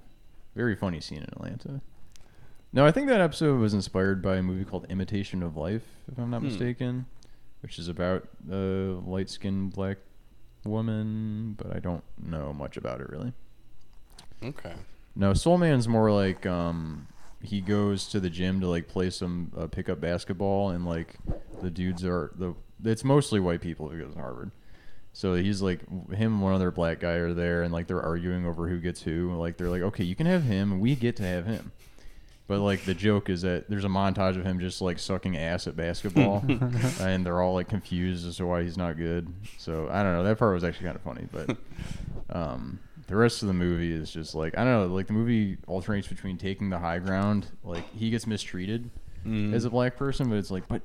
very 0.56 0.74
funny 0.74 1.00
scene 1.00 1.18
in 1.18 1.24
Atlanta. 1.24 1.80
No, 2.72 2.84
I 2.86 2.90
think 2.90 3.06
that 3.08 3.20
episode 3.20 3.60
was 3.60 3.74
inspired 3.74 4.22
by 4.22 4.36
a 4.36 4.42
movie 4.42 4.64
called 4.64 4.86
Imitation 4.88 5.42
of 5.42 5.56
Life, 5.56 5.84
if 6.10 6.18
I'm 6.18 6.30
not 6.30 6.40
Hmm. 6.40 6.46
mistaken, 6.48 7.06
which 7.60 7.78
is 7.78 7.86
about 7.86 8.26
a 8.50 8.54
light-skinned 9.04 9.74
black 9.74 9.98
woman, 10.64 11.54
but 11.58 11.76
I 11.76 11.78
don't 11.78 12.02
know 12.20 12.52
much 12.52 12.76
about 12.76 13.00
it 13.00 13.10
really. 13.10 13.32
Okay. 14.42 14.74
No, 15.14 15.34
Soul 15.34 15.58
Man's 15.58 15.86
more 15.86 16.10
like 16.10 16.46
um 16.46 17.06
he 17.42 17.60
goes 17.60 18.06
to 18.08 18.18
the 18.20 18.30
gym 18.30 18.58
to 18.62 18.66
like 18.68 18.88
play 18.88 19.10
some 19.10 19.52
uh, 19.56 19.66
pickup 19.66 20.00
basketball 20.00 20.70
and 20.70 20.86
like 20.86 21.16
the 21.62 21.68
dudes 21.70 22.02
are 22.04 22.32
the 22.36 22.54
it's 22.82 23.04
mostly 23.04 23.40
white 23.40 23.60
people 23.60 23.88
who 23.88 23.98
goes 24.00 24.14
to 24.14 24.20
Harvard. 24.20 24.50
So 25.12 25.34
he's 25.34 25.62
like 25.62 25.80
him 26.10 26.32
and 26.34 26.42
one 26.42 26.54
other 26.54 26.70
black 26.72 26.98
guy 27.00 27.12
are 27.12 27.32
there, 27.34 27.62
and 27.62 27.72
like 27.72 27.86
they're 27.86 28.02
arguing 28.02 28.46
over 28.46 28.68
who 28.68 28.80
gets 28.80 29.00
who. 29.02 29.32
Like 29.36 29.56
they're 29.56 29.70
like, 29.70 29.82
okay, 29.82 30.02
you 30.04 30.16
can 30.16 30.26
have 30.26 30.42
him, 30.42 30.80
we 30.80 30.96
get 30.96 31.16
to 31.16 31.22
have 31.22 31.46
him. 31.46 31.70
But 32.46 32.60
like 32.60 32.84
the 32.84 32.94
joke 32.94 33.30
is 33.30 33.42
that 33.42 33.70
there's 33.70 33.84
a 33.84 33.88
montage 33.88 34.36
of 34.36 34.44
him 34.44 34.58
just 34.60 34.82
like 34.82 34.98
sucking 34.98 35.36
ass 35.36 35.66
at 35.66 35.76
basketball, 35.76 36.44
and 37.00 37.24
they're 37.24 37.40
all 37.40 37.54
like 37.54 37.68
confused 37.68 38.26
as 38.26 38.36
to 38.38 38.46
why 38.46 38.64
he's 38.64 38.76
not 38.76 38.96
good. 38.96 39.32
So 39.56 39.88
I 39.90 40.02
don't 40.02 40.14
know. 40.14 40.24
That 40.24 40.38
part 40.38 40.52
was 40.52 40.64
actually 40.64 40.86
kind 40.86 40.96
of 40.96 41.02
funny, 41.02 41.26
but 41.32 41.56
um, 42.36 42.80
the 43.06 43.16
rest 43.16 43.42
of 43.42 43.48
the 43.48 43.54
movie 43.54 43.92
is 43.92 44.10
just 44.10 44.34
like 44.34 44.58
I 44.58 44.64
don't 44.64 44.88
know. 44.88 44.94
Like 44.94 45.06
the 45.06 45.12
movie 45.12 45.58
alternates 45.68 46.08
between 46.08 46.36
taking 46.38 46.70
the 46.70 46.78
high 46.80 46.98
ground, 46.98 47.46
like 47.62 47.88
he 47.94 48.10
gets 48.10 48.26
mistreated 48.26 48.90
Mm. 49.26 49.54
as 49.54 49.64
a 49.64 49.70
black 49.70 49.96
person, 49.96 50.28
but 50.28 50.36
it's 50.36 50.50
like, 50.50 50.68
but 50.68 50.82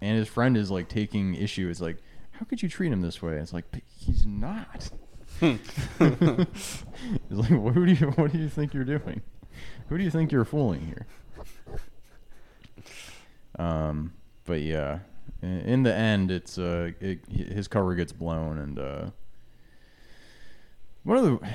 and 0.00 0.16
his 0.16 0.28
friend 0.28 0.56
is 0.56 0.70
like 0.70 0.88
taking 0.88 1.34
issue. 1.34 1.68
It's 1.68 1.80
like, 1.80 1.98
how 2.32 2.44
could 2.44 2.62
you 2.62 2.68
treat 2.68 2.92
him 2.92 3.00
this 3.00 3.22
way? 3.22 3.36
It's 3.36 3.52
like, 3.52 3.64
but 3.70 3.82
he's 3.86 4.26
not. 4.26 4.90
it's 5.40 6.84
like, 7.30 7.50
what 7.50 7.74
do 7.74 7.84
you 7.84 8.06
what 8.12 8.32
do 8.32 8.38
you 8.38 8.48
think 8.48 8.74
you're 8.74 8.84
doing? 8.84 9.22
Who 9.88 9.98
do 9.98 10.04
you 10.04 10.10
think 10.10 10.32
you're 10.32 10.44
fooling 10.44 10.86
here? 10.86 11.06
Um, 13.58 14.12
but 14.44 14.62
yeah, 14.62 15.00
in, 15.42 15.60
in 15.60 15.82
the 15.82 15.94
end, 15.94 16.30
it's 16.30 16.58
uh, 16.58 16.92
it, 17.00 17.20
his 17.28 17.68
cover 17.68 17.94
gets 17.94 18.12
blown, 18.12 18.58
and 18.58 18.78
uh, 18.78 19.10
one 21.02 21.18
of 21.18 21.24
the 21.24 21.48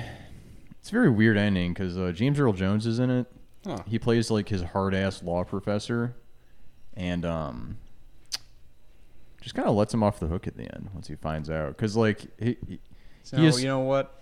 it's 0.78 0.88
a 0.88 0.92
very 0.92 1.10
weird 1.10 1.36
ending 1.36 1.74
because 1.74 1.98
uh, 1.98 2.12
James 2.12 2.38
Earl 2.38 2.52
Jones 2.52 2.86
is 2.86 2.98
in 2.98 3.10
it. 3.10 3.26
Huh. 3.66 3.78
He 3.86 3.98
plays 3.98 4.30
like 4.30 4.48
his 4.48 4.62
hard 4.62 4.94
ass 4.94 5.22
law 5.22 5.44
professor, 5.44 6.16
and 6.94 7.24
um, 7.26 7.78
just 9.40 9.54
kind 9.54 9.66
of 9.68 9.74
lets 9.74 9.92
him 9.94 10.02
off 10.02 10.20
the 10.20 10.26
hook 10.26 10.46
at 10.46 10.56
the 10.56 10.64
end 10.74 10.90
once 10.94 11.08
he 11.08 11.14
finds 11.16 11.48
out. 11.50 11.76
Because 11.76 11.96
like 11.96 12.20
he, 12.38 12.56
he- 12.68 12.80
So 13.22 13.36
he 13.38 13.46
is- 13.46 13.62
you 13.62 13.68
know 13.68 13.80
what? 13.80 14.16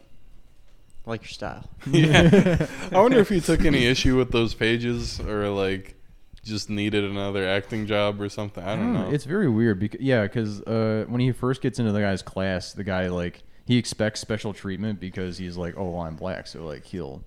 I 1.07 1.11
like 1.11 1.23
your 1.23 1.29
style. 1.29 1.65
Yeah. 1.91 2.67
I 2.93 3.01
wonder 3.01 3.19
if 3.19 3.29
he 3.31 3.41
took 3.41 3.65
any 3.65 3.87
issue 3.87 4.17
with 4.17 4.31
those 4.31 4.53
pages 4.55 5.19
or 5.21 5.49
like 5.49 5.95
just 6.45 6.69
needed 6.71 7.03
another 7.05 7.47
acting 7.49 7.87
job 7.87 8.21
or 8.21 8.29
something. 8.29 8.63
I 8.63 8.77
don't 8.77 8.93
know. 8.93 9.11
It's 9.11 9.25
very 9.25 9.49
weird 9.49 9.79
because 9.81 10.01
yeah, 10.01 10.23
because 10.23 10.61
uh, 10.63 11.05
when 11.09 11.21
he 11.21 11.33
first 11.33 11.63
gets 11.63 11.79
into 11.79 11.93
the 11.93 12.01
guy's 12.01 12.23
class, 12.23 12.73
the 12.75 12.85
guy 12.85 13.09
like 13.09 13.43
he 13.65 13.77
expects 13.79 14.21
special 14.21 14.53
treatment 14.53 15.01
because 15.01 15.39
he's 15.39 15.57
like, 15.57 15.75
oh, 15.79 15.91
well, 15.91 16.03
I'm 16.03 16.17
black, 16.17 16.47
so 16.47 16.65
like 16.65 16.85
he'll 16.85 17.23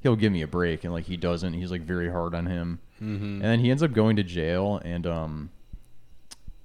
he'll 0.00 0.16
give 0.16 0.32
me 0.32 0.42
a 0.42 0.46
break, 0.48 0.84
and 0.84 0.92
like 0.92 1.04
he 1.06 1.16
doesn't. 1.16 1.52
He's 1.54 1.70
like 1.72 1.82
very 1.82 2.10
hard 2.10 2.34
on 2.34 2.46
him, 2.46 2.78
Mhm. 3.02 3.22
and 3.34 3.42
then 3.42 3.60
he 3.60 3.70
ends 3.70 3.82
up 3.82 3.92
going 3.92 4.14
to 4.16 4.22
jail, 4.24 4.80
and 4.84 5.06
um, 5.08 5.50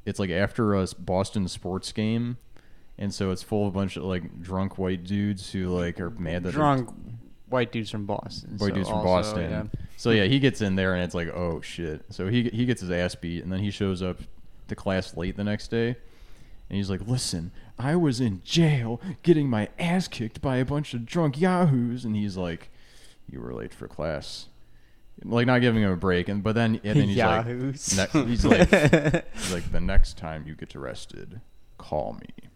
it's 0.06 0.20
like 0.20 0.30
after 0.30 0.76
a 0.76 0.88
Boston 1.00 1.48
sports 1.48 1.92
game. 1.92 2.38
And 2.98 3.14
so 3.14 3.32
it's 3.32 3.42
full 3.42 3.68
of 3.68 3.74
a 3.74 3.78
bunch 3.78 3.98
of 3.98 4.04
like 4.04 4.42
drunk 4.42 4.78
white 4.78 5.04
dudes 5.04 5.52
who 5.52 5.68
like 5.70 6.00
are 6.00 6.12
mad 6.12 6.44
that 6.44 6.50
they're- 6.50 6.52
Drunk 6.54 6.90
white 7.50 7.72
dudes 7.72 7.90
from 7.90 8.06
Boston. 8.06 8.52
White 8.58 8.70
so 8.70 8.76
dudes 8.76 8.90
from 8.90 8.98
also, 9.00 9.06
Boston. 9.36 9.50
yeah. 9.52 9.64
So 9.98 10.12
yeah, 10.12 10.26
he 10.26 10.40
gets 10.40 10.62
in 10.62 10.76
there 10.76 10.94
and 10.94 11.04
it's 11.04 11.16
like, 11.16 11.30
oh 11.30 11.60
shit. 11.62 12.04
So 12.10 12.28
he 12.28 12.50
he 12.50 12.66
gets 12.66 12.82
his 12.82 12.92
ass 12.92 13.16
beat 13.16 13.44
and 13.44 13.52
then 13.52 13.60
he 13.60 13.72
shows 13.72 14.02
up 14.04 14.20
to 14.68 14.76
class 14.76 15.18
late 15.18 15.36
the 15.38 15.44
next 15.44 15.70
day, 15.70 15.88
and 16.70 16.78
he's 16.78 16.90
like, 16.90 17.02
listen, 17.08 17.52
I 17.78 17.96
was 17.96 18.22
in 18.22 18.42
jail 18.44 19.02
getting 19.24 19.50
my 19.50 19.70
ass 19.78 20.08
kicked 20.08 20.42
by 20.42 20.58
a 20.58 20.66
bunch 20.66 20.94
of 20.94 21.06
drunk 21.06 21.40
yahoos, 21.40 22.06
and 22.06 22.16
he's 22.16 22.38
like, 22.38 22.70
you 23.30 23.42
were 23.42 23.54
late 23.54 23.74
for 23.74 23.88
class, 23.88 24.48
like 25.26 25.48
not 25.48 25.62
giving 25.62 25.84
him 25.84 25.92
a 25.92 25.96
break, 25.96 26.30
and 26.30 26.44
but 26.44 26.56
then 26.56 26.80
and 26.84 27.00
then 27.00 27.08
he's 27.08 27.18
Yahoos. 27.18 27.98
like, 27.98 28.14
ne- 28.16 28.26
he's 28.26 28.46
like, 28.46 28.70
he's 29.34 29.54
like, 29.54 29.72
the 29.72 29.82
next 29.82 30.18
time 30.18 30.46
you 30.48 30.56
get 30.56 30.76
arrested, 30.76 31.42
call 31.78 32.14
me. 32.14 32.50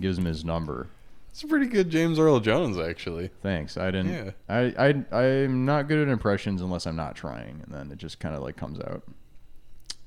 Gives 0.00 0.18
him 0.18 0.26
his 0.26 0.44
number. 0.44 0.88
It's 1.30 1.42
a 1.42 1.46
pretty 1.46 1.66
good 1.66 1.90
James 1.90 2.18
Earl 2.18 2.40
Jones, 2.40 2.78
actually. 2.78 3.30
Thanks. 3.42 3.76
I 3.76 3.90
didn't. 3.90 4.12
Yeah. 4.12 4.30
I 4.48 4.94
I 5.10 5.24
I'm 5.24 5.64
not 5.64 5.88
good 5.88 6.06
at 6.06 6.12
impressions 6.12 6.62
unless 6.62 6.86
I'm 6.86 6.96
not 6.96 7.14
trying, 7.14 7.62
and 7.64 7.74
then 7.74 7.92
it 7.92 7.98
just 7.98 8.20
kind 8.20 8.34
of 8.34 8.42
like 8.42 8.56
comes 8.56 8.80
out. 8.80 9.02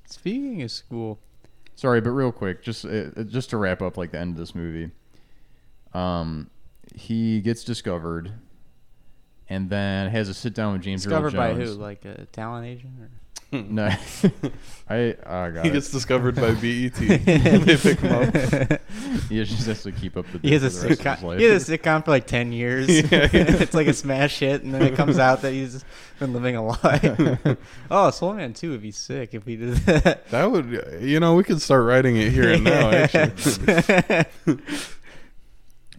Speaking 0.06 0.63
of 0.63 0.72
school, 0.72 1.19
Sorry, 1.80 2.02
but 2.02 2.10
real 2.10 2.34
quick, 2.34 2.62
just 2.62 2.84
uh, 2.84 3.06
uh, 3.15 3.24
just 3.24 3.52
to 3.52 3.58
wrap 3.58 3.82
up 3.82 3.95
like 3.95 4.12
the 4.12 4.19
end 4.19 4.32
of 4.32 4.38
this 4.38 4.54
movie. 4.54 4.91
Um, 5.93 6.50
he 6.93 7.39
gets 7.39 7.63
discovered, 7.63 8.34
and 9.49 9.69
then 9.69 10.09
has 10.12 10.29
a 10.29 10.33
sit 10.33 10.53
down 10.53 10.73
with 10.73 10.83
James 10.83 11.05
Earl 11.05 11.21
discovered 11.21 11.33
by 11.35 11.53
who? 11.53 11.65
Like 11.73 12.05
a 12.05 12.25
talent 12.27 12.67
agent? 12.67 12.93
Or? 13.01 13.09
Hmm. 13.51 13.73
No, 13.73 13.85
I 14.89 15.15
oh 15.25 15.51
god. 15.51 15.65
He 15.65 15.71
gets 15.71 15.89
discovered 15.89 16.35
by 16.35 16.51
BET. 16.51 16.93
they 16.93 17.77
pick 17.77 17.99
him 17.99 18.12
up. 18.12 18.79
He 19.27 19.43
just 19.43 19.65
has 19.65 19.81
to 19.83 19.91
keep 19.91 20.17
up 20.17 20.27
the. 20.31 20.38
He 20.38 20.53
has 20.53 20.63
a 20.63 20.69
for 20.69 20.75
the 20.83 20.89
rest 20.89 21.01
of 21.01 21.07
his 21.07 21.19
sitcom. 21.23 21.39
He 21.39 21.45
has 21.45 21.67
a 21.67 21.77
sitcom 21.77 22.05
for 22.05 22.12
like 22.12 22.27
ten 22.27 22.51
years. 22.51 22.88
Yeah, 22.88 23.03
yeah. 23.12 23.29
it's 23.33 23.73
like 23.73 23.88
a 23.88 23.93
smash 23.93 24.38
hit, 24.38 24.62
and 24.62 24.71
then 24.71 24.83
it 24.83 24.95
comes 24.95 25.17
out 25.17 25.41
that 25.41 25.51
he's 25.51 25.83
been 26.19 26.31
living 26.31 26.57
a 26.57 26.63
lie. 26.67 27.57
oh, 27.89 28.12
Soul 28.12 28.35
Man 28.35 28.53
too. 28.53 28.69
Would 28.69 28.83
be 28.83 28.91
sick 28.91 29.33
if 29.33 29.47
we 29.47 29.55
did 29.55 29.77
that. 29.77 30.29
That 30.29 30.51
would, 30.51 31.01
you 31.01 31.19
know, 31.19 31.33
we 31.33 31.43
could 31.43 31.59
start 31.59 31.85
writing 31.85 32.17
it 32.17 32.31
here 32.31 32.51
and 32.53 32.63
now. 32.63 32.91
Actually, 32.91 34.25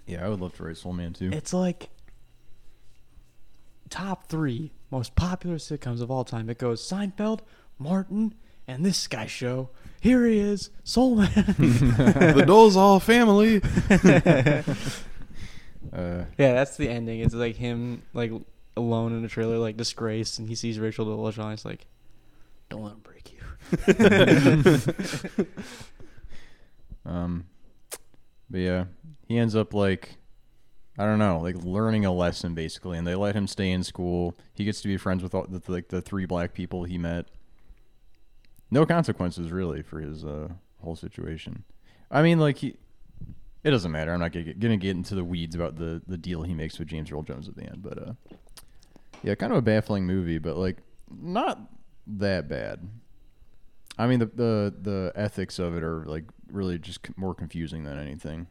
Yeah, 0.06 0.24
I 0.24 0.28
would 0.28 0.40
love 0.40 0.56
to 0.56 0.64
write 0.64 0.76
Soul 0.76 0.92
Man 0.92 1.12
too. 1.14 1.30
it's 1.32 1.52
like 1.52 1.88
top 3.90 4.29
three 4.29 4.72
most 4.90 5.14
popular 5.16 5.57
sitcoms 5.57 6.00
of 6.00 6.11
all 6.11 6.24
time. 6.24 6.48
It 6.48 6.59
goes 6.59 6.81
Seinfeld, 6.83 7.40
Martin, 7.79 8.35
and 8.66 8.85
this 8.85 9.07
guy 9.07 9.26
show. 9.26 9.68
Here 10.00 10.24
he 10.26 10.38
is, 10.38 10.70
Soul 10.85 11.16
Man. 11.16 11.31
the 11.35 12.44
Dolezal 12.46 13.03
family. 13.03 13.61
Uh, 15.92 16.24
Yeah, 16.38 16.53
that's 16.53 16.76
the 16.76 16.88
ending. 16.88 17.18
It's 17.20 17.35
like 17.35 17.57
him 17.57 18.03
like 18.12 18.31
alone 18.76 19.12
in 19.12 19.24
a 19.24 19.29
trailer, 19.29 19.59
like 19.59 19.76
disgraced, 19.76 20.38
and 20.38 20.48
he 20.48 20.55
sees 20.55 20.79
Rachel 20.79 21.05
Dolezal. 21.07 21.42
And 21.42 21.50
he's 21.53 21.64
like, 21.64 21.87
"Don't 22.68 22.85
let 22.85 22.92
him 22.92 23.00
break 23.03 23.33
you." 23.33 25.46
Um, 27.05 27.46
but 28.50 28.61
yeah, 28.61 28.85
he 29.26 29.38
ends 29.38 29.57
up 29.57 29.74
like, 29.74 30.16
I 31.00 31.06
don't 31.06 31.18
know, 31.18 31.40
like 31.40 31.56
learning 31.64 32.04
a 32.04 32.12
lesson 32.12 32.52
basically, 32.52 32.98
and 32.98 33.06
they 33.06 33.14
let 33.14 33.34
him 33.34 33.46
stay 33.46 33.70
in 33.70 33.82
school. 33.82 34.36
He 34.52 34.66
gets 34.66 34.82
to 34.82 34.88
be 34.88 34.98
friends 34.98 35.22
with 35.22 35.34
all 35.34 35.46
the, 35.48 35.62
like 35.72 35.88
the 35.88 36.02
three 36.02 36.26
black 36.26 36.52
people 36.52 36.84
he 36.84 36.98
met. 36.98 37.24
No 38.70 38.84
consequences 38.84 39.50
really 39.50 39.80
for 39.80 39.98
his 39.98 40.26
uh, 40.26 40.48
whole 40.82 40.96
situation. 40.96 41.64
I 42.10 42.20
mean, 42.20 42.38
like 42.38 42.58
he, 42.58 42.76
it 43.64 43.70
doesn't 43.70 43.90
matter. 43.90 44.12
I'm 44.12 44.20
not 44.20 44.32
gonna 44.32 44.44
get, 44.44 44.60
gonna 44.60 44.76
get 44.76 44.90
into 44.90 45.14
the 45.14 45.24
weeds 45.24 45.54
about 45.54 45.76
the 45.76 46.02
the 46.06 46.18
deal 46.18 46.42
he 46.42 46.52
makes 46.52 46.78
with 46.78 46.88
James 46.88 47.10
Earl 47.10 47.22
Jones 47.22 47.48
at 47.48 47.56
the 47.56 47.64
end, 47.64 47.82
but 47.82 47.98
uh, 47.98 48.12
yeah, 49.22 49.34
kind 49.36 49.52
of 49.52 49.58
a 49.58 49.62
baffling 49.62 50.04
movie, 50.04 50.36
but 50.36 50.58
like 50.58 50.76
not 51.10 51.60
that 52.06 52.46
bad. 52.46 52.86
I 53.96 54.06
mean, 54.06 54.18
the 54.18 54.26
the 54.26 54.74
the 54.78 55.12
ethics 55.14 55.58
of 55.58 55.74
it 55.78 55.82
are 55.82 56.04
like 56.04 56.24
really 56.52 56.78
just 56.78 57.16
more 57.16 57.34
confusing 57.34 57.84
than 57.84 57.98
anything. 57.98 58.48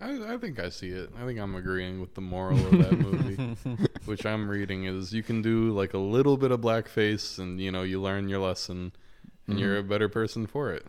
I, 0.00 0.34
I 0.34 0.38
think 0.38 0.58
I 0.58 0.70
see 0.70 0.88
it. 0.88 1.10
I 1.20 1.26
think 1.26 1.38
I'm 1.38 1.54
agreeing 1.54 2.00
with 2.00 2.14
the 2.14 2.22
moral 2.22 2.58
of 2.58 2.70
that 2.78 2.98
movie, 2.98 3.56
which 4.06 4.24
I'm 4.24 4.48
reading 4.48 4.84
is 4.84 5.12
you 5.12 5.22
can 5.22 5.42
do 5.42 5.72
like 5.72 5.92
a 5.92 5.98
little 5.98 6.36
bit 6.36 6.50
of 6.50 6.60
blackface, 6.60 7.38
and 7.38 7.60
you 7.60 7.70
know 7.70 7.82
you 7.82 8.00
learn 8.00 8.28
your 8.28 8.40
lesson, 8.40 8.92
and 9.46 9.60
you're 9.60 9.76
mm-hmm. 9.76 9.86
a 9.86 9.88
better 9.88 10.08
person 10.08 10.46
for 10.46 10.72
it. 10.72 10.86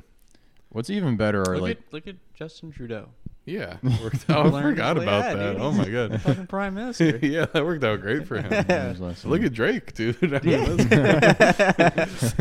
What's 0.70 0.90
even 0.90 1.18
better 1.18 1.42
are 1.42 1.56
look 1.56 1.62
like 1.62 1.78
at 1.78 1.94
look 1.94 2.08
at 2.08 2.16
Justin 2.34 2.72
Trudeau, 2.72 3.10
Yeah, 3.46 3.78
worked 4.02 4.30
out. 4.30 4.46
I 4.46 4.50
Learned- 4.50 4.78
forgot 4.78 4.96
yeah, 4.96 5.04
about 5.04 5.24
that. 5.24 5.52
dude. 5.54 5.62
Oh 5.62 5.72
my 5.74 5.90
god. 5.90 6.22
fucking 6.22 6.48
prime 6.48 6.76
minister. 6.76 7.18
yeah, 7.22 7.46
that 7.48 7.66
worked 7.66 7.84
out 7.84 8.00
great 8.00 8.26
for 8.26 8.42
him. 8.42 8.66
James 8.66 9.26
Look 9.26 9.44
at 9.44 9.52
Drake, 9.52 9.94
dude. 9.94 10.34
I 10.34 10.40
mean, 10.40 10.78
that's- 10.78 12.34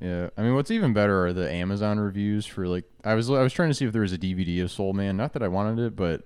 yeah. 0.00 0.30
I 0.36 0.42
mean, 0.42 0.54
what's 0.54 0.70
even 0.70 0.92
better 0.92 1.26
are 1.26 1.32
the 1.32 1.50
Amazon 1.50 1.98
reviews 1.98 2.46
for 2.46 2.66
like 2.66 2.84
I 3.04 3.14
was 3.14 3.30
I 3.30 3.42
was 3.42 3.52
trying 3.52 3.70
to 3.70 3.74
see 3.74 3.84
if 3.84 3.92
there 3.92 4.02
was 4.02 4.12
a 4.12 4.18
DVD 4.18 4.62
of 4.62 4.70
Soul 4.70 4.92
Man. 4.92 5.16
Not 5.16 5.32
that 5.34 5.42
I 5.42 5.48
wanted 5.48 5.84
it, 5.84 5.96
but 5.96 6.22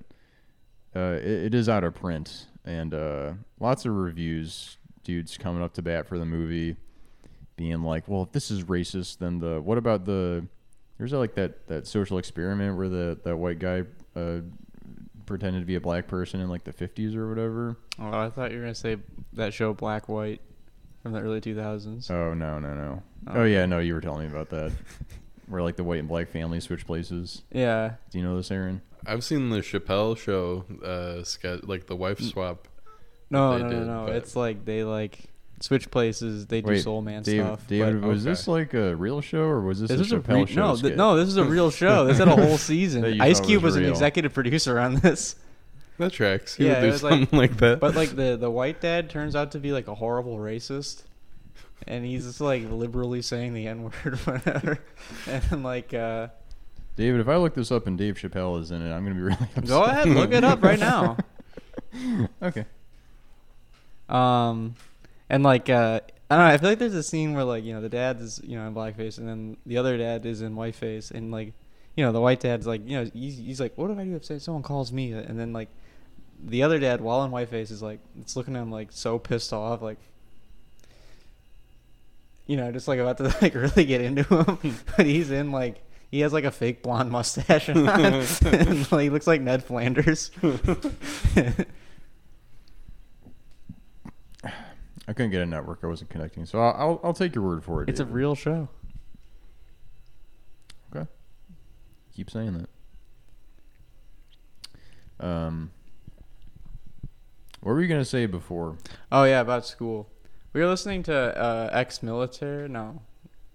uh, 0.96 1.18
it, 1.20 1.24
it 1.24 1.54
is 1.54 1.68
out 1.68 1.84
of 1.84 1.94
print, 1.94 2.46
and 2.64 2.94
uh, 2.94 3.32
lots 3.60 3.84
of 3.84 3.94
reviews. 3.94 4.76
Dudes 5.04 5.38
coming 5.38 5.62
up 5.62 5.72
to 5.74 5.82
bat 5.82 6.06
for 6.06 6.18
the 6.18 6.26
movie, 6.26 6.76
being 7.56 7.82
like, 7.82 8.08
"Well, 8.08 8.22
if 8.22 8.32
this 8.32 8.50
is 8.50 8.64
racist, 8.64 9.18
then 9.18 9.38
the 9.38 9.60
what 9.60 9.78
about 9.78 10.04
the 10.04 10.46
there's 10.98 11.12
like 11.12 11.34
that 11.34 11.66
that 11.68 11.86
social 11.86 12.18
experiment 12.18 12.76
where 12.76 12.88
the 12.88 13.18
that 13.24 13.36
white 13.36 13.58
guy 13.58 13.84
uh, 14.16 14.40
pretended 15.24 15.60
to 15.60 15.66
be 15.66 15.76
a 15.76 15.80
black 15.80 16.08
person 16.08 16.40
in 16.40 16.48
like 16.48 16.64
the 16.64 16.72
50s 16.72 17.14
or 17.14 17.28
whatever." 17.28 17.76
Oh, 17.98 18.18
I 18.18 18.28
thought 18.28 18.50
you 18.50 18.58
were 18.58 18.64
gonna 18.64 18.74
say 18.74 18.98
that 19.34 19.54
show 19.54 19.72
Black 19.72 20.08
White 20.08 20.40
from 21.02 21.12
the 21.12 21.20
early 21.20 21.40
2000s. 21.40 22.10
Oh 22.10 22.34
no 22.34 22.58
no 22.58 22.74
no! 22.74 23.02
Oh. 23.28 23.32
Oh 23.40 23.44
yeah, 23.44 23.66
no, 23.66 23.78
you 23.78 23.94
were 23.94 24.00
telling 24.00 24.26
me 24.26 24.32
about 24.32 24.50
that. 24.50 24.72
Where 25.48 25.62
like 25.62 25.76
the 25.76 25.84
white 25.84 26.00
and 26.00 26.08
black 26.08 26.28
family 26.28 26.60
switch 26.60 26.86
places. 26.86 27.42
Yeah, 27.50 27.94
Do 28.10 28.18
you 28.18 28.24
know 28.24 28.36
this, 28.36 28.50
Aaron? 28.50 28.82
I've 29.06 29.24
seen 29.24 29.48
the 29.48 29.60
Chappelle 29.60 30.18
show, 30.18 30.64
uh, 30.84 31.22
sketch, 31.24 31.62
like 31.62 31.86
the 31.86 31.96
wife 31.96 32.20
swap. 32.20 32.68
no, 33.30 33.56
They 33.56 33.62
no, 33.64 33.70
no, 33.70 33.78
did, 33.78 33.86
no. 33.86 34.04
but- 34.08 34.16
It's 34.16 34.36
like 34.36 34.64
they 34.66 34.84
like 34.84 35.20
switch 35.60 35.90
places. 35.90 36.46
They 36.48 36.60
do 36.60 36.68
Wait, 36.72 36.82
Soul 36.82 37.00
Man 37.00 37.22
Dave, 37.22 37.44
stuff. 37.46 37.66
David, 37.66 38.02
but 38.02 38.08
was 38.08 38.24
this 38.24 38.46
like 38.46 38.74
a 38.74 38.94
real 38.94 39.22
show 39.22 39.40
or 39.44 39.62
was 39.62 39.80
this, 39.80 39.88
this 39.88 40.00
a 40.00 40.02
is 40.02 40.12
a 40.12 40.16
Chappelle 40.18 40.46
re- 40.46 40.52
show? 40.52 40.66
no, 40.74 40.76
th- 40.76 40.96
no. 40.96 41.16
This 41.16 41.28
is 41.28 41.36
a 41.38 41.44
real 41.44 41.70
show. 41.70 42.04
This 42.04 42.18
had 42.18 42.28
a 42.28 42.36
whole 42.36 42.58
season. 42.58 43.04
Ice 43.22 43.40
Cube 43.40 43.62
was 43.62 43.74
was 43.74 43.82
an 43.82 43.88
executive 43.88 44.34
producer 44.34 44.78
on 44.78 44.96
this. 44.96 45.36
That 45.98 46.12
tracks. 46.12 46.54
He 46.54 46.66
Yeah, 46.66 46.74
would 46.74 46.80
do 46.80 46.86
was 46.92 47.02
like- 47.02 47.12
something 47.12 47.38
like, 47.38 47.56
that. 47.58 47.80
But 47.80 47.94
like 47.96 48.16
the 48.16 48.36
the 48.36 48.50
white 48.50 48.80
dad 48.80 49.10
turns 49.10 49.34
out 49.36 49.52
to 49.52 49.58
be 49.58 49.72
like 49.72 49.88
a 49.88 49.94
horrible 49.96 50.36
racist, 50.38 51.02
and 51.86 52.04
he's 52.04 52.24
just 52.24 52.40
like 52.40 52.62
liberally 52.70 53.20
saying 53.22 53.54
the 53.54 53.66
n 53.66 53.82
word 53.84 54.18
whatever, 54.24 54.78
and 55.26 55.62
like 55.62 55.92
uh, 55.92 56.28
David, 56.96 57.20
if 57.20 57.28
I 57.28 57.36
look 57.36 57.54
this 57.54 57.70
up 57.72 57.86
and 57.86 57.96
Dave 57.98 58.14
Chappelle 58.16 58.60
is 58.60 58.70
in 58.70 58.80
it, 58.82 58.92
I'm 58.92 59.02
gonna 59.04 59.14
be 59.16 59.20
really 59.32 59.36
upset. 59.56 59.66
go 59.66 59.84
ahead 59.84 60.08
look 60.08 60.32
it 60.32 60.44
up 60.44 60.62
right 60.62 60.78
now. 60.78 61.16
okay. 62.42 62.64
Um, 64.08 64.74
and 65.28 65.42
like 65.42 65.68
uh, 65.68 66.00
I 66.30 66.36
don't 66.36 66.46
know. 66.46 66.52
I 66.54 66.56
feel 66.58 66.70
like 66.70 66.78
there's 66.78 66.94
a 66.94 67.02
scene 67.02 67.34
where 67.34 67.44
like 67.44 67.64
you 67.64 67.74
know 67.74 67.80
the 67.80 67.88
dad 67.88 68.20
is 68.20 68.40
you 68.44 68.56
know 68.56 68.66
in 68.66 68.74
blackface, 68.74 69.18
and 69.18 69.28
then 69.28 69.56
the 69.66 69.76
other 69.78 69.98
dad 69.98 70.24
is 70.26 70.42
in 70.42 70.54
whiteface, 70.54 71.10
and 71.10 71.30
like 71.30 71.52
you 71.96 72.04
know 72.04 72.12
the 72.12 72.20
white 72.20 72.40
dad's 72.40 72.66
like 72.66 72.86
you 72.88 72.96
know 73.02 73.10
he's, 73.12 73.38
he's 73.38 73.60
like 73.60 73.76
what 73.76 73.90
if 73.90 73.98
I 73.98 74.04
do 74.04 74.14
if 74.16 74.24
say 74.24 74.38
someone 74.38 74.62
calls 74.62 74.92
me, 74.92 75.12
and 75.12 75.38
then 75.38 75.52
like 75.52 75.68
the 76.44 76.62
other 76.62 76.78
dad 76.78 77.00
while 77.00 77.24
in 77.24 77.30
whiteface 77.30 77.70
is 77.70 77.82
like 77.82 78.00
it's 78.20 78.36
looking 78.36 78.56
at 78.56 78.62
him 78.62 78.70
like 78.70 78.92
so 78.92 79.18
pissed 79.18 79.52
off 79.52 79.82
like. 79.82 79.98
You 82.46 82.56
know, 82.56 82.72
just 82.72 82.88
like 82.88 82.98
about 82.98 83.18
to 83.18 83.24
like 83.42 83.54
really 83.54 83.84
get 83.84 84.00
into 84.00 84.22
him, 84.22 84.78
but 84.96 85.04
he's 85.04 85.30
in 85.30 85.52
like 85.52 85.82
he 86.10 86.20
has 86.20 86.32
like 86.32 86.44
a 86.44 86.50
fake 86.50 86.82
blonde 86.82 87.10
mustache 87.10 87.68
on, 87.68 87.86
and 87.88 88.92
like, 88.92 89.02
he 89.02 89.10
looks 89.10 89.26
like 89.26 89.42
Ned 89.42 89.62
Flanders. 89.62 90.30
I 95.08 95.14
couldn't 95.14 95.30
get 95.30 95.42
a 95.42 95.46
network. 95.46 95.80
I 95.82 95.86
wasn't 95.86 96.10
connecting, 96.10 96.46
so 96.46 96.60
I'll 96.60 96.74
I'll, 96.74 97.00
I'll 97.04 97.14
take 97.14 97.34
your 97.34 97.44
word 97.44 97.64
for 97.64 97.82
it. 97.82 97.88
it's 97.88 98.00
a 98.00 98.06
real 98.06 98.34
show. 98.34 98.68
Okay. 100.94 101.06
Keep 102.14 102.30
saying 102.30 102.66
that. 105.20 105.26
Um. 105.26 105.70
What 107.60 107.72
were 107.72 107.82
you 107.82 107.88
gonna 107.88 108.04
say 108.04 108.26
before? 108.26 108.78
Oh 109.10 109.24
yeah, 109.24 109.40
about 109.40 109.66
school. 109.66 110.08
We 110.52 110.60
were 110.60 110.66
listening 110.68 111.02
to 111.04 111.14
uh, 111.14 111.70
ex-military. 111.72 112.68
No, 112.68 113.02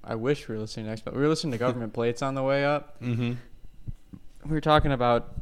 I 0.03 0.15
wish 0.15 0.47
we 0.47 0.55
were 0.55 0.61
listening 0.61 0.85
to 0.87 0.91
ex. 0.91 1.01
We 1.05 1.11
were 1.13 1.27
listening 1.27 1.51
to 1.53 1.57
government 1.65 1.93
plates 1.93 2.21
on 2.21 2.35
the 2.35 2.43
way 2.43 2.65
up. 2.65 3.01
mm-hmm. 3.01 3.33
We 4.45 4.51
were 4.51 4.61
talking 4.61 4.91
about 4.91 5.33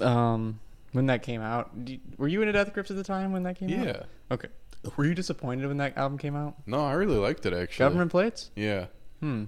um 0.00 0.58
when 0.92 1.06
that 1.06 1.22
came 1.22 1.40
out. 1.40 1.70
Were 2.16 2.28
you 2.28 2.40
into 2.42 2.52
Death 2.52 2.72
Grips 2.72 2.90
at 2.90 2.96
the 2.96 3.04
time 3.04 3.32
when 3.32 3.42
that 3.44 3.56
came 3.56 3.78
out? 3.78 3.86
Yeah. 3.86 4.02
Okay. 4.30 4.48
Were 4.96 5.04
you 5.04 5.14
disappointed 5.14 5.66
when 5.68 5.76
that 5.76 5.96
album 5.96 6.18
came 6.18 6.34
out? 6.34 6.54
No, 6.66 6.84
I 6.84 6.92
really 6.92 7.16
liked 7.16 7.46
it 7.46 7.52
actually. 7.52 7.84
Government 7.84 8.10
plates. 8.10 8.50
Yeah. 8.56 8.86
Hmm. 9.20 9.44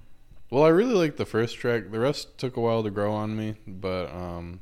Well, 0.51 0.63
I 0.63 0.69
really 0.69 0.95
liked 0.95 1.17
the 1.17 1.27
first 1.27 1.57
track. 1.57 1.91
The 1.91 1.99
rest 1.99 2.39
took 2.39 2.57
a 2.57 2.61
while 2.61 2.83
to 2.85 2.91
grow 2.91 3.13
on 3.13 3.37
me, 3.37 3.57
but 3.67 4.09
um, 4.15 4.61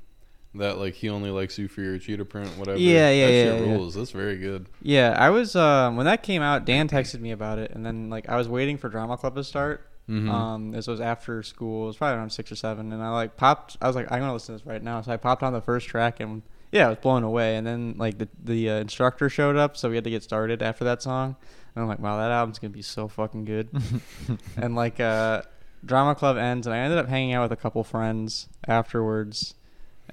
that 0.55 0.79
like 0.79 0.95
he 0.95 1.09
only 1.09 1.31
likes 1.31 1.59
you 1.59 1.69
for 1.69 1.81
your 1.81 1.99
cheetah 1.99 2.25
print, 2.25 2.49
whatever. 2.59 2.79
Yeah, 2.79 3.11
yeah, 3.11 3.27
that 3.27 3.33
yeah, 3.33 3.45
Shit 3.59 3.67
yeah. 3.67 3.73
rules. 3.75 3.95
That's 3.95 4.11
very 4.11 4.37
good. 4.37 4.69
Yeah, 4.83 5.17
I 5.19 5.31
was 5.31 5.57
um 5.57 5.97
when 5.97 6.07
that 6.07 6.23
came 6.23 6.43
out. 6.43 6.65
Dan 6.65 6.89
texted 6.89 7.21
me 7.21 7.31
about 7.31 7.59
it, 7.59 7.71
and 7.73 7.85
then 7.85 8.11
like 8.11 8.29
I 8.29 8.37
was 8.37 8.49
waiting 8.49 8.77
for 8.79 8.89
drama 8.89 9.17
club 9.17 9.35
to 9.37 9.45
start. 9.45 9.89
Mhm. 10.09 10.29
Um, 10.29 10.71
this 10.73 10.87
was 10.89 11.01
after 11.01 11.43
school. 11.43 11.85
It 11.85 11.87
was 11.89 11.97
probably 11.97 12.17
around 12.19 12.31
six 12.31 12.51
or 12.51 12.57
seven, 12.57 12.93
and 12.93 13.03
I 13.03 13.11
like 13.11 13.37
popped. 13.37 13.77
I 13.81 13.87
was 13.87 13.97
like, 13.97 14.11
I'm 14.11 14.21
gonna 14.21 14.33
listen 14.33 14.55
to 14.57 14.59
this 14.63 14.67
right 14.67 14.83
now. 14.83 15.01
So 15.01 15.13
I 15.13 15.17
popped 15.17 15.43
on 15.43 15.53
the 15.53 15.61
first 15.61 15.87
track, 15.89 16.19
and 16.21 16.43
yeah, 16.73 16.87
I 16.87 16.89
was 16.91 16.99
blown 16.99 17.23
away. 17.23 17.57
And 17.57 17.67
then 17.67 17.95
like 17.97 18.19
the 18.19 18.29
the 18.43 18.69
uh, 18.71 18.75
instructor 18.81 19.29
showed 19.29 19.57
up, 19.57 19.77
so 19.77 19.89
we 19.89 19.95
had 19.95 20.05
to 20.05 20.11
get 20.11 20.23
started 20.23 20.61
after 20.63 20.85
that 20.85 21.03
song. 21.03 21.37
And 21.75 21.83
I'm 21.83 21.89
like, 21.89 22.01
wow, 22.01 22.19
that 22.19 22.31
album's 22.31 22.59
gonna 22.59 22.73
be 22.73 22.83
so 22.83 23.09
fucking 23.09 23.45
good. 23.45 23.69
and 24.57 24.75
like 24.75 24.99
uh, 25.01 25.43
drama 25.85 26.15
club 26.17 26.37
ends, 26.37 26.67
and 26.67 26.75
I 26.75 26.81
ended 26.81 26.99
up 26.99 27.09
hanging 27.09 27.33
out 27.35 27.43
with 27.49 27.53
a 27.59 27.61
couple 27.63 27.83
friends 27.85 28.49
afterwards. 28.67 29.55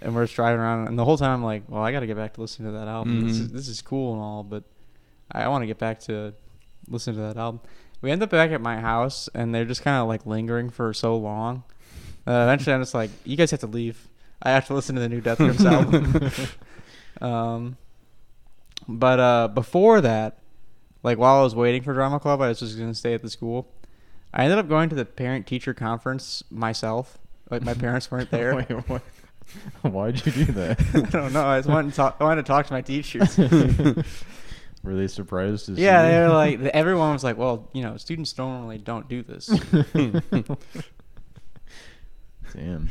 And 0.01 0.15
we're 0.15 0.23
just 0.23 0.35
driving 0.35 0.59
around, 0.61 0.87
and 0.87 0.97
the 0.97 1.03
whole 1.03 1.17
time 1.17 1.31
I'm 1.31 1.43
like, 1.43 1.63
"Well, 1.67 1.83
I 1.83 1.91
got 1.91 1.99
to 1.99 2.07
get 2.07 2.15
back 2.15 2.33
to 2.35 2.41
listening 2.41 2.71
to 2.71 2.77
that 2.79 2.87
album. 2.87 3.27
This, 3.27 3.37
Mhm. 3.37 3.41
is, 3.41 3.51
this 3.51 3.67
is 3.67 3.81
cool 3.81 4.13
and 4.13 4.21
all, 4.21 4.43
but 4.43 4.63
I, 5.31 5.47
want 5.49 5.61
to 5.63 5.67
get 5.67 5.77
back 5.77 5.99
to 6.01 6.33
listening 6.87 7.17
to 7.17 7.21
that 7.23 7.37
album." 7.37 7.59
We 8.01 8.09
end 8.11 8.23
up 8.23 8.29
back 8.29 8.51
at 8.51 8.61
my 8.61 8.77
house, 8.79 9.27
and 9.35 9.53
they're 9.53 9.65
just 9.65 9.81
kind 9.81 9.97
of 10.01 10.07
like 10.07 10.25
lingering 10.25 10.69
for 10.69 10.93
so 10.93 11.17
long. 11.17 11.63
Uh, 12.25 12.31
eventually, 12.47 12.73
I'm 12.73 12.81
just 12.81 12.93
like, 12.93 13.09
"You 13.25 13.35
guys 13.35 13.51
have 13.51 13.59
to 13.59 13.67
leave. 13.67 14.07
I 14.41 14.51
have 14.51 14.67
to 14.67 14.73
listen 14.73 14.95
to 14.95 15.01
the 15.01 15.09
new 15.09 15.19
Death 15.19 15.37
Grips 15.39 15.65
album." 15.65 16.31
um, 17.21 17.77
but 18.87 19.19
uh, 19.19 19.47
before 19.49 19.99
that, 20.01 20.37
like 21.03 21.17
while 21.17 21.39
I 21.39 21.43
was 21.43 21.55
waiting 21.55 21.81
for 21.81 21.93
drama 21.93 22.19
club, 22.19 22.41
I 22.41 22.47
was 22.47 22.59
just 22.59 22.77
gonna 22.77 22.93
stay 22.93 23.13
at 23.13 23.21
the 23.21 23.29
school. 23.29 23.67
I 24.33 24.43
ended 24.43 24.59
up 24.59 24.69
going 24.69 24.89
to 24.89 24.95
the 24.95 25.05
parent 25.05 25.45
teacher 25.47 25.73
conference 25.73 26.43
myself. 26.49 27.17
Like 27.49 27.63
my 27.63 27.73
parents 27.73 28.09
weren't 28.11 28.31
there. 28.31 28.55
Wait, 28.55 28.69
what? 28.87 29.01
Why'd 29.81 30.25
you 30.25 30.31
do 30.31 30.45
that? 30.45 30.79
I 30.93 31.01
don't 31.09 31.33
know. 31.33 31.45
I 31.45 31.59
just 31.59 31.69
wanted 31.69 31.91
to 31.91 31.95
talk. 31.95 32.17
I 32.19 32.23
wanted 32.23 32.45
to 32.45 32.47
talk 32.47 32.67
to 32.67 32.73
my 32.73 32.81
teachers. 32.81 33.37
Were 34.83 34.95
they 34.95 35.07
surprised 35.07 35.65
to 35.65 35.75
see 35.75 35.81
yeah, 35.81 36.05
you? 36.05 36.11
they 36.11 36.21
were 36.21 36.33
like, 36.33 36.59
everyone 36.73 37.11
was 37.11 37.23
like, 37.23 37.37
"Well, 37.37 37.69
you 37.73 37.81
know, 37.83 37.97
students 37.97 38.37
normally 38.37 38.77
don't 38.77 39.09
do 39.09 39.23
this." 39.23 39.47
Damn. 42.53 42.89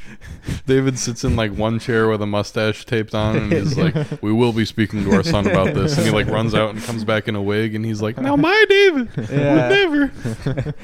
David 0.66 0.98
sits 0.98 1.24
in 1.24 1.34
like 1.34 1.52
one 1.52 1.78
chair 1.78 2.09
with 2.09 2.22
a 2.22 2.26
mustache 2.26 2.84
taped 2.84 3.14
on, 3.14 3.36
and 3.36 3.52
he's 3.52 3.76
like, 3.76 4.22
"We 4.22 4.32
will 4.32 4.52
be 4.52 4.64
speaking 4.64 5.02
to 5.04 5.12
our 5.14 5.22
son 5.22 5.46
about 5.46 5.74
this." 5.74 5.96
And 5.96 6.06
he 6.06 6.12
like 6.12 6.28
runs 6.28 6.54
out 6.54 6.70
and 6.70 6.82
comes 6.82 7.04
back 7.04 7.26
in 7.26 7.34
a 7.34 7.42
wig, 7.42 7.74
and 7.74 7.84
he's 7.84 8.02
like, 8.02 8.18
"Now 8.18 8.36
my 8.36 8.64
David 8.68 9.09
Yeah. 9.30 9.68
would 9.88 10.12
never." 10.44 10.74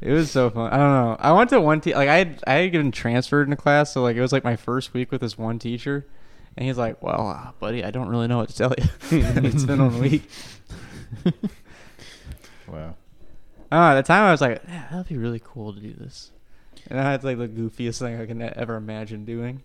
It 0.00 0.12
was 0.12 0.30
so 0.30 0.48
fun. 0.50 0.72
I 0.72 0.76
don't 0.76 0.92
know. 0.92 1.16
I 1.18 1.32
went 1.32 1.50
to 1.50 1.60
one 1.60 1.80
te- 1.80 1.94
like 1.94 2.08
I 2.08 2.18
had 2.18 2.42
I 2.46 2.52
had 2.54 2.72
gotten 2.72 2.92
transferred 2.92 3.42
into 3.48 3.56
class, 3.56 3.92
so 3.92 4.02
like 4.02 4.16
it 4.16 4.20
was 4.20 4.32
like 4.32 4.44
my 4.44 4.56
first 4.56 4.94
week 4.94 5.10
with 5.10 5.20
this 5.20 5.36
one 5.36 5.58
teacher, 5.58 6.06
and 6.56 6.66
he's 6.66 6.78
like, 6.78 7.02
"Well, 7.02 7.28
uh, 7.28 7.50
buddy, 7.58 7.84
I 7.84 7.90
don't 7.90 8.08
really 8.08 8.28
know 8.28 8.38
what 8.38 8.48
to 8.50 8.56
tell 8.56 8.74
you. 8.78 8.84
it's 9.10 9.64
been 9.64 9.80
a 9.80 9.88
week." 9.98 10.22
Wow. 12.68 12.94
Oh, 13.70 13.76
at 13.76 13.94
the 13.94 14.02
time 14.02 14.24
I 14.24 14.30
was 14.30 14.40
like, 14.40 14.62
yeah, 14.66 14.86
that'd 14.90 15.08
be 15.08 15.18
really 15.18 15.40
cool 15.44 15.74
to 15.74 15.80
do 15.80 15.92
this. 15.92 16.30
And 16.88 16.98
I 16.98 17.10
had 17.10 17.24
like 17.24 17.38
the 17.38 17.48
goofiest 17.48 17.98
thing 17.98 18.20
I 18.20 18.26
can 18.26 18.40
ever 18.40 18.76
imagine 18.76 19.24
doing. 19.24 19.62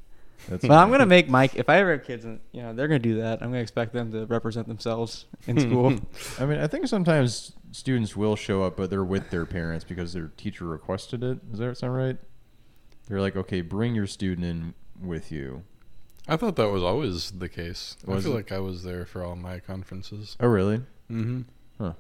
That's 0.49 0.65
But 0.65 0.75
I'm 0.75 0.91
gonna 0.91 1.05
make 1.05 1.29
Mike. 1.29 1.55
If 1.55 1.69
I 1.69 1.77
ever 1.77 1.93
have 1.93 2.03
kids, 2.03 2.25
and 2.25 2.41
you 2.51 2.61
know 2.61 2.73
they're 2.73 2.89
gonna 2.89 2.99
do 2.99 3.21
that, 3.21 3.41
I'm 3.41 3.49
gonna 3.49 3.61
expect 3.61 3.93
them 3.93 4.11
to 4.11 4.25
represent 4.25 4.67
themselves 4.67 5.25
in 5.47 5.57
school. 5.59 5.93
I 6.39 6.45
mean, 6.45 6.59
I 6.59 6.67
think 6.67 6.87
sometimes 6.87 7.53
students 7.73 8.15
will 8.15 8.35
show 8.35 8.63
up, 8.63 8.77
but 8.77 8.89
they're 8.89 9.03
with 9.03 9.29
their 9.31 9.45
parents 9.45 9.83
because 9.83 10.13
their 10.13 10.31
teacher 10.37 10.65
requested 10.65 11.23
it. 11.23 11.49
Does 11.49 11.59
that 11.59 11.77
sound 11.77 11.95
right? 11.95 12.17
They're 13.07 13.19
like, 13.19 13.35
okay, 13.35 13.61
bring 13.61 13.95
your 13.95 14.07
student 14.07 14.45
in 14.45 14.73
with 15.01 15.31
you. 15.31 15.63
I 16.27 16.37
thought 16.37 16.55
that 16.55 16.69
was 16.69 16.83
always 16.83 17.31
the 17.31 17.49
case. 17.49 17.97
I 18.07 18.19
feel 18.21 18.31
it? 18.31 18.35
like 18.35 18.51
I 18.51 18.59
was 18.59 18.83
there 18.83 19.05
for 19.05 19.23
all 19.23 19.35
my 19.35 19.59
conferences. 19.59 20.37
Oh, 20.39 20.47
really? 20.47 20.77
Mm-hmm. 21.11 21.41
Huh. 21.77 21.93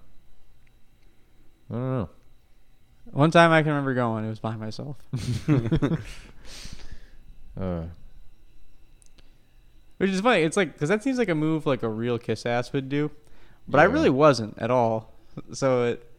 I 1.69 1.73
don't 1.73 1.91
know. 1.91 2.09
One 3.11 3.31
time 3.31 3.51
I 3.51 3.61
can 3.63 3.71
remember 3.71 3.93
going, 3.93 4.23
it 4.23 4.29
was 4.29 4.39
by 4.39 4.55
myself. 4.55 4.97
Uh, 7.59 7.83
Which 9.97 10.09
is 10.09 10.21
funny. 10.21 10.41
It's 10.41 10.57
like 10.57 10.73
because 10.73 10.89
that 10.89 11.03
seems 11.03 11.19
like 11.19 11.29
a 11.29 11.35
move 11.35 11.67
like 11.67 11.83
a 11.83 11.89
real 11.89 12.17
kiss 12.17 12.47
ass 12.47 12.73
would 12.73 12.89
do, 12.89 13.11
but 13.67 13.79
I 13.79 13.83
really 13.83 14.09
wasn't 14.09 14.57
at 14.57 14.71
all. 14.71 15.12
So 15.53 15.83
it 15.85 16.09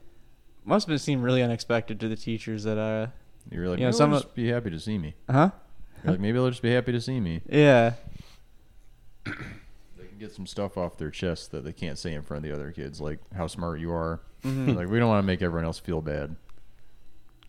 must 0.64 0.88
have 0.88 1.00
seemed 1.00 1.22
really 1.22 1.42
unexpected 1.42 2.00
to 2.00 2.08
the 2.08 2.16
teachers 2.16 2.64
that 2.64 2.78
uh 2.78 3.08
you're 3.50 3.68
like, 3.68 3.78
You 3.78 3.84
know, 3.86 3.90
some 3.90 4.10
they'll 4.10 4.18
of- 4.18 4.24
just 4.24 4.34
be 4.34 4.48
happy 4.48 4.70
to 4.70 4.80
see 4.80 4.96
me. 4.98 5.14
Uh 5.28 5.32
huh 5.32 5.50
You're 6.02 6.12
like, 6.12 6.20
maybe 6.20 6.38
they'll 6.38 6.50
just 6.50 6.62
be 6.62 6.72
happy 6.72 6.92
to 6.92 7.00
see 7.00 7.20
me. 7.20 7.42
yeah 7.48 7.94
They 9.26 10.06
can 10.06 10.18
get 10.18 10.32
some 10.32 10.46
stuff 10.46 10.76
off 10.76 10.96
their 10.98 11.10
chest 11.10 11.50
that 11.52 11.64
they 11.64 11.72
can't 11.72 11.98
say 11.98 12.14
in 12.14 12.22
front 12.22 12.44
of 12.44 12.50
the 12.50 12.54
other 12.54 12.70
kids, 12.72 13.00
like 13.00 13.18
how 13.34 13.46
smart 13.46 13.80
you 13.80 13.92
are. 13.92 14.20
Mhm. 14.44 14.74
Like 14.76 14.88
we 14.88 14.98
don't 14.98 15.08
want 15.08 15.22
to 15.22 15.26
make 15.26 15.42
everyone 15.42 15.64
else 15.64 15.78
feel 15.78 16.00
bad. 16.00 16.36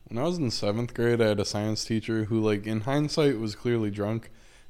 When 0.07 0.17
I 0.19 0.23
was 0.23 0.37
in 0.37 0.51
seventh 0.51 0.93
grade, 0.93 1.21
I 1.21 1.27
had 1.29 1.39
a 1.39 1.45
science 1.45 1.83
teacher 1.83 2.25
who, 2.25 2.39
like, 2.39 2.67
in 2.67 2.81
hindsight, 2.81 3.39
was 3.39 3.55
clearly 3.55 3.89
drunk, 3.89 4.29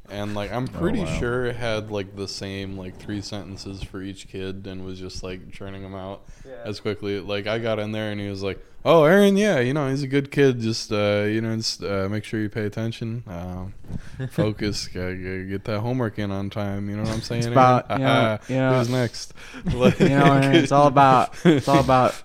and 0.10 0.34
like 0.36 0.52
I'm 0.52 0.66
Oh, 0.76 0.80
pretty 0.80 1.00
wow. 1.00 1.18
sure 1.20 1.46
it 1.46 1.56
had 1.56 1.92
like 1.92 2.16
the 2.16 2.28
same 2.28 2.78
like 2.78 2.98
three 2.98 3.22
sentences 3.22 3.84
for 3.84 4.02
each 4.02 4.28
kid, 4.28 4.66
and 4.68 4.86
was 4.86 5.00
just 5.00 5.24
like 5.24 5.52
churning 5.52 5.82
them 5.84 5.96
out 5.96 6.22
as 6.64 6.80
quickly. 6.80 7.20
Like 7.20 7.48
I 7.48 7.60
got 7.60 7.80
in 7.80 7.92
there, 7.92 8.12
and 8.12 8.22
he 8.22 8.30
was 8.30 8.42
like, 8.44 8.60
"Oh, 8.86 9.04
Aaron, 9.04 9.36
yeah, 9.38 9.60
you 9.60 9.74
know, 9.74 9.90
he's 9.90 10.04
a 10.04 10.08
good 10.08 10.32
kid. 10.32 10.60
Just 10.60 10.92
uh, 10.92 11.24
you 11.28 11.42
know, 11.42 11.56
just 11.58 11.84
uh, 11.84 12.08
make 12.10 12.24
sure 12.24 12.40
you 12.40 12.50
pay 12.50 12.66
attention, 12.66 13.24
um, 13.28 13.74
focus, 14.30 14.86
g- 14.88 14.94
g- 14.94 15.46
get 15.50 15.66
that 15.66 15.80
homework 15.82 16.18
in 16.20 16.32
on 16.32 16.50
time. 16.50 16.90
You 16.90 16.96
know 16.98 17.04
what 17.04 17.12
I'm 17.12 17.22
saying? 17.22 17.40
It's 17.40 17.48
about, 17.48 17.90
Aaron? 17.90 18.02
you 18.02 18.06
know- 18.08 18.40
you 18.48 18.56
know- 18.56 18.78
who's 18.80 18.90
next? 18.90 19.34
you 19.66 19.74
know 20.10 20.34
and 20.34 20.56
it's 20.56 20.72
all 20.72 20.88
about 20.88 21.34
it's 21.44 21.68
all 21.68 21.80
about 21.82 22.16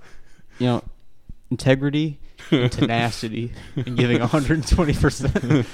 you 0.58 0.66
know 0.66 0.82
integrity 1.50 2.19
and 2.50 2.72
tenacity 2.72 3.52
and 3.76 3.96
giving 3.96 4.20
120 4.20 4.94
percent. 4.94 5.66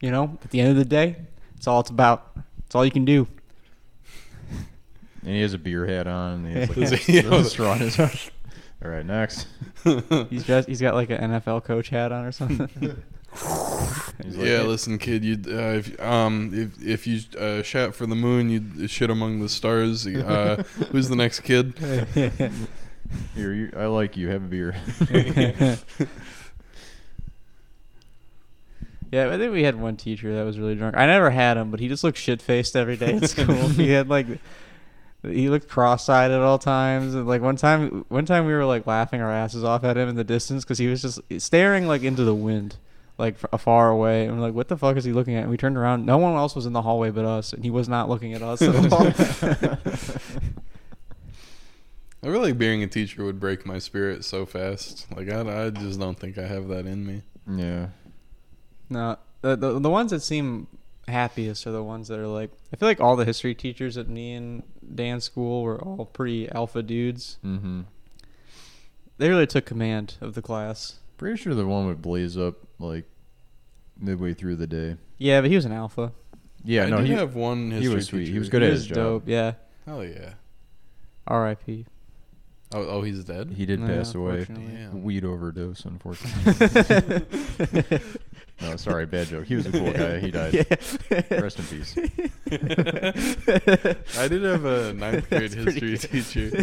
You 0.00 0.10
know, 0.10 0.38
at 0.42 0.50
the 0.50 0.60
end 0.60 0.70
of 0.70 0.76
the 0.76 0.84
day, 0.84 1.16
it's 1.56 1.66
all 1.66 1.80
it's 1.80 1.90
about. 1.90 2.36
It's 2.66 2.74
all 2.74 2.84
you 2.84 2.90
can 2.90 3.04
do. 3.04 3.28
And 5.24 5.34
he 5.34 5.40
has 5.42 5.54
a 5.54 5.58
beer 5.58 5.86
hat 5.86 6.06
on. 6.06 6.44
And 6.44 6.46
he 6.46 6.60
has 6.60 6.68
like 6.68 7.06
Does 7.06 7.46
a, 7.46 7.50
straw 7.50 7.74
in 7.74 7.80
his 7.80 7.98
mouth. 7.98 8.30
All 8.84 8.90
right, 8.90 9.06
next. 9.06 9.46
He's 10.30 10.44
just 10.44 10.68
he's 10.68 10.80
got 10.80 10.94
like 10.94 11.10
an 11.10 11.20
NFL 11.20 11.64
coach 11.64 11.90
hat 11.90 12.10
on 12.10 12.24
or 12.24 12.32
something. 12.32 12.68
Like, 12.80 12.96
yeah, 14.24 14.44
"Hey, 14.44 14.62
listen, 14.62 14.98
kid. 14.98 15.24
You 15.24 15.34
uh, 15.46 15.78
if 15.78 16.00
um 16.00 16.50
if 16.52 16.84
if 16.84 17.06
you 17.06 17.20
uh, 17.38 17.62
shat 17.62 17.94
for 17.94 18.06
the 18.06 18.16
moon, 18.16 18.50
you 18.50 18.88
shit 18.88 19.10
among 19.10 19.40
the 19.40 19.48
stars. 19.48 20.06
Uh, 20.06 20.64
who's 20.90 21.08
the 21.08 21.16
next 21.16 21.40
kid? 21.40 21.74
Here, 23.34 23.52
you, 23.52 23.72
I 23.76 23.86
like 23.86 24.16
you. 24.16 24.28
Have 24.28 24.44
a 24.44 24.46
beer. 24.46 24.76
Yeah, 29.12 29.30
I 29.30 29.36
think 29.36 29.52
we 29.52 29.62
had 29.62 29.78
one 29.78 29.98
teacher 29.98 30.34
that 30.36 30.42
was 30.44 30.58
really 30.58 30.74
drunk. 30.74 30.96
I 30.96 31.04
never 31.04 31.28
had 31.28 31.58
him, 31.58 31.70
but 31.70 31.80
he 31.80 31.88
just 31.88 32.02
looked 32.02 32.16
shit 32.16 32.40
faced 32.40 32.74
every 32.74 32.96
day 32.96 33.16
at 33.16 33.28
school. 33.28 33.68
he 33.68 33.90
had 33.90 34.08
like 34.08 34.26
he 35.22 35.50
looked 35.50 35.68
cross-eyed 35.68 36.30
at 36.30 36.40
all 36.40 36.58
times. 36.58 37.14
And 37.14 37.28
like 37.28 37.42
one 37.42 37.56
time, 37.56 38.06
one 38.08 38.24
time 38.24 38.46
we 38.46 38.54
were 38.54 38.64
like 38.64 38.86
laughing 38.86 39.20
our 39.20 39.30
asses 39.30 39.64
off 39.64 39.84
at 39.84 39.98
him 39.98 40.08
in 40.08 40.16
the 40.16 40.24
distance 40.24 40.64
because 40.64 40.78
he 40.78 40.88
was 40.88 41.02
just 41.02 41.20
staring 41.38 41.86
like 41.86 42.02
into 42.02 42.24
the 42.24 42.34
wind, 42.34 42.76
like 43.18 43.36
f- 43.52 43.60
far 43.60 43.90
away. 43.90 44.24
And 44.24 44.34
we're 44.36 44.46
like, 44.46 44.54
"What 44.54 44.68
the 44.68 44.78
fuck 44.78 44.96
is 44.96 45.04
he 45.04 45.12
looking 45.12 45.34
at?" 45.34 45.42
And 45.42 45.50
we 45.50 45.58
turned 45.58 45.76
around. 45.76 46.06
No 46.06 46.16
one 46.16 46.34
else 46.34 46.56
was 46.56 46.64
in 46.64 46.72
the 46.72 46.82
hallway 46.82 47.10
but 47.10 47.26
us, 47.26 47.52
and 47.52 47.62
he 47.62 47.70
was 47.70 47.90
not 47.90 48.08
looking 48.08 48.32
at 48.32 48.40
us 48.40 48.62
at 48.62 48.92
all. 48.92 49.12
I 52.22 52.26
feel 52.26 52.40
like 52.40 52.56
being 52.58 52.82
a 52.82 52.86
teacher 52.86 53.24
would 53.24 53.40
break 53.40 53.66
my 53.66 53.78
spirit 53.78 54.24
so 54.24 54.46
fast. 54.46 55.06
Like 55.16 55.28
I, 55.28 55.66
I 55.66 55.70
just 55.70 55.98
don't 55.98 56.18
think 56.18 56.38
I 56.38 56.46
have 56.46 56.68
that 56.68 56.86
in 56.86 57.04
me. 57.06 57.22
yeah. 57.48 57.88
No, 58.88 59.16
the, 59.40 59.56
the 59.56 59.78
the 59.80 59.90
ones 59.90 60.10
that 60.10 60.20
seem 60.20 60.66
happiest 61.08 61.66
are 61.66 61.72
the 61.72 61.82
ones 61.82 62.08
that 62.08 62.18
are 62.18 62.26
like. 62.28 62.50
I 62.72 62.76
feel 62.76 62.88
like 62.88 63.00
all 63.00 63.16
the 63.16 63.24
history 63.24 63.54
teachers 63.54 63.96
at 63.96 64.08
me 64.08 64.34
and 64.34 64.62
Dan's 64.94 65.24
school 65.24 65.62
were 65.62 65.80
all 65.82 66.04
pretty 66.06 66.48
alpha 66.50 66.82
dudes. 66.82 67.38
Mm-hmm. 67.44 67.82
They 69.18 69.28
really 69.28 69.46
took 69.46 69.64
command 69.64 70.16
of 70.20 70.34
the 70.34 70.42
class. 70.42 70.98
Pretty 71.16 71.36
sure 71.40 71.54
the 71.54 71.66
one 71.66 71.86
would 71.86 72.02
blaze 72.02 72.36
up 72.36 72.56
like 72.78 73.04
midway 73.98 74.34
through 74.34 74.56
the 74.56 74.66
day. 74.66 74.96
Yeah, 75.18 75.40
but 75.40 75.50
he 75.50 75.56
was 75.56 75.64
an 75.64 75.72
alpha. 75.72 76.12
Yeah, 76.64 76.84
I 76.84 76.90
no, 76.90 76.96
did 76.98 77.06
he, 77.06 77.12
have 77.14 77.34
one 77.34 77.70
he 77.70 77.76
history 77.78 77.94
was 77.94 78.06
sweet. 78.06 78.28
He 78.28 78.38
was 78.38 78.48
good 78.48 78.62
he 78.62 78.68
at 78.68 78.72
was 78.72 78.80
his 78.80 78.88
job. 78.88 78.96
dope. 78.96 79.22
Yeah. 79.26 79.54
Hell 79.86 80.04
yeah. 80.04 80.34
R.I.P. 81.26 81.86
Oh, 82.74 82.86
oh, 82.88 83.02
he's 83.02 83.22
dead. 83.24 83.50
He 83.56 83.66
did 83.66 83.80
Yeah, 83.80 83.86
pass 83.86 84.14
away. 84.14 84.40
unfortunately. 84.40 84.74
Damn. 84.76 85.02
Weed 85.02 85.24
overdose, 85.24 85.84
unfortunately. 85.84 87.22
no, 88.60 88.76
sorry, 88.76 89.06
bad 89.06 89.26
joke. 89.28 89.44
He 89.46 89.54
was 89.56 89.66
a 89.66 89.72
cool 89.72 89.92
guy. 89.92 90.18
He 90.20 90.30
died. 90.30 90.66
Rest 91.30 91.58
in 91.58 91.64
peace. 91.66 91.96
I 94.18 94.28
did 94.28 94.42
have 94.42 94.64
a 94.64 94.92
ninth 94.92 95.28
grade 95.28 95.52
history 95.54 95.96
teacher 95.98 96.50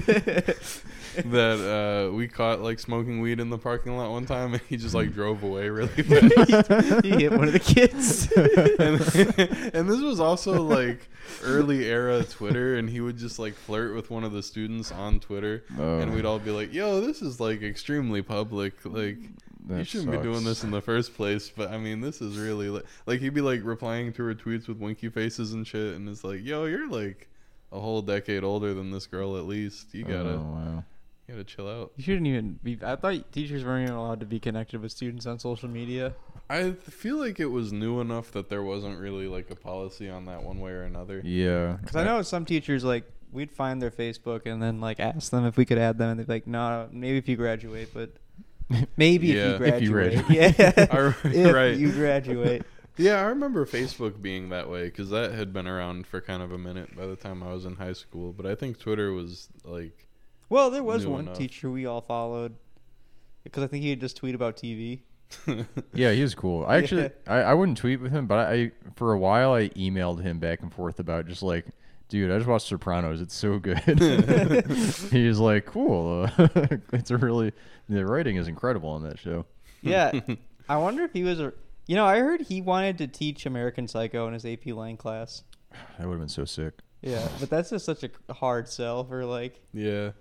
that 1.26 2.08
uh, 2.10 2.14
we 2.16 2.28
caught 2.28 2.62
like 2.62 2.80
smoking 2.80 3.22
weed 3.22 3.40
in 3.40 3.50
the 3.50 3.58
parking 3.58 3.98
lot 3.98 4.12
one 4.12 4.26
time, 4.26 4.54
and 4.54 4.62
he 4.70 4.78
just 4.78 4.94
like 4.96 5.14
drove 5.14 5.44
away 5.44 5.70
really 5.70 5.88
fast. 6.04 7.04
he 7.06 7.10
hit 7.12 7.32
one 7.32 7.48
of 7.48 7.54
the 7.54 7.60
kids. 7.60 8.32
and, 8.80 9.74
and 9.76 9.90
this 9.90 10.00
was 10.02 10.20
also 10.20 10.62
like 10.62 11.10
early 11.44 11.86
era 11.86 12.24
Twitter, 12.24 12.76
and 12.78 12.90
he 12.90 13.02
would 13.02 13.18
just 13.18 13.40
like 13.40 13.54
flirt 13.56 13.96
with 13.96 14.10
one 14.10 14.24
of 14.24 14.32
the 14.32 14.44
students 14.44 14.92
on 14.92 15.20
Twitter, 15.20 15.64
Oh. 15.78 16.00
and 16.00 16.14
we'd 16.14 16.26
all 16.26 16.40
be 16.40 16.52
like, 16.52 16.74
"Yo, 16.74 17.02
this 17.02 17.22
is 17.22 17.40
like 17.40 17.62
extremely 17.64 18.22
public. 18.22 18.74
Like, 18.86 19.18
you 19.68 19.84
shouldn't 19.84 20.12
be 20.12 20.18
doing 20.18 20.44
this 20.44 20.64
in 20.64 20.72
the 20.72 20.82
first 20.82 21.16
place." 21.16 21.50
But 21.56 21.72
I 21.72 21.78
mean, 21.78 22.02
this 22.02 22.22
is 22.22 22.38
really 22.38 22.70
li- 22.70 22.82
like 23.06 23.20
he'd 23.20 23.34
be 23.34 23.42
like 23.42 23.62
replying 23.64 24.14
to 24.14 24.24
her 24.24 24.36
tweets 24.36 24.68
with 24.68 24.78
winky 24.78 25.10
faces 25.10 25.54
and 25.54 25.66
shit, 25.68 25.96
and 25.96 26.08
it's 26.08 26.24
like, 26.24 26.44
"Yo, 26.44 26.66
you're 26.66 26.90
like." 26.90 27.28
A 27.72 27.80
whole 27.80 28.02
decade 28.02 28.44
older 28.44 28.74
than 28.74 28.90
this 28.90 29.06
girl, 29.06 29.38
at 29.38 29.46
least. 29.46 29.94
You 29.94 30.04
gotta, 30.04 30.30
Oh, 30.34 30.38
wow. 30.40 30.84
you 31.28 31.36
gotta 31.36 31.44
chill 31.44 31.70
out. 31.70 31.92
You 31.98 32.04
shouldn't 32.04 32.26
even 32.26 32.58
be. 32.64 32.80
I 32.84 32.96
thought 32.96 33.32
teachers 33.32 33.64
weren't 33.64 33.84
even 33.84 33.94
allowed 33.96 34.22
to 34.22 34.26
be 34.26 34.40
connected 34.40 34.82
with 34.82 34.92
students 34.92 35.28
on 35.28 35.38
social 35.38 35.70
media. 35.70 36.16
I 36.50 36.72
feel 36.72 37.18
like 37.18 37.40
it 37.40 37.46
was 37.46 37.72
new 37.72 38.02
enough 38.02 38.32
that 38.32 38.50
there 38.50 38.64
wasn't 38.64 39.00
really 39.00 39.28
like 39.28 39.52
a 39.52 39.56
policy 39.56 40.10
on 40.10 40.26
that 40.26 40.42
one 40.42 40.60
way 40.60 40.72
or 40.72 40.82
another. 40.82 41.22
Yeah. 41.24 41.78
Because 41.80 41.96
I 41.96 42.04
know 42.06 42.24
some 42.24 42.44
teachers 42.44 42.84
like 42.84 43.04
we'd 43.32 43.52
find 43.52 43.80
their 43.80 43.92
Facebook 43.92 44.48
and 44.48 44.60
then 44.64 44.82
like 44.82 45.00
ask 45.00 45.30
them 45.30 45.46
if 45.46 45.56
we 45.56 45.64
could 45.64 45.78
add 45.78 46.00
them, 46.00 46.10
and 46.10 46.20
they'd 46.20 46.26
be 46.26 46.34
like, 46.34 46.48
"No, 46.48 46.90
maybe 46.92 47.20
if 47.20 47.30
you 47.30 47.36
graduate, 47.36 47.90
but 47.94 48.14
maybe 48.98 49.28
Yeah. 49.28 49.56
if 49.56 49.62
If 49.62 49.82
you 49.82 49.88
you 49.88 49.94
graduate, 49.94 50.26
graduate. 50.28 50.56
yeah, 50.60 50.86
I- 50.92 51.16
if 51.28 51.54
right. 51.56 51.78
you 51.78 51.92
graduate." 51.92 52.64
Yeah, 52.98 53.22
I 53.22 53.24
remember 53.30 53.66
Facebook 53.66 54.22
being 54.22 54.50
that 54.50 54.70
way 54.70 54.86
because 54.86 55.10
that 55.12 55.32
had 55.32 55.54
been 55.54 55.68
around 55.68 56.06
for 56.06 56.20
kind 56.20 56.44
of 56.44 56.52
a 56.52 56.58
minute 56.58 56.96
by 56.98 57.06
the 57.06 57.16
time 57.16 57.42
I 57.42 57.54
was 57.54 57.64
in 57.64 57.76
high 57.78 57.94
school. 57.94 58.34
But 58.34 58.46
I 58.46 58.56
think 58.56 58.78
Twitter 58.78 59.14
was 59.14 59.48
like, 59.64 60.06
Well, 60.50 60.70
there 60.70 60.84
was 60.84 61.06
New 61.06 61.12
one 61.12 61.20
enough. 61.22 61.38
teacher 61.38 61.72
we 61.72 61.86
all 61.86 62.02
followed 62.02 62.56
because 63.46 63.64
I 63.64 63.68
think 63.68 63.84
he 63.84 63.92
would 63.92 64.02
just 64.02 64.18
tweet 64.18 64.36
about 64.36 64.58
TV. 64.58 65.00
Yeah, 65.94 66.12
he 66.12 66.22
was 66.22 66.36
cool. 66.36 66.66
I 66.68 66.78
actually, 66.78 67.04
Yeah. 67.04 67.10
I, 67.28 67.38
I 67.42 67.54
wouldn't 67.54 67.78
tweet 67.78 68.02
with 68.02 68.12
him, 68.12 68.28
but 68.28 68.50
I 68.50 68.72
for 68.96 69.14
a 69.14 69.18
while 69.20 69.54
I 69.54 69.70
emailed 69.70 70.22
him 70.22 70.40
back 70.40 70.62
and 70.62 70.74
forth 70.74 71.00
about 71.00 71.26
just 71.28 71.42
like, 71.44 71.68
dude, 72.10 72.32
I 72.32 72.38
just 72.38 72.48
watched 72.50 72.68
Sopranos. 72.68 73.22
It's 73.22 73.34
so 73.36 73.58
good. 73.60 73.78
He's 75.12 75.40
like, 75.40 75.66
cool. 75.66 76.30
Uh, 76.38 76.48
it's 76.94 77.12
a 77.12 77.18
really 77.18 77.54
the 77.88 78.06
writing 78.06 78.36
is 78.36 78.48
incredible 78.48 78.90
on 78.90 79.04
that 79.04 79.18
show. 79.18 79.46
Yeah, 79.82 80.20
I 80.68 80.78
wonder 80.78 81.04
if 81.04 81.14
he 81.14 81.24
was 81.24 81.40
a. 81.40 81.54
You 81.88 81.96
know, 81.96 82.06
I 82.06 82.20
heard 82.20 82.42
he 82.42 82.62
wanted 82.62 82.98
to 83.00 83.08
teach 83.08 83.46
American 83.46 83.88
Psycho 83.88 84.28
in 84.28 84.34
his 84.34 84.46
AP 84.46 84.68
Lang 84.68 84.98
class. 84.98 85.44
That 85.98 86.06
would 86.08 86.14
have 86.14 86.20
been 86.20 86.30
so 86.30 86.46
sick. 86.46 86.74
Yeah, 87.02 87.28
but 87.40 87.50
that's 87.50 87.70
just 87.70 87.86
such 87.86 88.04
a 88.04 88.34
hard 88.34 88.68
sell 88.68 89.06
for 89.06 89.24
like 89.26 89.62
yeah. 89.74 90.12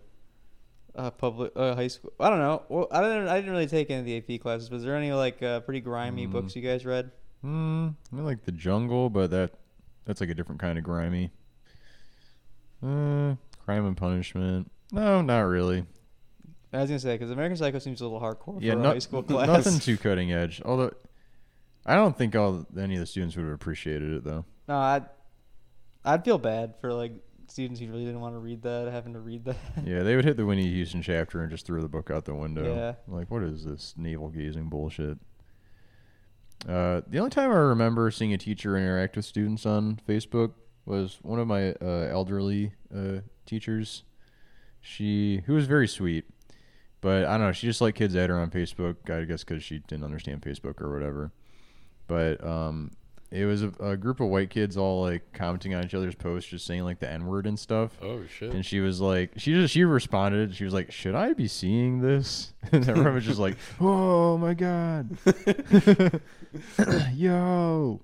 uh, 0.95 1.11
public 1.11 1.53
uh, 1.57 1.75
high 1.75 1.89
school. 1.89 2.13
I 2.21 2.31
don't 2.31 2.39
know. 2.39 2.63
Well, 2.69 2.87
I 2.93 3.03
didn't. 3.03 3.29
I 3.29 3.37
didn't 3.37 3.51
really 3.51 3.67
take 3.67 3.91
any 3.91 3.99
of 4.01 4.07
the 4.27 4.35
AP 4.37 4.41
classes. 4.41 4.71
Was 4.71 4.85
there 4.85 4.95
any 4.97 5.13
like 5.13 5.43
uh, 5.43 5.61
pretty 5.61 5.81
grimy 5.81 6.27
Mm. 6.27 6.33
books 6.33 6.55
you 6.57 6.63
guys 6.63 6.87
read? 6.87 7.11
Hmm. 7.43 7.89
I 8.13 8.17
mean, 8.17 8.25
like 8.25 8.45
the 8.45 8.53
jungle, 8.53 9.11
but 9.11 9.31
that 9.31 9.53
that's 10.05 10.21
like 10.21 10.31
a 10.31 10.35
different 10.35 10.61
kind 10.61 10.79
of 10.79 10.85
grimy. 10.85 11.33
Uh, 12.83 13.35
crime 13.65 13.87
and 13.87 13.97
punishment. 13.97 14.71
No, 14.93 15.21
not 15.23 15.41
really. 15.41 15.85
I 16.73 16.81
was 16.81 16.91
gonna 16.91 16.99
say 17.01 17.15
because 17.15 17.31
American 17.31 17.57
Psycho 17.57 17.79
seems 17.79 18.01
a 18.01 18.05
little 18.07 18.21
hardcore 18.21 18.59
Yeah, 18.61 18.75
for 18.75 18.81
a 18.81 18.85
high 18.85 18.99
school 18.99 19.23
class. 19.23 19.47
nothing 19.47 19.79
too 19.81 19.97
cutting 19.97 20.33
edge. 20.33 20.61
Although, 20.65 20.93
I 21.87 21.95
don't 21.95 22.17
think 22.17 22.37
all 22.37 22.67
any 22.79 22.95
of 22.95 23.01
the 23.01 23.07
students 23.07 23.37
would 23.37 23.45
have 23.45 23.55
appreciated 23.55 24.13
it 24.13 24.25
though. 24.25 24.45
No, 24.69 24.77
I'd 24.77 25.07
I'd 26.05 26.25
feel 26.25 26.39
bad 26.39 26.75
for 26.81 26.93
like 26.93 27.13
students 27.49 27.81
who 27.81 27.89
really 27.89 28.05
didn't 28.05 28.21
want 28.21 28.35
to 28.35 28.39
read 28.39 28.63
that 28.63 28.91
having 28.93 29.15
to 29.15 29.21
read 29.21 29.47
that. 29.47 29.57
Yeah, 29.85 30.03
they 30.03 30.15
would 30.15 30.27
hit 30.27 30.37
the 30.37 30.45
Whitney 30.45 30.69
Houston 30.69 31.01
chapter 31.01 31.41
and 31.43 31.51
just 31.51 31.65
throw 31.67 31.81
the 31.81 31.89
book 31.89 32.11
out 32.11 32.27
the 32.27 32.35
window. 32.35 32.75
Yeah. 32.75 32.95
Like, 33.07 33.31
what 33.31 33.43
is 33.43 33.65
this 33.65 33.95
navel 33.97 34.29
gazing 34.29 34.69
bullshit? 34.69 35.17
Uh, 36.69 37.01
the 37.09 37.19
only 37.19 37.31
time 37.31 37.51
I 37.51 37.55
remember 37.55 38.11
seeing 38.11 38.33
a 38.35 38.39
teacher 38.39 38.77
interact 38.77 39.17
with 39.17 39.25
students 39.25 39.65
on 39.65 40.01
Facebook 40.07 40.53
was 40.89 41.19
one 41.23 41.39
of 41.39 41.47
my 41.47 41.73
uh, 41.73 42.09
elderly 42.11 42.73
uh, 42.95 43.21
teachers. 43.47 44.05
She, 44.81 45.43
who 45.47 45.55
was 45.55 45.67
very 45.67 45.89
sweet, 45.89 46.25
but 47.01 47.25
I 47.25 47.37
don't 47.37 47.47
know. 47.47 47.53
She 47.53 47.67
just 47.67 47.81
liked 47.81 47.99
kids 47.99 48.15
at 48.17 48.31
her 48.31 48.39
on 48.39 48.51
Facebook. 48.51 49.11
I 49.11 49.25
guess 49.25 49.45
because 49.45 49.63
she 49.63 49.81
didn't 49.81 50.05
understand 50.05 50.43
Facebook 50.43 50.81
or 50.81 50.93
whatever. 50.93 51.33
But 52.07 52.43
um, 52.45 52.93
it 53.31 53.45
was 53.45 53.63
a, 53.63 53.69
a 53.81 53.97
group 53.97 54.21
of 54.21 54.29
white 54.29 54.49
kids 54.49 54.77
all 54.77 55.03
like 55.03 55.33
commenting 55.33 55.75
on 55.75 55.85
each 55.85 55.95
other's 55.95 56.15
posts, 56.15 56.49
just 56.49 56.67
saying 56.67 56.85
like 56.85 56.99
the 56.99 57.11
N 57.11 57.27
word 57.27 57.47
and 57.47 57.59
stuff. 57.59 57.93
Oh 58.01 58.23
shit. 58.27 58.53
And 58.55 58.65
she 58.65 58.81
was 58.81 59.01
like, 59.01 59.33
she 59.37 59.53
just 59.53 59.75
she 59.75 59.85
responded. 59.85 60.55
She 60.55 60.65
was 60.65 60.73
like, 60.73 60.91
"Should 60.91 61.15
I 61.15 61.35
be 61.35 61.49
seeing 61.49 62.01
this?" 62.01 62.55
And 62.73 62.89
everyone 62.89 63.15
was 63.15 63.25
just 63.25 63.39
like, 63.39 63.57
"Oh 63.81 64.39
my 64.39 64.55
god, 64.55 65.17
yo!" 67.15 68.01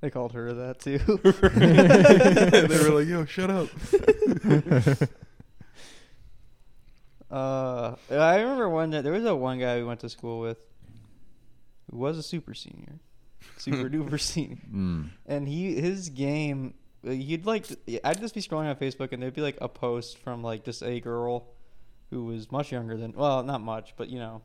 They 0.00 0.10
called 0.10 0.32
her 0.32 0.52
that 0.52 0.80
too. 0.80 0.98
they 2.68 2.78
were 2.90 2.98
like, 3.00 3.08
"Yo, 3.08 3.24
shut 3.24 3.50
up." 3.50 3.68
Uh, 7.30 7.96
I 8.08 8.36
remember 8.40 8.68
one 8.68 8.90
that 8.90 9.02
there 9.02 9.12
was 9.12 9.24
a 9.24 9.34
one 9.34 9.58
guy 9.58 9.78
we 9.78 9.84
went 9.84 9.98
to 10.00 10.08
school 10.08 10.38
with 10.38 10.58
who 11.90 11.96
was 11.98 12.16
a 12.18 12.22
super 12.22 12.54
senior, 12.54 13.00
super 13.58 13.88
duper 13.90 14.20
senior, 14.20 14.58
Mm. 14.72 15.08
and 15.26 15.48
he 15.48 15.74
his 15.80 16.08
game 16.08 16.74
he'd 17.02 17.44
like 17.44 17.66
I'd 18.04 18.20
just 18.20 18.32
be 18.34 18.40
scrolling 18.40 18.70
on 18.70 18.76
Facebook 18.76 19.12
and 19.12 19.20
there'd 19.20 19.34
be 19.34 19.40
like 19.42 19.58
a 19.60 19.68
post 19.68 20.18
from 20.18 20.42
like 20.44 20.64
just 20.64 20.82
a 20.82 21.00
girl 21.00 21.48
who 22.10 22.24
was 22.26 22.50
much 22.52 22.70
younger 22.70 22.96
than 22.96 23.12
well 23.12 23.42
not 23.42 23.60
much 23.60 23.94
but 23.96 24.08
you 24.08 24.18
know 24.20 24.42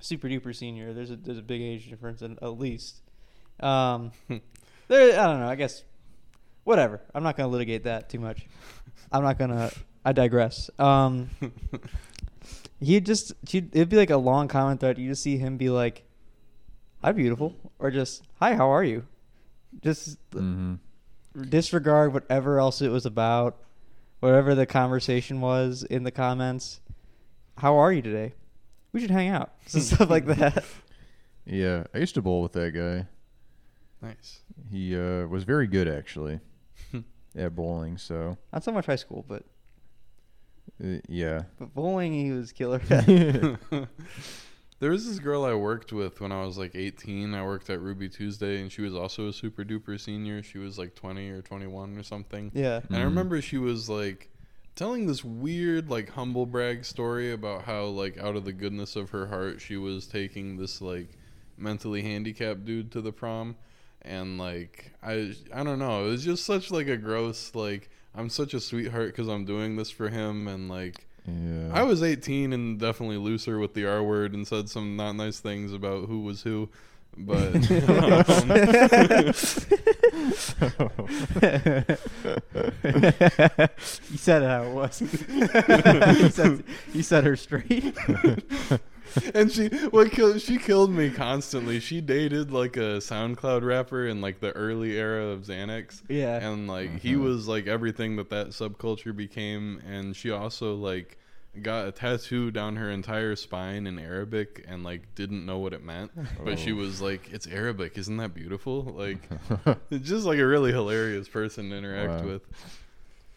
super 0.00 0.26
duper 0.28 0.54
senior. 0.54 0.92
There's 0.92 1.12
a 1.12 1.16
there's 1.16 1.38
a 1.38 1.42
big 1.42 1.60
age 1.60 1.88
difference 1.88 2.20
and 2.20 2.36
at 2.42 2.58
least. 2.58 3.00
Um, 3.62 4.12
there 4.88 5.20
I 5.20 5.26
don't 5.26 5.40
know. 5.40 5.48
I 5.48 5.54
guess 5.54 5.84
whatever. 6.64 7.00
I'm 7.14 7.22
not 7.22 7.36
gonna 7.36 7.48
litigate 7.48 7.84
that 7.84 8.08
too 8.08 8.18
much. 8.18 8.46
I'm 9.12 9.22
not 9.22 9.38
gonna. 9.38 9.70
I 10.04 10.12
digress. 10.12 10.70
Um, 10.78 11.30
he'd 12.80 13.06
just 13.06 13.32
she'd, 13.46 13.74
it'd 13.74 13.88
be 13.88 13.96
like 13.96 14.10
a 14.10 14.16
long 14.16 14.48
comment 14.48 14.80
thread. 14.80 14.98
You 14.98 15.08
just 15.10 15.22
see 15.22 15.36
him 15.36 15.56
be 15.56 15.68
like, 15.70 16.04
"Hi, 17.02 17.12
beautiful," 17.12 17.54
or 17.78 17.90
just 17.90 18.22
"Hi, 18.40 18.54
how 18.54 18.68
are 18.70 18.84
you?" 18.84 19.06
Just 19.82 20.18
hmm 20.32 20.74
disregard 21.48 22.12
whatever 22.12 22.58
else 22.58 22.82
it 22.82 22.88
was 22.90 23.06
about. 23.06 23.56
whatever 24.18 24.54
the 24.54 24.66
conversation 24.66 25.40
was 25.40 25.82
in 25.84 26.02
the 26.02 26.10
comments. 26.10 26.80
How 27.58 27.76
are 27.78 27.92
you 27.92 28.02
today? 28.02 28.34
We 28.92 29.00
should 29.00 29.10
hang 29.12 29.28
out. 29.28 29.52
So 29.66 29.78
stuff 29.78 30.10
like 30.10 30.26
that. 30.26 30.64
Yeah, 31.46 31.84
I 31.94 31.98
used 31.98 32.14
to 32.14 32.22
bowl 32.22 32.42
with 32.42 32.52
that 32.52 32.72
guy. 32.74 33.06
Nice. 34.02 34.40
He 34.70 34.96
uh, 34.96 35.26
was 35.26 35.44
very 35.44 35.66
good 35.66 35.86
actually 35.88 36.40
at 37.36 37.54
bowling. 37.54 37.98
So 37.98 38.38
Not 38.52 38.64
so 38.64 38.72
much 38.72 38.86
high 38.86 38.96
school, 38.96 39.24
but 39.28 39.44
uh, 40.82 40.98
yeah, 41.08 41.42
but 41.58 41.74
bowling 41.74 42.12
he 42.12 42.30
was 42.32 42.52
killer. 42.52 42.80
There 44.78 44.90
was 44.92 45.06
this 45.06 45.18
girl 45.18 45.44
I 45.44 45.52
worked 45.52 45.92
with 45.92 46.22
when 46.22 46.32
I 46.32 46.40
was 46.42 46.56
like 46.56 46.74
18. 46.74 47.34
I 47.34 47.44
worked 47.44 47.68
at 47.68 47.82
Ruby 47.82 48.08
Tuesday, 48.08 48.62
and 48.62 48.72
she 48.72 48.80
was 48.80 48.94
also 48.94 49.28
a 49.28 49.32
super 49.34 49.62
duper 49.62 50.00
senior. 50.00 50.42
She 50.42 50.56
was 50.56 50.78
like 50.78 50.94
20 50.94 51.28
or 51.28 51.42
21 51.42 51.98
or 51.98 52.02
something. 52.02 52.50
yeah. 52.54 52.80
And 52.88 52.96
I 52.96 53.00
Mhm. 53.00 53.04
remember 53.04 53.42
she 53.42 53.58
was 53.58 53.90
like 53.90 54.30
telling 54.76 55.06
this 55.06 55.22
weird, 55.22 55.90
like, 55.90 56.08
humble 56.08 56.46
brag 56.46 56.86
story 56.86 57.30
about 57.30 57.64
how, 57.64 57.84
like, 57.84 58.16
out 58.16 58.36
of 58.36 58.46
the 58.46 58.52
goodness 58.54 58.96
of 58.96 59.10
her 59.10 59.26
heart, 59.26 59.60
she 59.60 59.76
was 59.76 60.06
taking 60.06 60.56
this, 60.56 60.80
like, 60.80 61.18
mentally 61.58 62.00
handicapped 62.00 62.64
dude 62.64 62.90
to 62.92 63.02
the 63.02 63.12
prom. 63.12 63.56
And, 64.02 64.38
like, 64.38 64.92
I, 65.02 65.34
I 65.54 65.62
don't 65.62 65.78
know. 65.78 66.06
It 66.06 66.10
was 66.10 66.24
just 66.24 66.44
such, 66.44 66.70
like, 66.70 66.88
a 66.88 66.96
gross, 66.96 67.54
like, 67.54 67.90
I'm 68.14 68.28
such 68.28 68.54
a 68.54 68.60
sweetheart 68.60 69.08
because 69.08 69.28
I'm 69.28 69.44
doing 69.44 69.76
this 69.76 69.90
for 69.90 70.08
him. 70.08 70.48
And, 70.48 70.68
like, 70.68 71.06
yeah. 71.26 71.70
I 71.72 71.82
was 71.82 72.02
18 72.02 72.52
and 72.52 72.78
definitely 72.78 73.18
looser 73.18 73.58
with 73.58 73.74
the 73.74 73.86
R 73.86 74.02
word 74.02 74.34
and 74.34 74.46
said 74.46 74.68
some 74.68 74.96
not 74.96 75.12
nice 75.12 75.40
things 75.40 75.72
about 75.72 76.08
who 76.08 76.20
was 76.20 76.42
who. 76.42 76.68
But 77.16 77.54
um, 77.54 77.62
you 84.10 84.16
said 84.16 84.42
it 84.42 84.46
how 84.46 84.62
it 84.62 84.72
was. 84.72 85.00
you, 86.20 86.30
said, 86.30 86.64
you 86.94 87.02
set 87.02 87.24
her 87.24 87.36
straight. 87.36 87.94
and 89.34 89.50
she 89.50 89.68
what 89.88 90.10
killed 90.12 90.40
she 90.40 90.58
killed 90.58 90.90
me 90.90 91.10
constantly. 91.10 91.80
She 91.80 92.00
dated 92.00 92.50
like 92.50 92.76
a 92.76 92.98
SoundCloud 93.00 93.62
rapper 93.62 94.06
in 94.06 94.20
like 94.20 94.40
the 94.40 94.52
early 94.52 94.98
era 94.98 95.26
of 95.26 95.42
Xanax. 95.42 96.02
Yeah. 96.08 96.36
And 96.46 96.68
like 96.68 97.00
he 97.00 97.14
Mhm. 97.14 97.22
was 97.22 97.48
like 97.48 97.66
everything 97.66 98.16
that 98.16 98.30
that 98.30 98.48
subculture 98.48 99.14
became 99.16 99.80
and 99.86 100.14
she 100.16 100.30
also 100.30 100.74
like 100.74 101.16
got 101.62 101.88
a 101.88 101.90
tattoo 101.92 102.50
down 102.52 102.76
her 102.76 102.88
entire 102.90 103.34
spine 103.34 103.86
in 103.88 103.98
Arabic 103.98 104.64
and 104.68 104.84
like 104.84 105.14
didn't 105.16 105.44
know 105.44 105.58
what 105.58 105.72
it 105.72 105.82
meant. 105.82 106.12
But 106.44 106.58
she 106.60 106.70
Oh. 106.72 106.76
was 106.76 107.00
like, 107.02 107.28
It's 107.32 107.46
Arabic, 107.48 107.98
isn't 107.98 108.16
that 108.18 108.34
beautiful? 108.34 108.82
Like 108.84 109.28
just 110.02 110.26
like 110.26 110.38
a 110.38 110.46
really 110.46 110.70
hilarious 110.70 111.28
person 111.28 111.70
to 111.70 111.76
interact 111.76 112.24
Wow. 112.24 112.30
with. 112.30 112.42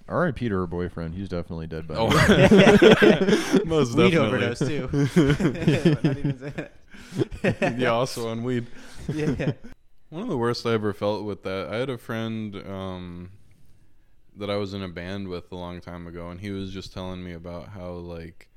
R.I.P. 0.07 0.49
to 0.49 0.55
her 0.55 0.67
boyfriend. 0.67 1.15
He's 1.15 1.29
definitely 1.29 1.65
dead 1.67 1.87
by 1.87 1.95
Oh, 1.95 2.07
now. 2.09 2.17
most 3.65 3.95
Weed 3.95 4.11
definitely. 4.11 4.17
overdose 4.17 4.59
too. 4.59 4.89
Even 7.43 7.79
yeah, 7.79 7.89
also 7.89 8.29
on 8.29 8.43
weed. 8.43 8.67
yeah. 9.13 9.53
One 10.09 10.23
of 10.23 10.29
the 10.29 10.37
worst 10.37 10.65
I 10.65 10.73
ever 10.73 10.93
felt 10.93 11.23
with 11.25 11.43
that, 11.43 11.67
I 11.71 11.77
had 11.77 11.89
a 11.89 11.97
friend 11.97 12.55
um, 12.55 13.31
that 14.35 14.49
I 14.49 14.57
was 14.57 14.73
in 14.73 14.81
a 14.83 14.87
band 14.87 15.27
with 15.27 15.51
a 15.51 15.55
long 15.55 15.81
time 15.81 16.07
ago, 16.07 16.29
and 16.29 16.39
he 16.39 16.51
was 16.51 16.71
just 16.71 16.93
telling 16.93 17.23
me 17.23 17.33
about 17.33 17.69
how, 17.69 17.91
like, 17.93 18.47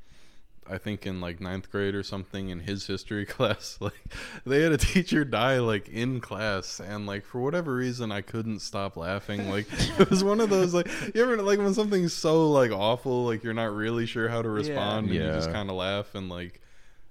I 0.70 0.78
think 0.78 1.06
in 1.06 1.20
like 1.20 1.40
ninth 1.40 1.70
grade 1.70 1.94
or 1.94 2.02
something 2.02 2.48
in 2.48 2.60
his 2.60 2.86
history 2.86 3.26
class, 3.26 3.78
like 3.80 4.00
they 4.44 4.62
had 4.62 4.72
a 4.72 4.78
teacher 4.78 5.24
die 5.24 5.58
like 5.58 5.88
in 5.88 6.20
class, 6.20 6.80
and 6.80 7.06
like 7.06 7.24
for 7.24 7.40
whatever 7.40 7.74
reason 7.74 8.12
I 8.12 8.20
couldn't 8.20 8.60
stop 8.60 8.96
laughing. 8.96 9.50
Like 9.50 9.66
it 9.98 10.10
was 10.10 10.24
one 10.24 10.40
of 10.40 10.50
those 10.50 10.74
like 10.74 10.88
you 11.14 11.22
ever 11.22 11.40
like 11.42 11.58
when 11.58 11.74
something's 11.74 12.12
so 12.12 12.50
like 12.50 12.70
awful, 12.70 13.24
like 13.24 13.42
you're 13.42 13.54
not 13.54 13.74
really 13.74 14.06
sure 14.06 14.28
how 14.28 14.42
to 14.42 14.48
respond, 14.48 15.06
and 15.06 15.14
you 15.14 15.22
just 15.22 15.52
kind 15.52 15.70
of 15.70 15.76
laugh, 15.76 16.14
and 16.14 16.28
like 16.28 16.60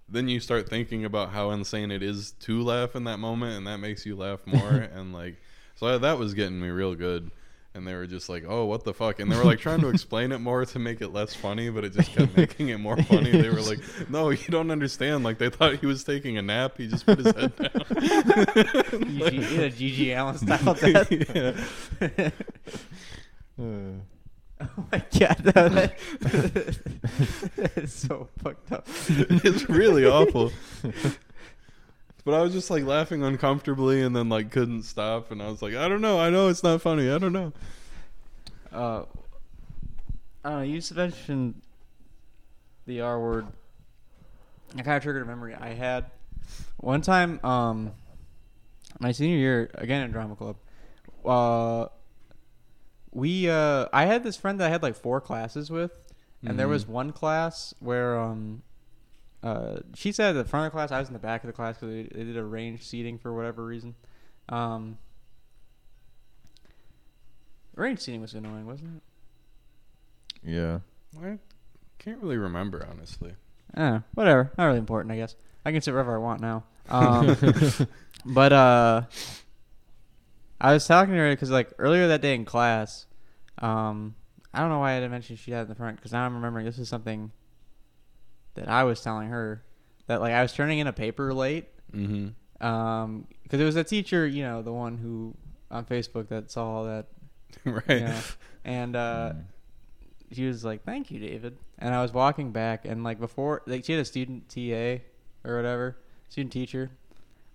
then 0.07 0.27
you 0.27 0.39
start 0.39 0.69
thinking 0.69 1.03
about 1.03 1.31
how 1.31 1.49
insane 1.51 1.91
it 1.91 2.03
is 2.03 2.31
to 2.31 2.61
laugh 2.61 2.95
in 2.95 3.05
that 3.05 3.17
moment, 3.17 3.57
and 3.57 3.67
that 3.67 3.77
makes 3.77 4.05
you 4.05 4.15
laugh 4.15 4.39
more, 4.45 4.69
and 4.93 5.13
like 5.13 5.35
so 5.75 5.97
that 5.97 6.17
was 6.17 6.33
getting 6.33 6.59
me 6.59 6.69
real 6.69 6.95
good. 6.95 7.31
And 7.75 7.85
they 7.85 7.93
were 7.93 8.07
just 8.07 8.29
like, 8.29 8.45
"Oh, 8.47 8.63
what 8.65 8.85
the 8.85 8.93
fuck?" 8.93 9.19
And 9.19 9.29
they 9.29 9.35
were 9.35 9.43
like 9.43 9.59
trying 9.59 9.81
to 9.81 9.89
explain 9.89 10.31
it 10.31 10.37
more 10.39 10.65
to 10.65 10.79
make 10.79 11.01
it 11.01 11.09
less 11.09 11.35
funny, 11.35 11.69
but 11.69 11.83
it 11.83 11.91
just 11.91 12.09
kept 12.15 12.37
making 12.37 12.69
it 12.69 12.77
more 12.77 12.95
funny. 13.03 13.31
They 13.31 13.49
were 13.49 13.59
like, 13.59 13.79
"No, 14.09 14.29
you 14.29 14.47
don't 14.47 14.71
understand." 14.71 15.25
Like 15.25 15.39
they 15.39 15.49
thought 15.49 15.75
he 15.75 15.85
was 15.85 16.05
taking 16.05 16.37
a 16.37 16.41
nap. 16.41 16.77
He 16.77 16.87
just 16.87 17.05
put 17.05 17.17
his 17.19 17.35
head 17.35 17.53
down. 17.57 17.69
Had 17.73 17.83
GG 19.75 20.07
Allin 20.17 20.37
style 20.37 20.73
death. 20.73 21.11
Uh, 23.59 23.99
Oh 24.61 24.85
my 24.89 25.03
god, 25.19 25.35
that, 25.43 25.95
it's 27.75 27.93
so 27.93 28.29
fucked 28.41 28.71
up. 28.71 28.87
it's 29.09 29.69
really 29.69 30.05
awful. 30.05 30.49
But 32.25 32.33
I 32.33 32.41
was 32.41 32.53
just 32.53 32.71
like 32.71 32.83
laughing 32.83 33.23
uncomfortably, 33.23 34.01
and 34.01 34.15
then 34.15 34.29
like 34.29 34.49
couldn't 34.51 34.81
stop, 34.83 35.29
and 35.31 35.41
I 35.43 35.47
was 35.47 35.61
like, 35.61 35.75
"I 35.75 35.87
don't 35.87 36.01
know. 36.01 36.19
I 36.19 36.31
know 36.31 36.49
it's 36.49 36.63
not 36.63 36.81
funny. 36.81 37.09
I 37.09 37.19
don't 37.19 37.31
know." 37.33 37.53
Uh, 38.73 39.03
know. 40.43 40.61
You 40.61 40.81
mentioned 40.95 41.61
the 42.87 43.01
R 43.01 43.19
word. 43.19 43.45
I 44.75 44.81
kind 44.81 44.97
of 44.97 45.03
triggered 45.03 45.21
a 45.21 45.25
memory 45.25 45.53
I 45.53 45.69
had 45.75 46.05
one 46.77 47.01
time. 47.01 47.39
Um, 47.45 47.91
my 48.99 49.11
senior 49.11 49.37
year, 49.37 49.69
again 49.75 50.01
in 50.03 50.11
drama 50.11 50.35
club. 50.35 50.55
Uh, 51.23 51.87
we 53.11 53.49
uh, 53.49 53.85
I 53.93 54.05
had 54.05 54.23
this 54.23 54.35
friend 54.35 54.59
that 54.59 54.65
I 54.65 54.69
had 54.69 54.81
like 54.81 54.95
four 54.95 55.21
classes 55.21 55.69
with, 55.69 55.91
and 56.43 56.57
there 56.59 56.65
Mhm. 56.67 56.71
was 56.71 56.87
one 56.87 57.11
class 57.11 57.73
where 57.79 58.19
um, 58.19 58.63
uh, 59.43 59.77
she 59.93 60.11
sat 60.11 60.29
at 60.29 60.33
the 60.33 60.45
front 60.45 60.65
of 60.65 60.71
the 60.71 60.75
class. 60.75 60.91
I 60.91 60.99
was 60.99 61.07
in 61.07 61.13
the 61.13 61.19
back 61.19 61.43
of 61.43 61.47
the 61.47 61.53
class 61.53 61.77
because 61.77 61.89
they, 61.89 62.03
they 62.03 62.23
did 62.23 62.37
arranged 62.37 62.83
seating 62.83 63.17
for 63.17 63.33
whatever 63.33 63.65
reason. 63.65 63.95
Um, 64.49 64.97
arranged 67.77 68.01
seating 68.01 68.21
was 68.21 68.33
annoying, 68.33 68.65
wasn't 68.65 68.97
it? 68.97 69.03
yeah. 70.49 70.79
I 71.23 71.37
can't 71.97 72.21
really 72.21 72.37
remember 72.37 72.85
honestly. 72.89 73.35
Eh, 73.77 73.99
whatever. 74.13 74.51
Not 74.57 74.65
really 74.65 74.79
important, 74.79 75.11
I 75.11 75.17
guess. 75.17 75.35
I 75.65 75.71
can 75.71 75.81
sit 75.81 75.91
wherever 75.91 76.15
I 76.15 76.19
want 76.19 76.41
now. 76.41 76.63
Um, 76.89 77.35
but 78.25 78.53
uh, 78.53 79.01
I 80.61 80.73
was 80.73 80.85
talking 80.85 81.13
to 81.13 81.19
her 81.19 81.31
because 81.31 81.49
like 81.49 81.73
earlier 81.77 82.07
that 82.07 82.21
day 82.21 82.35
in 82.35 82.45
class, 82.45 83.05
um, 83.59 84.15
I 84.53 84.59
don't 84.59 84.69
know 84.69 84.79
why 84.79 84.93
I 84.93 84.99
didn't 84.99 85.11
mention 85.11 85.35
she 85.35 85.51
had 85.51 85.59
it 85.59 85.61
in 85.63 85.67
the 85.69 85.75
front 85.75 85.97
because 85.97 86.11
now 86.11 86.25
I'm 86.25 86.35
remembering 86.35 86.65
this 86.65 86.77
is 86.77 86.89
something 86.89 87.31
that 88.55 88.67
I 88.69 88.83
was 88.83 89.01
telling 89.01 89.29
her 89.29 89.63
that 90.07 90.19
like 90.21 90.33
I 90.33 90.41
was 90.41 90.53
turning 90.53 90.79
in 90.79 90.87
a 90.87 90.93
paper 90.93 91.33
late 91.33 91.67
Mm-hmm. 91.93 92.65
um 92.65 93.27
because 93.43 93.59
it 93.61 93.63
was 93.63 93.75
a 93.77 93.83
teacher 93.83 94.25
you 94.27 94.43
know 94.43 94.61
the 94.61 94.73
one 94.73 94.97
who 94.97 95.33
on 95.71 95.85
Facebook 95.85 96.27
that 96.29 96.49
saw 96.51 96.65
all 96.65 96.83
that 96.85 97.05
right. 97.65 97.83
you 97.89 97.99
know, 98.01 98.19
and 98.65 98.95
uh 98.95 99.33
Mm. 99.33 99.43
she 100.35 100.45
was 100.47 100.65
like, 100.65 100.83
"Thank 100.83 101.11
you, 101.11 101.19
David." 101.19 101.57
And 101.77 101.93
I 101.93 102.01
was 102.01 102.11
walking 102.11 102.51
back, 102.51 102.85
and 102.85 103.03
like 103.03 103.19
before, 103.19 103.61
like 103.67 103.85
she 103.85 103.93
had 103.93 104.01
a 104.01 104.05
student 104.05 104.49
TA 104.49 105.01
or 105.47 105.55
whatever, 105.55 105.97
student 106.29 106.51
teacher, 106.51 106.89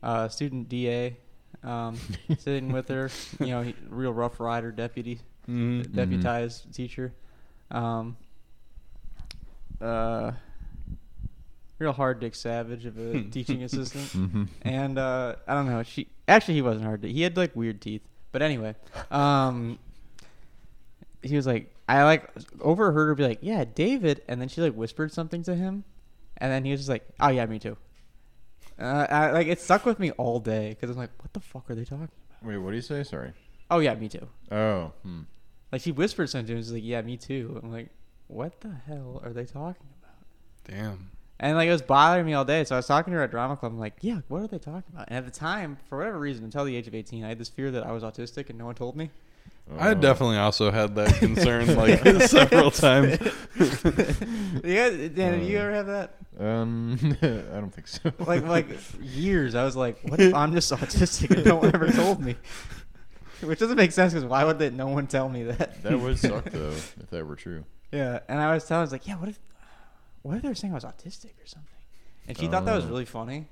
uh, 0.02 0.28
student 0.28 0.68
DA, 0.68 1.16
um, 1.64 1.98
sitting 2.38 2.70
with 2.72 2.88
her. 2.88 3.10
You 3.40 3.46
know, 3.48 3.62
he, 3.62 3.74
real 3.88 4.12
rough 4.12 4.38
rider 4.40 4.70
deputy, 4.72 5.18
Mhm. 5.48 5.92
deputized 5.94 6.72
teacher, 6.74 7.12
um, 7.70 8.16
uh, 9.80 10.32
real 11.80 11.92
hard 11.92 12.20
dick 12.20 12.34
savage 12.36 12.84
of 12.86 12.96
a 12.98 13.22
teaching 13.24 13.64
assistant. 13.64 14.04
Mhm. 14.10 14.48
And 14.62 14.98
uh, 14.98 15.36
I 15.48 15.54
don't 15.54 15.66
know. 15.66 15.82
She 15.82 16.08
actually 16.28 16.54
he 16.54 16.62
wasn't 16.62 16.84
hard. 16.84 17.02
To, 17.02 17.08
he 17.10 17.22
had 17.22 17.36
like 17.36 17.56
weird 17.56 17.80
teeth. 17.80 18.02
But 18.32 18.42
anyway, 18.42 18.76
um, 19.10 19.78
he 21.22 21.34
was 21.34 21.46
like, 21.46 21.74
I 21.88 22.04
like 22.04 22.30
overheard 22.60 23.08
her 23.08 23.14
be 23.16 23.24
like, 23.26 23.38
"Yeah, 23.42 23.64
David," 23.64 24.22
and 24.28 24.40
then 24.40 24.48
she 24.48 24.60
like 24.60 24.74
whispered 24.74 25.12
something 25.12 25.42
to 25.44 25.56
him, 25.56 25.82
and 26.36 26.52
then 26.52 26.64
he 26.64 26.70
was 26.70 26.80
just 26.80 26.90
like, 26.90 27.04
"Oh 27.18 27.28
yeah, 27.28 27.46
me 27.46 27.58
too." 27.58 27.76
Uh, 28.78 29.06
I, 29.10 29.30
like 29.32 29.48
it 29.48 29.60
stuck 29.60 29.84
with 29.84 29.98
me 29.98 30.12
all 30.12 30.38
day 30.38 30.70
because 30.70 30.90
I'm 30.90 30.96
like, 30.96 31.10
"What 31.18 31.32
the 31.32 31.40
fuck 31.40 31.68
are 31.70 31.74
they 31.74 31.84
talking?" 31.84 32.04
About?" 32.04 32.48
Wait, 32.48 32.58
what 32.58 32.70
do 32.70 32.76
you 32.76 32.82
say? 32.82 33.02
Sorry. 33.02 33.32
Oh 33.70 33.80
yeah, 33.80 33.94
me 33.94 34.08
too. 34.08 34.28
Oh. 34.52 34.92
Hmm. 35.02 35.22
Like 35.72 35.80
she 35.82 35.90
whispered 35.92 36.28
something 36.30 36.46
to 36.46 36.52
him. 36.52 36.58
She's 36.60 36.72
like, 36.72 36.84
"Yeah, 36.84 37.02
me 37.02 37.16
too." 37.16 37.58
I'm 37.62 37.72
like, 37.72 37.88
"What 38.28 38.60
the 38.60 38.70
hell 38.86 39.20
are 39.24 39.32
they 39.32 39.44
talking 39.44 39.88
about?" 40.00 40.14
Damn. 40.64 41.10
And 41.42 41.56
like 41.56 41.68
it 41.68 41.72
was 41.72 41.82
bothering 41.82 42.26
me 42.26 42.34
all 42.34 42.44
day. 42.44 42.64
So 42.64 42.76
I 42.76 42.78
was 42.78 42.86
talking 42.86 43.12
to 43.12 43.16
her 43.18 43.24
at 43.24 43.30
drama 43.30 43.56
club. 43.56 43.72
I'm 43.72 43.78
like, 43.78 43.94
yeah, 44.02 44.20
what 44.28 44.42
are 44.42 44.46
they 44.46 44.58
talking 44.58 44.84
about? 44.92 45.06
And 45.08 45.16
at 45.16 45.24
the 45.24 45.30
time, 45.36 45.78
for 45.88 45.96
whatever 45.98 46.18
reason, 46.18 46.44
until 46.44 46.64
the 46.66 46.76
age 46.76 46.86
of 46.86 46.94
18, 46.94 47.24
I 47.24 47.28
had 47.28 47.38
this 47.38 47.48
fear 47.48 47.70
that 47.70 47.84
I 47.86 47.92
was 47.92 48.02
autistic 48.02 48.50
and 48.50 48.58
no 48.58 48.66
one 48.66 48.74
told 48.74 48.94
me. 48.94 49.10
I 49.78 49.94
definitely 49.94 50.36
also 50.36 50.70
had 50.72 50.96
that 50.96 51.14
concern 51.14 51.76
like 51.76 52.00
several 52.22 52.70
times. 52.72 53.18
yeah, 54.64 55.08
Dan, 55.08 55.44
you 55.44 55.58
Uh, 55.58 55.62
ever 55.62 55.72
have 55.72 55.86
that? 55.86 56.14
Um, 56.38 56.98
I 57.22 57.60
don't 57.60 57.72
think 57.72 57.86
so. 57.88 58.12
Like, 58.18 58.44
like 58.44 58.66
years. 59.00 59.54
I 59.54 59.64
was 59.64 59.76
like, 59.76 60.00
what 60.02 60.20
if 60.20 60.34
I'm 60.34 60.52
just 60.52 60.72
autistic 60.72 61.30
and 61.36 61.44
no 61.46 61.56
one 61.56 61.74
ever 61.74 61.88
told 61.90 62.20
me? 62.20 62.36
which 63.42 63.58
doesn't 63.58 63.76
make 63.76 63.92
sense 63.92 64.12
because 64.12 64.26
why 64.28 64.44
would 64.44 64.58
they, 64.58 64.68
no 64.70 64.88
one 64.88 65.06
tell 65.06 65.28
me 65.28 65.44
that? 65.44 65.82
That 65.82 65.98
would 65.98 66.18
suck 66.18 66.44
though 66.50 66.70
if 66.70 66.96
that 67.10 67.26
were 67.26 67.36
true. 67.36 67.64
Yeah, 67.92 68.20
and 68.28 68.38
I 68.40 68.52
was 68.52 68.64
telling, 68.66 68.80
I 68.80 68.82
was 68.82 68.92
like, 68.92 69.06
yeah, 69.06 69.16
what 69.16 69.28
if, 69.30 69.38
what 70.22 70.36
if 70.36 70.42
they 70.42 70.48
were 70.48 70.54
saying 70.54 70.72
I 70.72 70.76
was 70.76 70.84
autistic 70.84 71.32
or 71.42 71.46
something? 71.46 71.68
And 72.28 72.36
she 72.38 72.46
thought 72.46 72.64
that 72.64 72.74
was 72.74 72.84
Oh. 72.84 72.88
really 72.88 73.04
funny. 73.06 73.46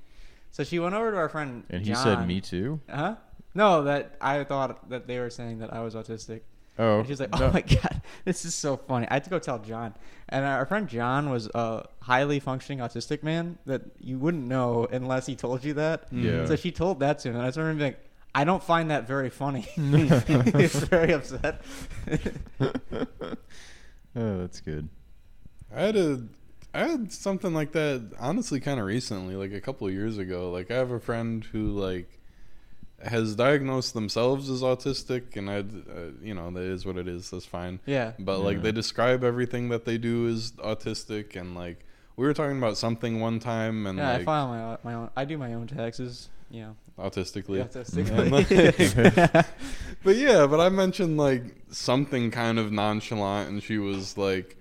So 0.51 0.63
she 0.63 0.79
went 0.79 0.95
over 0.95 1.11
to 1.11 1.17
our 1.17 1.29
friend. 1.29 1.63
And 1.69 1.81
he 1.85 1.91
John. 1.93 2.03
said 2.03 2.27
me 2.27 2.41
too. 2.41 2.79
Huh? 2.89 3.15
No, 3.53 3.83
that 3.83 4.15
I 4.21 4.43
thought 4.43 4.89
that 4.89 5.07
they 5.07 5.19
were 5.19 5.29
saying 5.29 5.59
that 5.59 5.73
I 5.73 5.81
was 5.81 5.95
autistic. 5.95 6.41
Oh, 6.77 6.99
And 6.99 7.07
she's 7.07 7.19
like, 7.19 7.31
no. 7.37 7.47
"Oh 7.47 7.51
my 7.51 7.59
god, 7.61 8.01
this 8.25 8.45
is 8.45 8.55
so 8.55 8.77
funny." 8.77 9.05
I 9.09 9.15
had 9.15 9.25
to 9.25 9.29
go 9.29 9.37
tell 9.37 9.59
John, 9.59 9.93
and 10.29 10.45
our 10.45 10.65
friend 10.65 10.87
John 10.87 11.29
was 11.29 11.47
a 11.53 11.85
highly 12.01 12.39
functioning 12.39 12.79
autistic 12.79 13.21
man 13.21 13.57
that 13.65 13.81
you 13.99 14.17
wouldn't 14.17 14.47
know 14.47 14.87
unless 14.89 15.25
he 15.25 15.35
told 15.35 15.65
you 15.65 15.73
that. 15.73 16.07
Yeah. 16.11 16.45
So 16.45 16.55
she 16.55 16.71
told 16.71 17.01
that 17.01 17.19
to 17.19 17.29
him, 17.29 17.35
and 17.35 17.43
I 17.43 17.47
just 17.49 17.57
remember 17.57 17.79
being 17.79 17.91
like, 17.91 17.99
"I 18.33 18.45
don't 18.45 18.63
find 18.63 18.91
that 18.91 19.05
very 19.07 19.29
funny." 19.29 19.61
He's 19.75 20.75
very 20.85 21.11
upset. 21.11 21.61
oh, 24.15 24.37
that's 24.39 24.61
good. 24.61 24.87
I 25.75 25.81
had 25.81 25.95
a, 25.97 26.21
I 26.73 26.79
had 26.87 27.11
something 27.11 27.53
like 27.53 27.71
that. 27.71 28.11
Honestly, 28.19 28.59
kind 28.59 28.79
of 28.79 28.85
recently, 28.85 29.35
like 29.35 29.53
a 29.53 29.61
couple 29.61 29.87
of 29.87 29.93
years 29.93 30.17
ago. 30.17 30.51
Like 30.51 30.69
I 30.71 30.75
have 30.75 30.91
a 30.91 30.99
friend 30.99 31.43
who 31.51 31.69
like 31.71 32.07
has 33.03 33.33
diagnosed 33.35 33.93
themselves 33.93 34.49
as 34.49 34.61
autistic, 34.61 35.35
and 35.37 35.49
I, 35.49 35.59
uh, 35.59 36.11
you 36.21 36.33
know, 36.33 36.51
that 36.51 36.61
is 36.63 36.85
what 36.85 36.97
it 36.97 37.07
is. 37.07 37.29
That's 37.31 37.45
fine. 37.45 37.79
yeah. 37.85 38.11
But 38.19 38.39
like 38.39 38.57
Yeah. 38.57 38.63
they 38.63 38.71
describe 38.71 39.23
everything 39.23 39.69
that 39.69 39.85
they 39.85 39.97
do 39.97 40.27
as 40.27 40.51
autistic, 40.53 41.35
and 41.35 41.55
like 41.55 41.85
we 42.17 42.25
were 42.25 42.33
talking 42.33 42.57
about 42.57 42.77
something 42.77 43.19
one 43.19 43.39
time, 43.39 43.87
and 43.87 43.97
Yeah, 43.97 44.11
I 44.11 44.23
file 44.23 44.47
my 44.49 44.77
my 44.83 44.93
own. 44.95 45.09
I 45.15 45.25
do 45.25 45.37
my 45.37 45.53
own 45.53 45.67
taxes. 45.67 46.29
You 46.51 46.61
know, 46.61 46.75
autistically. 46.97 47.63
autistically. 47.63 49.05
And, 49.35 49.45
but 50.03 50.15
yeah, 50.15 50.47
but 50.47 50.59
I 50.59 50.69
mentioned 50.69 51.15
like 51.17 51.43
something 51.71 52.31
kind 52.31 52.57
of 52.59 52.71
nonchalant, 52.71 53.49
and 53.49 53.61
she 53.63 53.77
was 53.77 54.17
like, 54.17 54.57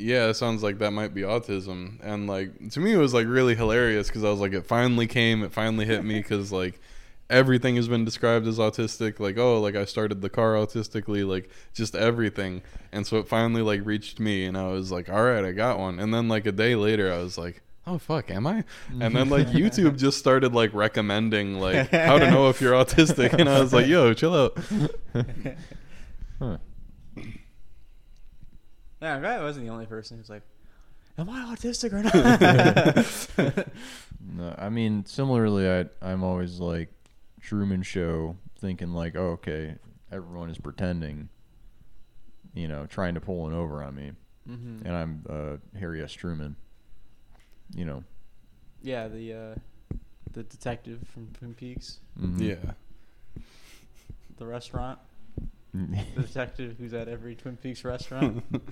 "Yeah, 0.00 0.28
it 0.28 0.34
sounds 0.34 0.62
like 0.62 0.78
that 0.78 0.92
might 0.92 1.14
be 1.14 1.22
autism." 1.22 1.98
And 2.02 2.26
like 2.26 2.70
to 2.70 2.80
me, 2.80 2.92
it 2.92 2.96
was 2.98 3.14
like 3.14 3.26
really 3.26 3.54
hilarious 3.54 4.08
because 4.08 4.24
I 4.24 4.30
was 4.30 4.40
like, 4.40 4.52
"It 4.52 4.66
finally 4.66 5.06
came! 5.06 5.42
It 5.42 5.52
finally 5.52 5.86
hit 5.86 6.04
me!" 6.04 6.20
Because 6.20 6.50
like 6.62 6.80
everything 7.28 7.76
has 7.76 7.88
been 7.88 8.04
described 8.04 8.46
as 8.46 8.58
autistic. 8.58 9.20
Like, 9.20 9.38
oh, 9.38 9.60
like 9.60 9.76
I 9.76 9.84
started 9.84 10.20
the 10.20 10.30
car 10.30 10.54
autistically, 10.54 11.26
like 11.26 11.50
just 11.74 11.94
everything. 11.94 12.62
And 12.92 13.06
so 13.06 13.18
it 13.18 13.28
finally 13.28 13.62
like 13.62 13.84
reached 13.84 14.20
me, 14.20 14.44
and 14.46 14.56
I 14.56 14.68
was 14.68 14.90
like, 14.90 15.08
"All 15.08 15.22
right, 15.22 15.44
I 15.44 15.52
got 15.52 15.78
one." 15.78 15.98
And 15.98 16.12
then 16.12 16.28
like 16.28 16.46
a 16.46 16.52
day 16.52 16.74
later, 16.74 17.12
I 17.12 17.18
was 17.18 17.38
like. 17.38 17.62
Oh 17.86 17.96
fuck, 17.98 18.30
am 18.30 18.46
I? 18.46 18.62
And 19.00 19.16
then 19.16 19.30
like 19.30 19.48
YouTube 19.48 19.98
just 19.98 20.18
started 20.18 20.54
like 20.54 20.72
recommending 20.74 21.58
like 21.58 21.90
how 21.90 22.18
to 22.18 22.30
know 22.30 22.48
if 22.50 22.60
you're 22.60 22.74
autistic, 22.74 23.32
and 23.32 23.48
I 23.48 23.58
was 23.58 23.72
like, 23.72 23.86
"Yo, 23.86 24.12
chill 24.14 24.34
out." 24.34 24.58
Huh. 26.40 26.56
Yeah, 29.00 29.16
I'm 29.16 29.24
I 29.24 29.40
wasn't 29.42 29.66
the 29.66 29.72
only 29.72 29.86
person 29.86 30.18
who's 30.18 30.28
like, 30.30 30.42
"Am 31.18 31.28
I 31.30 31.54
autistic 31.54 31.92
or 31.92 32.02
not?" 32.02 33.66
No, 34.36 34.54
I 34.58 34.68
mean 34.68 35.06
similarly, 35.06 35.68
I 35.68 35.86
I'm 36.02 36.22
always 36.22 36.60
like 36.60 36.90
Truman 37.40 37.82
Show, 37.82 38.36
thinking 38.58 38.92
like, 38.92 39.16
oh, 39.16 39.30
okay, 39.40 39.76
everyone 40.12 40.50
is 40.50 40.58
pretending, 40.58 41.30
you 42.54 42.68
know, 42.68 42.84
trying 42.86 43.14
to 43.14 43.20
pull 43.20 43.46
an 43.48 43.54
over 43.54 43.82
on 43.82 43.94
me, 43.94 44.12
hmm 44.46 44.80
and 44.84 44.94
I'm 44.94 45.24
uh, 45.28 45.78
Harry 45.78 46.02
S. 46.02 46.12
Truman. 46.12 46.56
You 47.74 47.84
know. 47.86 48.04
Yeah, 48.82 49.08
the 49.08 49.32
uh, 49.32 49.54
the 50.32 50.42
detective 50.42 51.00
from 51.12 51.28
Twin 51.38 51.54
Peaks, 51.54 51.98
mhm. 52.20 52.40
Yeah. 52.40 52.72
the 54.36 54.46
restaurant, 54.46 54.98
the 55.72 56.22
detective 56.22 56.76
who's 56.78 56.92
at 56.94 57.08
every 57.08 57.34
Twin 57.36 57.56
Peaks 57.56 57.84
restaurant. 57.84 58.42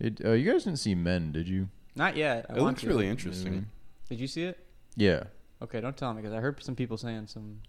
It, 0.00 0.20
uh, 0.24 0.32
you 0.32 0.50
guys 0.50 0.64
didn't 0.64 0.80
see 0.80 0.96
Men, 0.96 1.30
did 1.30 1.46
you? 1.48 1.68
Not 1.94 2.16
yet. 2.16 2.46
I 2.48 2.54
it 2.54 2.56
want 2.60 2.64
looks 2.72 2.80
to. 2.80 2.88
really 2.88 3.06
interesting. 3.06 3.66
Did 4.08 4.18
you 4.18 4.26
see 4.26 4.42
it? 4.44 4.58
Yeah. 4.96 5.24
Okay, 5.62 5.80
don't 5.80 5.96
tell 5.96 6.12
me 6.12 6.20
because 6.22 6.34
I 6.36 6.40
heard 6.40 6.60
some 6.60 6.74
people 6.74 6.96
saying 6.96 7.28
some 7.28 7.60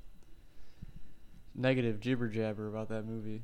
negative 1.53 1.99
jibber 1.99 2.27
jabber 2.29 2.67
about 2.67 2.89
that 2.89 3.05
movie. 3.05 3.43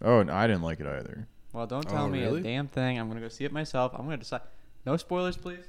Oh, 0.00 0.20
and 0.20 0.30
I 0.30 0.46
didn't 0.46 0.62
like 0.62 0.80
it 0.80 0.86
either. 0.86 1.28
Well, 1.52 1.66
don't 1.66 1.86
tell 1.86 2.04
Oh, 2.04 2.08
me 2.08 2.20
really? 2.22 2.40
a 2.40 2.44
damn 2.44 2.66
thing. 2.68 2.98
I'm 2.98 3.08
gonna 3.08 3.20
go 3.20 3.28
see 3.28 3.44
it 3.44 3.52
myself. 3.52 3.92
I'm 3.94 4.04
gonna 4.04 4.16
decide. 4.16 4.40
No 4.86 4.96
spoilers, 4.96 5.36
please. 5.36 5.64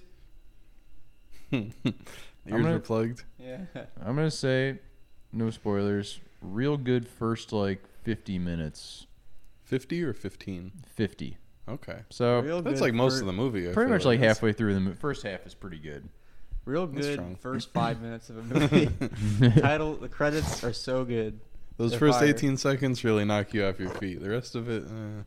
Ears 1.52 1.74
gonna- 2.48 2.76
are 2.76 2.80
plugged. 2.80 3.24
Yeah. 3.38 3.62
I'm 4.02 4.16
gonna 4.16 4.32
say, 4.32 4.80
no 5.34 5.50
spoilers. 5.50 6.22
Real 6.42 6.78
good 6.78 7.08
first 7.08 7.52
like 7.54 7.84
50 8.04 8.40
minutes. 8.40 9.06
Fifty 9.64 10.02
or 10.04 10.14
fifteen? 10.14 10.72
50. 10.88 11.38
Okay. 11.68 12.00
So 12.10 12.40
Real 12.40 12.62
That's 12.64 12.82
like 12.82 12.94
most 12.96 13.16
fir- 13.16 13.20
of 13.22 13.26
the 13.28 13.34
movie. 13.34 13.70
I 13.70 13.74
pretty 13.74 13.88
feel 13.90 13.96
much 13.98 14.06
like 14.06 14.20
That's- 14.20 14.38
halfway 14.38 14.54
through 14.54 14.74
the 14.74 14.80
mo- 14.80 14.94
first 14.94 15.22
half 15.24 15.46
is 15.46 15.54
pretty 15.54 15.78
good. 15.78 16.10
Real 16.66 16.88
good 16.88 17.38
first 17.40 17.72
five 17.74 18.02
minutes 18.02 18.30
of 18.32 18.38
a 18.38 18.42
movie. 18.60 18.90
Title, 19.62 19.96
the 19.96 20.10
credits 20.10 20.64
are 20.64 20.74
so 20.74 21.06
good. 21.06 21.40
Those 21.78 21.92
They're 21.92 22.00
first 22.00 22.20
fire. 22.20 22.28
18 22.30 22.58
seconds 22.58 23.04
really 23.04 23.26
knock 23.26 23.54
you 23.54 23.64
off 23.66 23.80
your 23.80 23.90
feet. 23.92 24.22
The 24.22 24.30
rest 24.30 24.56
of 24.56 24.70
it, 24.70 24.84
uh, 24.86 25.24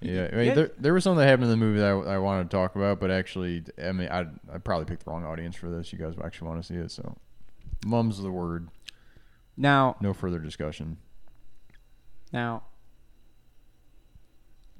Yeah, 0.00 0.28
I 0.32 0.36
mean, 0.36 0.54
there 0.54 0.70
there 0.78 0.92
was 0.92 1.04
something 1.04 1.20
that 1.20 1.26
happened 1.28 1.44
in 1.44 1.50
the 1.50 1.56
movie 1.64 1.78
that 1.78 1.86
I, 1.92 2.14
I 2.14 2.18
wanted 2.18 2.50
to 2.50 2.56
talk 2.56 2.74
about, 2.76 2.98
but 3.00 3.10
actually, 3.12 3.62
I 3.82 3.92
mean, 3.92 4.08
I 4.08 4.26
I 4.52 4.58
probably 4.58 4.84
picked 4.86 5.04
the 5.04 5.10
wrong 5.12 5.24
audience 5.24 5.54
for 5.56 5.70
this. 5.70 5.92
You 5.92 5.98
guys 6.00 6.14
actually 6.24 6.48
want 6.48 6.60
to 6.62 6.66
see 6.66 6.74
it, 6.78 6.90
so 6.90 7.16
mum's 7.86 8.20
the 8.20 8.32
word. 8.32 8.68
Now, 9.56 9.96
No 10.00 10.12
further 10.12 10.38
discussion. 10.38 10.98
now, 12.32 12.62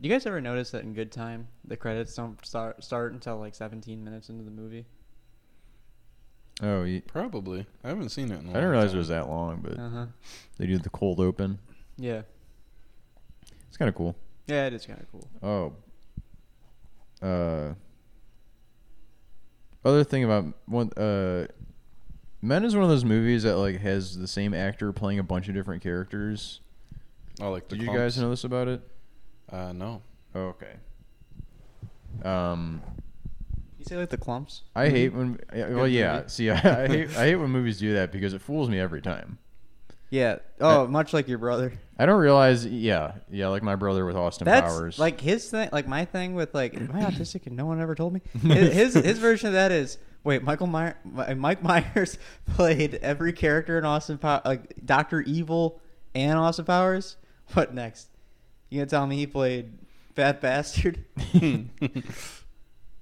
do 0.00 0.08
you 0.08 0.14
guys 0.14 0.26
ever 0.26 0.40
notice 0.40 0.70
that 0.72 0.82
in 0.82 0.92
Good 0.92 1.10
Time 1.10 1.48
the 1.64 1.76
credits 1.76 2.14
don't 2.14 2.44
start 2.44 2.84
start 2.84 3.12
until 3.14 3.38
like 3.38 3.54
17 3.54 4.04
minutes 4.04 4.28
into 4.28 4.44
the 4.44 4.50
movie? 4.50 4.84
Oh, 6.62 6.84
ye- 6.84 7.00
probably. 7.00 7.66
I 7.84 7.88
haven't 7.88 8.10
seen 8.10 8.30
it 8.30 8.40
in 8.40 8.46
a 8.46 8.50
I 8.50 8.52
didn't 8.54 8.62
long 8.62 8.70
realize 8.72 8.88
it 8.90 8.92
time. 8.92 8.98
was 8.98 9.08
that 9.08 9.28
long, 9.28 9.60
but 9.62 9.78
Uh 9.78 9.88
huh. 9.90 10.06
they 10.58 10.66
do 10.66 10.76
the 10.78 10.90
cold 10.90 11.20
open. 11.20 11.58
Yeah. 11.96 12.22
It's 13.68 13.76
kind 13.78 13.88
of 13.88 13.94
cool. 13.94 14.16
Yeah, 14.46 14.66
it 14.66 14.74
is 14.74 14.84
kind 14.86 15.00
of 15.00 15.10
cool. 15.10 15.28
Oh. 15.42 17.26
Uh. 17.26 17.74
Other 19.84 20.04
thing 20.04 20.24
about 20.24 20.44
one 20.66 20.90
uh, 20.96 21.46
Men 22.46 22.64
is 22.64 22.74
one 22.76 22.84
of 22.84 22.90
those 22.90 23.04
movies 23.04 23.42
that 23.42 23.56
like 23.56 23.80
has 23.80 24.16
the 24.16 24.28
same 24.28 24.54
actor 24.54 24.92
playing 24.92 25.18
a 25.18 25.24
bunch 25.24 25.48
of 25.48 25.54
different 25.54 25.82
characters. 25.82 26.60
Oh, 27.40 27.50
like 27.50 27.68
the 27.68 27.74
Did 27.76 27.82
you 27.84 27.90
Klumps? 27.90 27.96
guys 27.96 28.18
know 28.18 28.30
this 28.30 28.44
about 28.44 28.68
it? 28.68 28.80
Uh, 29.50 29.72
no. 29.72 30.00
Oh, 30.34 30.54
okay. 30.54 30.74
Um, 32.24 32.80
You 33.78 33.84
say 33.84 33.96
like 33.96 34.10
the 34.10 34.16
Klumps? 34.16 34.60
I 34.74 34.88
hate 34.88 35.12
when. 35.12 35.38
yeah, 35.54 35.68
Well, 35.70 35.88
yeah. 35.88 36.16
movie. 36.18 36.28
See, 36.28 36.50
I, 36.50 36.84
I 36.84 36.86
hate 36.88 37.08
I 37.16 37.24
hate 37.26 37.36
when 37.36 37.50
movies 37.50 37.78
do 37.78 37.92
that 37.94 38.12
because 38.12 38.32
it 38.32 38.40
fools 38.40 38.68
me 38.70 38.78
every 38.78 39.02
time. 39.02 39.38
Yeah. 40.08 40.38
Oh, 40.60 40.86
much 40.86 41.12
like 41.12 41.26
your 41.26 41.38
brother. 41.38 41.72
I 41.98 42.06
don't 42.06 42.20
realize. 42.20 42.64
Yeah, 42.64 43.14
yeah, 43.28 43.48
like 43.48 43.64
my 43.64 43.74
brother 43.74 44.06
with 44.06 44.14
Austin 44.16 44.44
That's 44.44 44.72
Powers. 44.72 44.98
like 45.00 45.20
his 45.20 45.50
thing. 45.50 45.68
Like 45.72 45.88
my 45.88 46.04
thing 46.04 46.34
with 46.34 46.54
like, 46.54 46.74
am 46.76 46.90
I 46.94 47.00
autistic 47.10 47.46
and 47.48 47.56
no 47.56 47.66
one 47.66 47.80
ever 47.80 47.96
told 47.96 48.12
me? 48.12 48.20
his 48.42 48.72
his, 48.72 48.94
his 48.94 49.18
version 49.18 49.48
of 49.48 49.54
that 49.54 49.72
is 49.72 49.98
wait, 50.26 50.42
Michael 50.42 50.66
Meyer, 50.66 50.96
Mike 51.36 51.62
Myers 51.62 52.18
played 52.54 52.96
every 52.96 53.32
character 53.32 53.78
in 53.78 53.84
Austin 53.84 54.18
Pow 54.18 54.42
like 54.44 54.74
Doctor 54.84 55.20
Evil 55.22 55.80
and 56.14 56.38
Austin 56.38 56.66
Powers. 56.66 57.16
What 57.52 57.72
next? 57.72 58.08
You 58.70 58.80
gonna 58.80 58.90
tell 58.90 59.06
me 59.06 59.18
he 59.18 59.28
played 59.28 59.78
Fat 60.16 60.40
Bastard? 60.40 61.04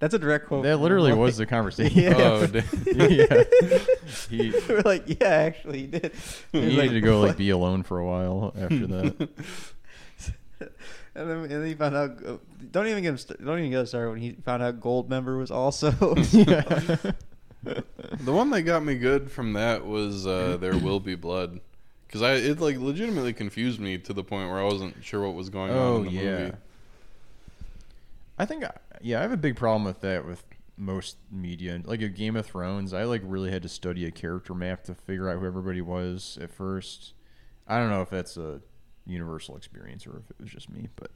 That's 0.01 0.13
a 0.13 0.19
direct 0.19 0.49
quote. 0.49 0.65
that 0.65 0.77
literally 0.81 1.15
was 1.15 1.39
the 1.39 1.47
conversation. 1.47 1.99
Yeah. 1.99 2.15
Oh, 2.19 2.47
yeah. 2.95 3.45
He 4.29 4.53
We're 4.69 4.83
like, 4.83 5.05
yeah, 5.19 5.29
actually, 5.29 5.79
he 5.79 5.87
did. 5.87 6.13
he 6.53 6.61
He's 6.61 6.69
needed 6.73 6.79
like, 6.79 6.91
to 6.91 7.01
go 7.01 7.21
like 7.23 7.37
be 7.39 7.49
alone 7.49 7.85
for 7.85 7.99
a 8.01 8.05
while 8.05 8.53
after 8.55 8.87
that. 8.87 9.31
And 11.17 11.31
then, 11.31 11.39
and 11.43 11.51
then 11.51 11.67
he 11.67 11.75
found 11.75 11.95
out. 11.97 12.11
uh, 12.27 12.37
Don't 12.73 12.87
even 12.89 13.03
get 13.03 13.11
him. 13.11 13.19
st- 13.19 13.45
Don't 13.45 13.59
even 13.59 13.71
get 13.71 13.81
us 13.83 13.91
started 13.91 14.11
when 14.11 14.21
he 14.21 14.33
found 14.33 14.63
out 14.63 14.81
Goldmember 14.81 15.39
was 15.39 15.51
also. 15.51 15.91
the 15.95 17.13
one 18.33 18.51
that 18.51 18.63
got 18.63 18.85
me 18.85 18.97
good 18.97 19.31
from 19.31 19.53
that 19.55 19.87
was 19.87 20.27
uh, 20.27 20.57
There 20.61 20.77
Will 20.77 21.01
Be 21.01 21.15
Blood. 21.15 21.61
Because 22.07 22.23
I 22.23 22.35
it 22.35 22.61
like 22.61 22.79
legitimately 22.79 23.33
confused 23.33 23.81
me 23.81 23.99
to 23.99 24.13
the 24.13 24.23
point 24.23 24.49
where 24.51 24.61
I 24.61 24.65
wasn't 24.65 25.03
sure 25.05 25.23
what 25.23 25.35
was 25.35 25.49
going 25.49 25.73
Oh 25.73 25.97
on 25.97 26.01
in 26.01 26.05
the 26.07 26.11
yeah. 26.23 26.39
movie. 26.39 26.53
I 28.39 28.45
think 28.45 28.65
yeah, 29.01 29.19
I 29.19 29.23
have 29.23 29.33
a 29.33 29.37
big 29.37 29.57
problem 29.57 29.85
with 29.85 30.01
that 30.01 30.27
with 30.27 30.45
most 30.77 31.17
media. 31.31 31.81
Like 31.85 32.03
a 32.03 32.09
Game 32.09 32.37
of 32.37 32.47
Thrones, 32.47 32.93
I 32.93 33.05
like 33.05 33.23
really 33.25 33.51
had 33.51 33.63
to 33.63 33.69
study 33.69 34.05
a 34.07 34.11
character 34.11 34.55
map 34.55 34.85
to 34.85 34.95
figure 34.95 35.29
out 35.29 35.39
who 35.41 35.47
everybody 35.47 35.81
was 35.81 36.39
at 36.41 36.51
first. 36.53 37.15
I 37.67 37.79
don't 37.79 37.91
know 37.91 38.03
if 38.03 38.11
that's 38.11 38.37
a 38.37 38.61
universal 39.07 39.57
experience 39.57 40.07
or 40.07 40.19
if 40.19 40.31
it 40.31 40.37
was 40.41 40.51
just 40.51 40.71
me, 40.71 40.89
but 40.97 41.11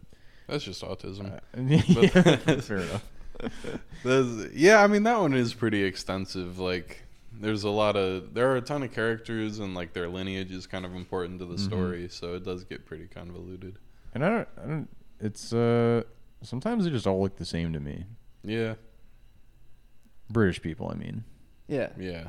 That's 0.47 0.64
just 0.64 0.82
autism. 0.82 1.32
uh, 1.32 1.41
yeah, 1.61 2.61
fair 2.61 2.78
enough. 2.78 3.05
There's- 4.03 4.51
yeah, 4.55 4.82
I 4.82 4.86
mean 4.89 5.05
that 5.05 5.18
one 5.20 5.32
is 5.34 5.55
pretty 5.55 5.84
extensive. 5.84 6.59
Like 6.59 7.03
there's 7.32 7.62
a 7.64 7.70
lot 7.70 7.95
of 7.97 8.34
there 8.34 8.51
are 8.51 8.57
a 8.57 8.61
ton 8.61 8.82
of 8.82 8.93
characters 8.93 9.59
and 9.61 9.74
like 9.74 9.93
their 9.93 10.09
lineage 10.09 10.51
is 10.51 10.66
kind 10.66 10.84
of 10.84 10.95
important 10.95 11.39
to 11.41 11.45
the 11.45 11.55
Mhm. 11.55 11.64
story, 11.64 12.09
so 12.09 12.34
it 12.34 12.45
does 12.45 12.64
get 12.64 12.84
pretty 12.86 13.07
convoluted. 13.07 13.78
And 14.14 14.24
I 14.24 14.28
don't, 14.30 14.49
I 14.62 14.66
don't. 14.66 14.89
It's 15.20 15.53
uh, 15.53 16.03
sometimes 16.43 16.84
they 16.84 16.91
just 16.91 17.07
all 17.07 17.20
look 17.20 17.36
the 17.36 17.45
same 17.45 17.72
to 17.74 17.80
me. 17.80 18.05
Yeah, 18.43 18.74
British 20.30 20.61
people, 20.62 20.91
I 20.93 20.95
mean, 20.97 21.24
Yeah. 21.68 21.91
yeah. 21.99 22.28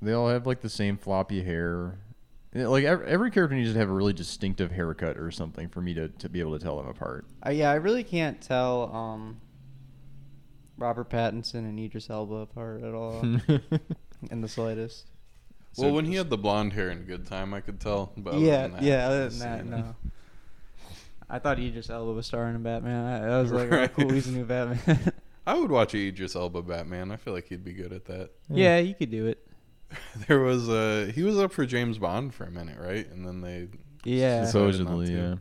they 0.00 0.12
all 0.12 0.28
have 0.28 0.46
like 0.46 0.60
the 0.60 0.68
same 0.68 0.96
floppy 0.96 1.42
hair. 1.42 1.98
Yeah, 2.54 2.66
Like 2.68 2.84
every, 2.84 3.06
every 3.06 3.30
character 3.30 3.56
needs 3.56 3.72
to 3.72 3.78
have 3.78 3.88
a 3.88 3.92
really 3.92 4.12
distinctive 4.12 4.70
haircut 4.72 5.16
or 5.16 5.30
something 5.30 5.68
for 5.68 5.80
me 5.80 5.94
to, 5.94 6.08
to 6.08 6.28
be 6.28 6.40
able 6.40 6.58
to 6.58 6.62
tell 6.62 6.76
them 6.76 6.86
apart. 6.88 7.24
Uh, 7.46 7.50
yeah, 7.50 7.70
I 7.70 7.74
really 7.74 8.04
can't 8.04 8.40
tell 8.42 8.94
um, 8.94 9.40
Robert 10.76 11.08
Pattinson 11.10 11.60
and 11.60 11.78
Idris 11.78 12.10
Elba 12.10 12.34
apart 12.36 12.82
at 12.82 12.94
all 12.94 13.20
in 14.30 14.40
the 14.40 14.48
slightest. 14.48 15.06
So- 15.72 15.84
well, 15.84 15.92
when 15.92 16.04
he 16.04 16.16
had 16.16 16.28
the 16.28 16.36
blonde 16.36 16.74
hair 16.74 16.90
in 16.90 17.04
Good 17.04 17.26
Time, 17.26 17.54
I 17.54 17.60
could 17.60 17.80
tell. 17.80 18.12
But 18.16 18.34
yeah, 18.34 18.62
than 18.62 18.72
that, 18.72 18.82
yeah. 18.82 19.08
Other 19.08 19.28
than 19.30 19.38
that, 19.38 19.66
no. 19.66 19.94
I 21.30 21.38
thought 21.38 21.58
Idris 21.58 21.88
Elba 21.88 22.12
was 22.12 22.26
starring 22.26 22.54
in 22.56 22.62
Batman. 22.62 23.06
I, 23.24 23.36
I 23.36 23.40
was 23.40 23.50
like, 23.50 23.70
Right. 23.70 23.90
oh, 23.90 24.02
cool, 24.02 24.10
he's 24.12 24.26
a 24.26 24.32
new 24.32 24.44
Batman. 24.44 25.12
I 25.46 25.54
would 25.58 25.70
watch 25.70 25.94
a 25.94 25.98
Idris 26.08 26.36
Elba 26.36 26.60
Batman. 26.60 27.10
I 27.10 27.16
feel 27.16 27.32
like 27.32 27.48
he'd 27.48 27.64
be 27.64 27.72
good 27.72 27.92
at 27.94 28.04
that. 28.04 28.30
yeah, 28.50 28.76
you 28.78 28.94
could 28.94 29.10
do 29.10 29.26
it. 29.26 29.46
There 30.28 30.40
was 30.40 30.68
a 30.68 31.10
he 31.12 31.22
was 31.22 31.38
up 31.38 31.52
for 31.52 31.64
James 31.66 31.98
Bond 31.98 32.34
for 32.34 32.44
a 32.44 32.50
minute, 32.50 32.78
right? 32.78 33.08
And 33.10 33.26
then 33.26 33.40
they 33.40 33.68
Yeah. 34.04 34.44
Supposedly, 34.46 35.12
yeah. 35.14 35.36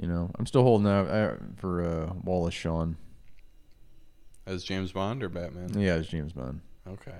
You 0.00 0.08
know, 0.08 0.30
I'm 0.38 0.46
still 0.46 0.62
holding 0.62 0.86
out 0.88 1.08
uh, 1.08 1.34
for 1.56 1.84
uh, 1.84 2.12
Wallace 2.24 2.54
Shawn. 2.54 2.96
as 4.46 4.64
James 4.64 4.92
Bond 4.92 5.22
or 5.22 5.28
Batman. 5.28 5.78
Yeah, 5.78 5.94
as 5.94 6.08
James 6.08 6.32
Bond. 6.32 6.60
Okay. 6.88 7.14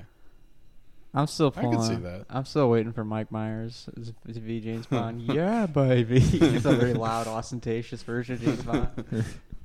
I'm 1.12 1.26
still 1.26 1.52
I 1.56 1.62
can 1.62 1.82
see 1.82 1.96
that. 1.96 2.24
I'm 2.30 2.44
still 2.44 2.70
waiting 2.70 2.92
for 2.92 3.04
Mike 3.04 3.30
Myers 3.32 3.88
as- 4.00 4.12
to 4.34 4.40
be 4.40 4.60
James 4.60 4.86
Bond. 4.90 5.20
yeah, 5.22 5.66
baby. 5.66 6.18
it's 6.22 6.64
a 6.64 6.72
very 6.76 6.94
loud, 6.94 7.26
ostentatious 7.26 8.02
version 8.02 8.36
of 8.36 8.40
James 8.42 8.62
Bond. 8.62 8.88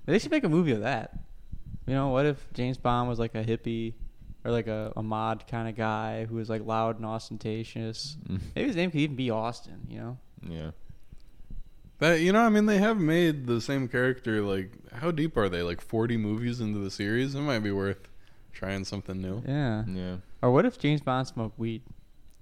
They 0.05 0.19
should 0.19 0.32
make 0.32 0.43
a 0.43 0.49
movie 0.49 0.71
of 0.73 0.82
that. 0.82 1.17
You 1.88 1.93
know, 1.93 2.09
what 2.09 2.26
if 2.26 2.45
James 2.53 2.78
Bond 2.78 3.07
was 3.07 3.19
like 3.19 3.36
a 3.36 3.43
hippie 3.43 3.93
or 4.46 4.52
like 4.52 4.68
a, 4.68 4.93
a 4.96 5.04
mod 5.04 5.46
kind 5.48 5.68
of 5.68 5.76
guy 5.76 6.26
who 6.26 6.36
was 6.36 6.50
like 6.50 6.66
loud 6.66 6.98
and 6.98 7.06
ostentatious? 7.06 8.18
Mm-hmm. 8.24 8.38
Maybe 8.56 8.68
his 8.68 8.76
name 8.76 8.91
could 8.91 9.02
even 9.02 9.16
be 9.16 9.32
Austin, 9.32 9.88
you 9.89 9.98
know? 9.98 10.18
Yeah. 10.48 10.72
That 12.00 12.22
you 12.22 12.32
know, 12.32 12.41
I 12.41 12.50
mean, 12.50 12.68
they 12.68 12.78
have 12.78 12.98
made 12.98 13.48
the 13.48 13.60
same 13.60 13.88
character. 13.88 14.41
Like, 14.41 14.72
how 14.93 15.12
deep 15.12 15.36
are 15.38 15.50
they? 15.50 15.64
Like 15.64 15.82
forty 15.82 16.18
movies 16.18 16.60
into 16.60 16.80
the 16.80 16.91
series, 16.91 17.36
it 17.36 17.41
might 17.41 17.60
be 17.60 17.72
worth 17.72 18.10
trying 18.52 18.84
something 18.84 19.22
new. 19.22 19.41
Yeah. 19.48 19.86
Yeah. 19.88 20.16
Or 20.41 20.52
what 20.52 20.66
if 20.66 20.78
James 20.78 21.02
Bond 21.02 21.28
smoked 21.28 21.58
weed? 21.58 21.84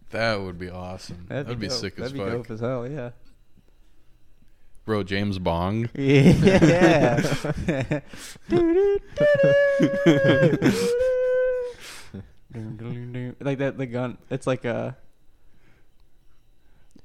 That 0.09 0.41
would 0.41 0.59
be 0.59 0.69
awesome. 0.69 1.25
That'd, 1.29 1.59
be, 1.59 1.67
dope. 1.67 1.77
sick 1.77 1.93
as 1.99 2.11
That'd 2.11 2.17
fuck, 2.17 2.25
be 2.25 2.31
dope 2.31 2.51
as 2.51 2.59
hell, 2.59 2.87
yeah. 2.87 3.11
bro. 4.85 5.03
James 5.03 5.39
Bong. 5.39 5.89
Yeah. 5.95 7.21
like 13.39 13.57
that 13.59 13.77
the 13.77 13.85
gun. 13.85 14.17
It's 14.29 14.47
like 14.47 14.65
a 14.65 14.95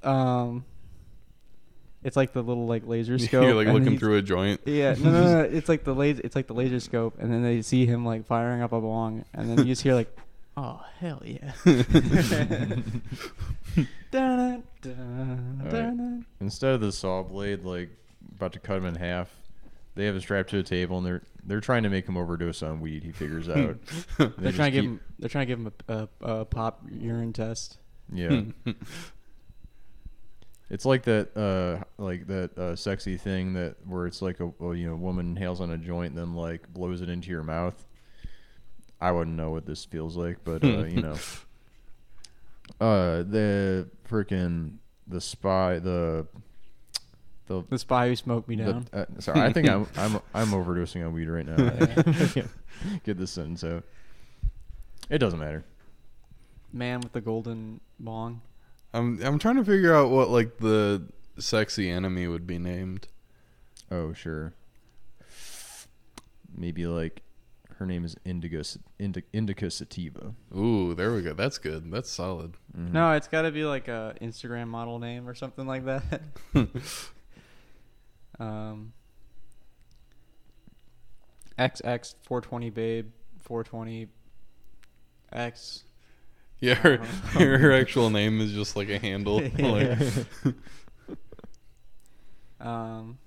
um 0.02 0.64
it's 2.04 2.16
like 2.16 2.32
the 2.32 2.42
little 2.42 2.66
like 2.66 2.86
laser 2.86 3.18
scope 3.18 3.44
You're 3.44 3.54
like 3.54 3.66
looking 3.68 3.98
through 3.98 4.16
a 4.16 4.22
joint. 4.22 4.60
yeah 4.64 4.94
no, 4.94 5.10
no 5.10 5.32
no 5.32 5.40
it's 5.50 5.68
like 5.68 5.82
the 5.84 5.94
laser 5.94 6.20
it's 6.22 6.36
like 6.36 6.46
the 6.46 6.54
laser 6.54 6.78
scope 6.78 7.18
and 7.18 7.32
then 7.32 7.42
they 7.42 7.62
see 7.62 7.84
him 7.86 8.04
like 8.06 8.24
firing 8.26 8.62
up 8.62 8.72
a 8.72 8.80
bong 8.80 9.24
and 9.34 9.50
then 9.50 9.58
you 9.58 9.64
just 9.64 9.82
hear 9.82 9.94
like 9.94 10.16
oh 10.56 10.80
hell 11.00 11.20
yeah. 11.24 11.52
Dun, 14.10 14.62
dun, 14.82 15.58
Alright. 15.60 15.70
dun, 15.70 16.26
Instead 16.40 16.74
of 16.74 16.80
the 16.80 16.90
saw 16.92 17.22
blade, 17.22 17.62
like 17.64 17.90
about 18.36 18.52
to 18.54 18.58
cut 18.58 18.78
him 18.78 18.86
in 18.86 18.94
half, 18.94 19.28
they 19.98 20.06
have 20.06 20.14
him 20.14 20.20
strapped 20.20 20.50
to 20.50 20.58
a 20.58 20.62
table 20.62 20.98
and 20.98 21.04
they're 21.06 21.22
they're 21.44 21.60
trying 21.60 21.82
to 21.82 21.88
make 21.88 22.06
him 22.08 22.16
overdose 22.16 22.62
on 22.62 22.80
weed. 22.80 23.02
He 23.02 23.10
figures 23.10 23.48
out. 23.48 23.76
They're 24.16 24.52
trying 24.52 24.70
to 24.70 24.70
give 24.70 24.84
keep- 24.84 24.90
him. 24.90 25.00
They're 25.18 25.28
trying 25.28 25.46
to 25.48 25.52
give 25.56 25.58
him 25.58 25.72
a, 25.88 25.92
a, 25.92 26.08
a 26.40 26.44
pop 26.44 26.84
urine 26.88 27.32
test. 27.32 27.78
Yeah. 28.12 28.42
It's 30.70 30.84
like 30.84 31.04
that, 31.04 31.34
uh, 31.34 31.82
like 31.96 32.26
that 32.26 32.58
uh, 32.58 32.76
sexy 32.76 33.16
thing 33.16 33.54
that 33.54 33.76
where 33.86 34.06
it's 34.06 34.20
like 34.20 34.40
a 34.40 34.52
well, 34.58 34.74
you 34.74 34.86
know 34.86 34.96
woman 34.96 35.30
inhales 35.30 35.62
on 35.62 35.70
a 35.70 35.78
joint 35.78 36.10
and 36.10 36.18
then 36.18 36.34
like 36.34 36.70
blows 36.72 37.00
it 37.00 37.08
into 37.08 37.30
your 37.30 37.42
mouth. 37.42 37.86
I 39.00 39.12
wouldn't 39.12 39.34
know 39.34 39.50
what 39.50 39.64
this 39.64 39.86
feels 39.86 40.14
like, 40.14 40.44
but 40.44 40.62
uh, 40.62 40.84
you 40.84 41.00
know, 41.00 41.14
uh, 42.82 43.22
the 43.22 43.88
freaking 44.06 44.76
the 45.06 45.22
spy 45.22 45.78
the 45.78 46.26
the. 47.48 47.64
The 47.68 47.78
spy 47.78 48.08
who 48.08 48.16
smoked 48.16 48.48
me 48.48 48.56
the- 48.56 48.64
down. 48.64 48.86
uh, 48.92 49.04
sorry, 49.18 49.40
I 49.40 49.52
think 49.52 49.68
I'm 49.68 49.86
I'm 49.96 50.20
I'm 50.34 50.48
overdosing 50.48 51.04
on 51.04 51.12
weed 51.12 51.26
right 51.28 51.44
now. 51.46 51.56
Get 53.04 53.18
this 53.18 53.32
sentence 53.32 53.64
out. 53.64 53.84
It 55.10 55.18
doesn't 55.18 55.40
matter. 55.40 55.64
Man 56.72 57.00
with 57.00 57.12
the 57.12 57.20
golden 57.20 57.80
bong. 57.98 58.42
I'm 58.94 59.20
I'm 59.24 59.38
trying 59.38 59.56
to 59.56 59.64
figure 59.64 59.94
out 59.94 60.10
what 60.10 60.28
like 60.30 60.58
the 60.58 61.02
sexy 61.38 61.90
enemy 61.90 62.26
would 62.28 62.46
be 62.46 62.58
named. 62.58 63.08
Oh, 63.90 64.12
sure. 64.12 64.52
Maybe 66.54 66.86
like 66.86 67.22
her 67.76 67.86
name 67.86 68.04
is 68.04 68.16
Indigo 68.24 68.60
S- 68.60 68.78
Indi- 68.98 69.22
Indica 69.32 69.70
Sativa. 69.70 70.34
Ooh, 70.56 70.94
there 70.94 71.12
we 71.12 71.22
go. 71.22 71.32
That's 71.32 71.58
good. 71.58 71.90
That's 71.92 72.10
solid. 72.10 72.54
Mhm. 72.76 72.92
No, 72.92 73.12
it's 73.12 73.28
got 73.28 73.42
to 73.42 73.50
be 73.52 73.64
like 73.64 73.86
a 73.88 74.14
Instagram 74.20 74.66
model 74.68 74.98
name 74.98 75.28
or 75.28 75.34
something 75.34 75.66
like 75.66 75.84
that. 75.84 76.20
um, 78.38 78.92
XX 81.58 82.14
420 82.22 82.70
babe 82.70 83.10
420 83.40 84.08
X. 85.32 85.84
Yeah, 86.60 86.74
her, 86.74 86.96
her 87.38 87.70
actual 87.70 88.10
name 88.10 88.40
is 88.40 88.50
just 88.50 88.74
like 88.74 88.88
a 88.88 88.98
handle. 88.98 89.40
like, 89.60 89.96
Um, 92.60 93.18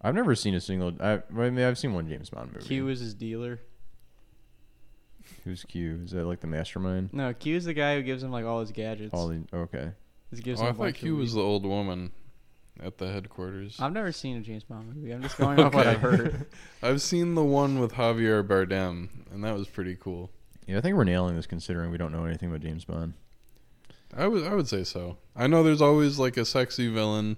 I've 0.00 0.14
never 0.14 0.36
seen 0.36 0.54
a 0.54 0.60
single. 0.60 0.92
I, 1.00 1.14
I 1.36 1.50
mean, 1.50 1.64
I've 1.64 1.78
seen 1.78 1.94
one 1.94 2.08
James 2.08 2.30
Bond 2.30 2.52
movie. 2.52 2.64
Q 2.64 2.86
is 2.86 3.00
his 3.00 3.12
dealer. 3.12 3.58
Who's 5.42 5.64
Q? 5.64 6.02
Is 6.04 6.12
that 6.12 6.26
like 6.26 6.38
the 6.38 6.46
mastermind? 6.46 7.10
No, 7.12 7.34
Q 7.34 7.56
is 7.56 7.64
the 7.64 7.74
guy 7.74 7.96
who 7.96 8.02
gives 8.02 8.22
him 8.22 8.30
like 8.30 8.44
all 8.44 8.60
his 8.60 8.70
gadgets. 8.70 9.12
All 9.12 9.26
the, 9.26 9.42
okay. 9.52 9.90
He 10.32 10.40
gives 10.42 10.60
oh, 10.60 10.64
him 10.64 10.68
I 10.68 10.70
a 10.70 10.74
thought 10.74 10.94
Q 10.94 11.16
was 11.16 11.34
the 11.34 11.40
old 11.40 11.66
woman 11.66 12.12
at 12.82 12.98
the 12.98 13.10
headquarters. 13.12 13.76
I've 13.80 13.92
never 13.92 14.12
seen 14.12 14.36
a 14.36 14.40
James 14.40 14.64
Bond 14.64 14.94
movie. 14.94 15.12
I'm 15.12 15.22
just 15.22 15.38
going 15.38 15.58
off 15.60 15.74
what 15.74 15.86
I've 15.86 16.00
heard. 16.00 16.46
I've 16.82 17.00
seen 17.02 17.34
the 17.34 17.44
one 17.44 17.78
with 17.78 17.92
Javier 17.94 18.46
Bardem, 18.46 19.08
and 19.32 19.42
that 19.44 19.54
was 19.54 19.68
pretty 19.68 19.96
cool. 19.96 20.30
Yeah, 20.66 20.78
I 20.78 20.80
think 20.80 20.96
we're 20.96 21.04
nailing 21.04 21.36
this 21.36 21.46
considering 21.46 21.90
we 21.90 21.98
don't 21.98 22.12
know 22.12 22.24
anything 22.24 22.48
about 22.48 22.60
James 22.60 22.84
Bond. 22.84 23.14
I 24.16 24.26
would 24.28 24.44
I 24.46 24.54
would 24.54 24.68
say 24.68 24.84
so. 24.84 25.18
I 25.34 25.46
know 25.46 25.62
there's 25.62 25.82
always 25.82 26.18
like 26.18 26.36
a 26.36 26.44
sexy 26.44 26.88
villain 26.88 27.36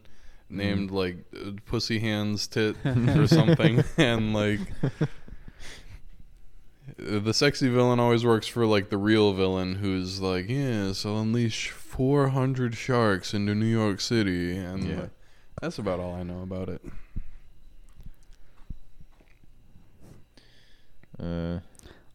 named 0.51 0.91
like 0.91 1.16
uh, 1.34 1.51
Pussy 1.66 1.99
Hands 1.99 2.47
Tit 2.47 2.76
or 2.84 3.26
something, 3.26 3.82
and 3.97 4.32
like 4.32 4.61
uh, 4.82 5.07
the 6.99 7.34
sexy 7.34 7.68
villain 7.68 8.01
always 8.01 8.24
works 8.24 8.47
for 8.47 8.66
like 8.66 8.91
the 8.91 8.97
real 8.99 9.32
villain 9.32 9.76
who's 9.76 10.20
like, 10.20 10.49
yes, 10.49 11.05
I'll 11.05 11.18
unleash 11.20 11.70
400 11.70 12.74
sharks 12.76 13.34
into 13.34 13.55
New 13.55 13.66
York 13.66 14.01
City, 14.01 14.57
and 14.57 14.84
Yeah. 14.84 15.01
like, 15.03 15.11
that's 15.61 15.79
about 15.79 16.01
all 16.01 16.15
I 16.15 16.23
know 16.23 16.43
about 16.43 16.69
it. 16.69 16.83
Uh, 21.21 21.59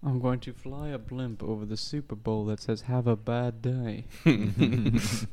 I'm 0.06 0.20
going 0.20 0.39
to 0.41 0.54
fly 0.54 0.89
a 0.89 0.98
blimp 0.98 1.44
over 1.44 1.66
the 1.66 1.78
Super 1.78 2.16
Bowl 2.16 2.46
that 2.46 2.62
says 2.62 2.82
"Have 2.82 3.08
a 3.08 3.16
bad 3.16 3.62
day." 3.62 4.06
I'm 4.26 4.91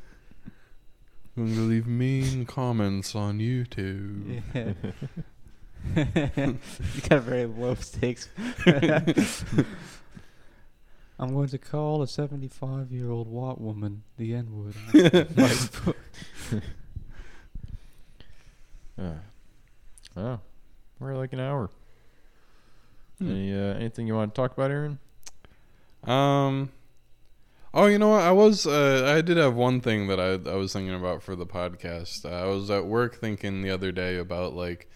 gonna 1.37 1.61
leave 1.61 1.87
mean 1.87 2.47
comments 2.47 3.15
on 3.15 3.39
YouTube. 3.39 4.43
Yeah. 4.55 4.73
you 5.97 7.01
got 7.09 7.23
very 7.23 7.47
low 7.47 7.75
stakes. 7.75 8.29
I'm 11.19 11.33
going 11.33 11.49
to 11.49 11.57
call 11.59 12.03
a 12.03 12.07
75 12.07 12.93
year 12.93 13.11
old 13.11 13.29
white 13.29 13.59
woman 13.59 14.03
the 14.19 14.35
N 14.35 14.49
word. 14.53 14.75
Uh, 19.01 20.21
oh, 20.21 20.41
we're 20.99 21.17
like 21.17 21.33
an 21.33 21.41
hour. 21.41 21.71
Hmm. 23.19 23.31
Any 23.31 23.55
uh, 23.55 23.75
anything 23.75 24.07
you 24.07 24.15
want 24.15 24.35
to 24.35 24.41
talk 24.41 24.53
about, 24.53 24.71
Aaron? 24.71 24.99
Um. 26.05 26.71
Oh, 27.73 27.87
you 27.87 27.99
know 27.99 28.09
what? 28.09 28.23
I 28.23 28.33
was 28.33 28.67
uh, 28.67 29.15
I 29.17 29.21
did 29.21 29.37
have 29.37 29.55
one 29.55 29.81
thing 29.81 30.09
that 30.09 30.19
I 30.19 30.33
I 30.51 30.57
was 30.57 30.73
thinking 30.73 30.95
about 30.95 31.23
for 31.23 31.37
the 31.37 31.47
podcast. 31.47 32.25
Uh, 32.25 32.35
I 32.35 32.47
was 32.47 32.71
at 32.71 32.87
work 32.87 33.17
thinking 33.17 33.63
the 33.63 33.71
other 33.71 33.93
day 33.93 34.17
about 34.17 34.55
like, 34.55 34.91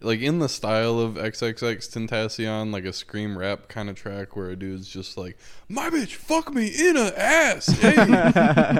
like 0.00 0.20
in 0.20 0.38
the 0.38 0.48
style 0.48 1.00
of 1.00 1.14
XXXTentacion, 1.14 2.72
like 2.72 2.84
a 2.84 2.92
scream 2.92 3.36
rap 3.36 3.68
kind 3.68 3.90
of 3.90 3.96
track 3.96 4.36
where 4.36 4.50
a 4.50 4.56
dude's 4.56 4.88
just 4.88 5.16
like, 5.16 5.36
"My 5.68 5.90
bitch, 5.90 6.14
fuck 6.14 6.54
me 6.54 6.68
in 6.68 6.96
a 6.96 7.12
ass, 7.16 7.66
hey, 7.66 7.94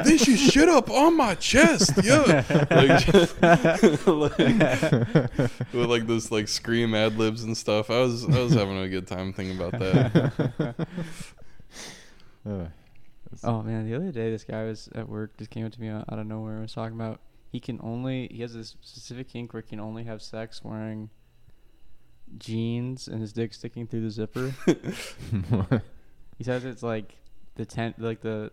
then 0.04 0.18
she 0.18 0.36
shit 0.36 0.68
up 0.68 0.88
on 0.90 1.16
my 1.16 1.34
chest, 1.34 1.92
yeah." 2.02 2.44
Like, 2.78 3.06
like, 4.06 4.38
with 5.72 5.86
like 5.88 6.06
this 6.06 6.30
like 6.30 6.46
scream 6.48 6.94
ad 6.94 7.18
libs 7.18 7.42
and 7.42 7.56
stuff. 7.56 7.90
I 7.90 8.00
was 8.00 8.24
I 8.24 8.40
was 8.40 8.54
having 8.54 8.78
a 8.78 8.88
good 8.88 9.06
time 9.06 9.32
thinking 9.32 9.56
about 9.56 9.72
that. 9.72 10.74
Oh 13.44 13.62
man, 13.62 13.88
the 13.88 13.94
other 13.94 14.12
day 14.12 14.30
this 14.30 14.44
guy 14.44 14.64
was 14.64 14.88
at 14.94 15.08
work, 15.08 15.36
just 15.36 15.50
came 15.50 15.66
up 15.66 15.72
to 15.72 15.80
me 15.80 15.88
out 15.88 16.04
out 16.10 16.18
of 16.18 16.26
nowhere 16.26 16.54
and 16.54 16.62
was 16.62 16.72
talking 16.72 16.94
about 16.94 17.20
he 17.50 17.60
can 17.60 17.80
only 17.82 18.28
he 18.30 18.42
has 18.42 18.54
this 18.54 18.76
specific 18.82 19.28
kink 19.28 19.52
where 19.52 19.62
he 19.62 19.68
can 19.68 19.80
only 19.80 20.04
have 20.04 20.20
sex 20.22 20.62
wearing 20.62 21.10
jeans 22.36 23.08
and 23.08 23.20
his 23.20 23.32
dick 23.32 23.54
sticking 23.54 23.86
through 23.86 24.02
the 24.02 24.10
zipper. 24.10 24.52
He 26.38 26.44
says 26.44 26.64
it's 26.64 26.84
like 26.84 27.16
the 27.56 27.66
tent 27.66 27.96
like 28.00 28.20
the 28.20 28.52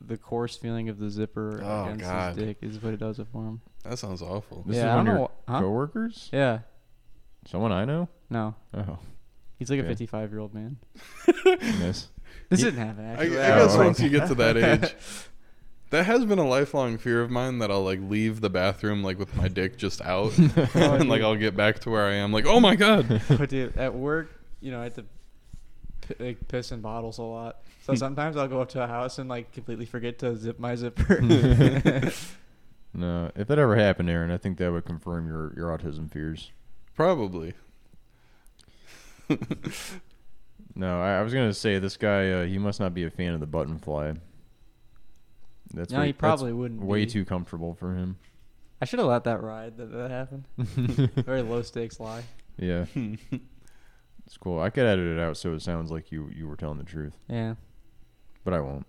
the 0.00 0.16
coarse 0.16 0.56
feeling 0.56 0.88
of 0.88 0.98
the 0.98 1.10
zipper 1.10 1.60
Oh, 1.62 1.84
against 1.84 2.04
God. 2.04 2.36
his 2.36 2.44
dick 2.46 2.56
is 2.62 2.82
what 2.82 2.94
it 2.94 3.00
does 3.00 3.18
it 3.18 3.26
for 3.30 3.44
him. 3.46 3.60
That 3.84 3.98
sounds 3.98 4.22
awful. 4.22 4.64
this 4.66 4.76
Yeah, 4.78 4.84
is 4.84 4.88
I 4.88 4.96
one 4.96 5.08
of 5.08 5.14
know 5.14 5.20
your 5.20 5.28
wh- 5.28 5.50
huh? 5.50 5.60
coworkers? 5.60 6.30
Yeah. 6.32 6.60
Someone 7.46 7.70
I 7.70 7.84
know? 7.84 8.08
No. 8.30 8.54
Oh, 8.72 8.98
He's 9.58 9.68
like 9.70 9.80
a 9.80 9.84
55 9.84 10.30
year 10.30 10.40
old 10.40 10.54
man. 10.54 10.78
miss. 11.80 12.08
This 12.48 12.60
Ye- 12.60 12.70
didn't 12.70 12.86
happen 12.86 13.04
I, 13.04 13.20
I 13.20 13.28
guess 13.28 13.74
Oh, 13.74 13.84
once 13.84 13.98
okay. 14.00 14.04
you 14.08 14.18
get 14.18 14.28
to 14.28 14.34
that 14.36 14.56
age, 14.56 14.94
that 15.92 16.06
has 16.06 16.24
been 16.24 16.38
a 16.38 16.48
lifelong 16.48 16.96
fear 16.98 17.20
of 17.20 17.30
mine 17.30 17.58
that 17.58 17.70
I'll 17.70 17.84
like 17.84 18.00
leave 18.00 18.40
the 18.40 18.50
bathroom 18.50 19.04
like 19.04 19.18
with 19.18 19.36
my 19.36 19.46
dick 19.46 19.76
just 19.76 20.00
out, 20.02 20.36
and 20.74 21.08
like. 21.08 21.22
I'll 21.22 21.36
get 21.36 21.56
back 21.56 21.78
to 21.80 21.90
where 21.90 22.04
I 22.06 22.14
am. 22.14 22.32
Like, 22.32 22.46
oh 22.46 22.58
my 22.58 22.74
god, 22.74 23.22
but 23.28 23.48
dude, 23.48 23.76
at 23.76 23.94
work, 23.94 24.28
you 24.60 24.72
know, 24.72 24.80
I 24.80 24.84
have 24.84 24.94
to 24.94 25.04
p- 26.08 26.14
like 26.24 26.48
piss 26.48 26.72
in 26.72 26.80
bottles 26.80 27.18
a 27.18 27.22
lot. 27.22 27.60
So 27.84 27.94
sometimes 27.94 28.36
I'll 28.36 28.48
go 28.48 28.60
up 28.60 28.70
to 28.70 28.82
a 28.82 28.86
house 28.86 29.18
and 29.18 29.28
like 29.28 29.52
completely 29.52 29.86
forget 29.86 30.18
to 30.20 30.34
zip 30.36 30.58
my 30.58 30.74
zipper. 30.74 31.20
No, 32.94 33.30
if 33.34 33.48
that 33.48 33.58
ever 33.58 33.76
happened, 33.76 34.10
Aaron, 34.10 34.30
I 34.30 34.36
think 34.36 34.58
that 34.58 34.70
would 34.70 34.84
confirm 34.84 35.26
your, 35.26 35.54
your 35.56 35.68
autism 35.68 36.10
fears. 36.12 36.50
probably. 36.94 37.54
No, 40.74 41.00
I, 41.00 41.18
I 41.18 41.22
was 41.22 41.32
gonna 41.32 41.54
say 41.54 41.78
this 41.78 41.96
guy. 41.96 42.30
Uh, 42.30 42.44
he 42.46 42.58
must 42.58 42.80
not 42.80 42.94
be 42.94 43.04
a 43.04 43.10
fan 43.10 43.34
of 43.34 43.40
the 43.40 43.46
button 43.46 43.78
fly. 43.78 44.14
That's 45.74 45.92
no, 45.92 46.00
way, 46.00 46.06
he 46.06 46.12
that's 46.12 46.18
probably 46.20 46.52
wouldn't. 46.52 46.82
way 46.82 47.04
be. 47.04 47.10
too 47.10 47.24
comfortable 47.24 47.74
for 47.74 47.94
him. 47.94 48.16
I 48.80 48.84
should 48.84 48.98
have 48.98 49.08
let 49.08 49.24
that 49.24 49.42
ride. 49.42 49.76
That 49.76 49.92
that 49.92 50.10
happened. 50.10 50.44
Very 51.24 51.42
low 51.42 51.62
stakes 51.62 51.98
lie. 52.00 52.24
yeah, 52.58 52.84
it's 54.26 54.36
cool. 54.38 54.60
I 54.60 54.70
could 54.70 54.86
edit 54.86 55.06
it 55.06 55.20
out 55.20 55.36
so 55.36 55.52
it 55.54 55.62
sounds 55.62 55.90
like 55.90 56.10
you 56.12 56.28
you 56.34 56.46
were 56.48 56.56
telling 56.56 56.78
the 56.78 56.84
truth, 56.84 57.16
Yeah. 57.28 57.54
but 58.44 58.54
I 58.54 58.60
won't. 58.60 58.86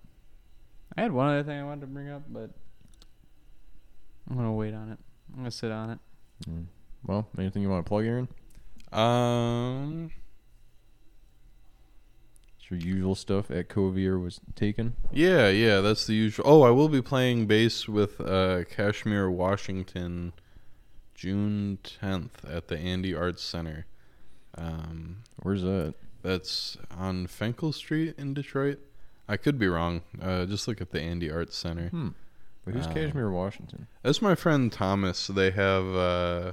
I 0.98 1.02
had 1.02 1.12
one 1.12 1.28
other 1.28 1.44
thing 1.44 1.60
I 1.60 1.64
wanted 1.64 1.82
to 1.82 1.88
bring 1.88 2.10
up, 2.10 2.24
but 2.30 2.52
I'm 4.30 4.36
gonna 4.36 4.54
wait 4.54 4.74
on 4.74 4.92
it. 4.92 5.00
I'm 5.32 5.38
gonna 5.40 5.52
sit 5.52 5.72
on 5.72 5.90
it. 5.92 6.00
Mm. 6.50 6.66
Well, 7.06 7.28
anything 7.38 7.62
you 7.62 7.70
want 7.70 7.86
to 7.86 7.90
plug, 7.90 8.06
Aaron? 8.06 8.28
Um, 8.92 10.06
It's 10.06 10.14
your 12.70 12.80
usual 12.80 13.16
stuff 13.16 13.52
at 13.52 13.70
Covier 13.70 14.22
was 14.22 14.40
taken. 14.56 14.96
yeah, 15.12 15.50
yeah, 15.50 15.82
that's 15.82 16.08
the 16.08 16.14
usual. 16.14 16.46
Oh, 16.48 16.62
I 16.64 16.70
will 16.72 16.90
be 16.90 17.02
playing 17.02 17.46
bass 17.48 17.88
with 17.88 18.20
uh, 18.22 18.64
Kashmir, 18.66 19.30
Washington, 19.30 20.34
June 21.16 21.78
10th 21.84 22.30
at 22.50 22.68
the 22.68 22.78
Andy 22.78 23.14
Arts 23.16 23.44
Center. 23.44 23.86
Um, 24.58 25.18
Where's 25.42 25.62
that? 25.64 25.94
That's 26.22 26.78
on 26.96 27.28
Finkel 27.28 27.72
Street 27.74 28.16
in 28.18 28.34
Detroit. 28.34 28.80
I 29.28 29.38
could 29.38 29.58
be 29.58 29.68
wrong. 29.68 30.02
Uh, 30.22 30.46
just 30.46 30.68
look 30.68 30.80
at 30.82 30.92
the 30.92 31.02
Andy 31.02 31.32
Arts 31.32 31.56
Center. 31.58 31.90
Hmm. 31.90 32.10
But 32.66 32.76
who's 32.76 32.88
Uh, 32.88 32.94
Kashmir, 32.94 33.30
Washington? 33.30 33.88
That's 34.04 34.22
my 34.22 34.36
friend 34.36 34.72
Thomas. 34.72 35.28
They 35.28 35.52
have 35.52 35.86
uh, 35.86 36.52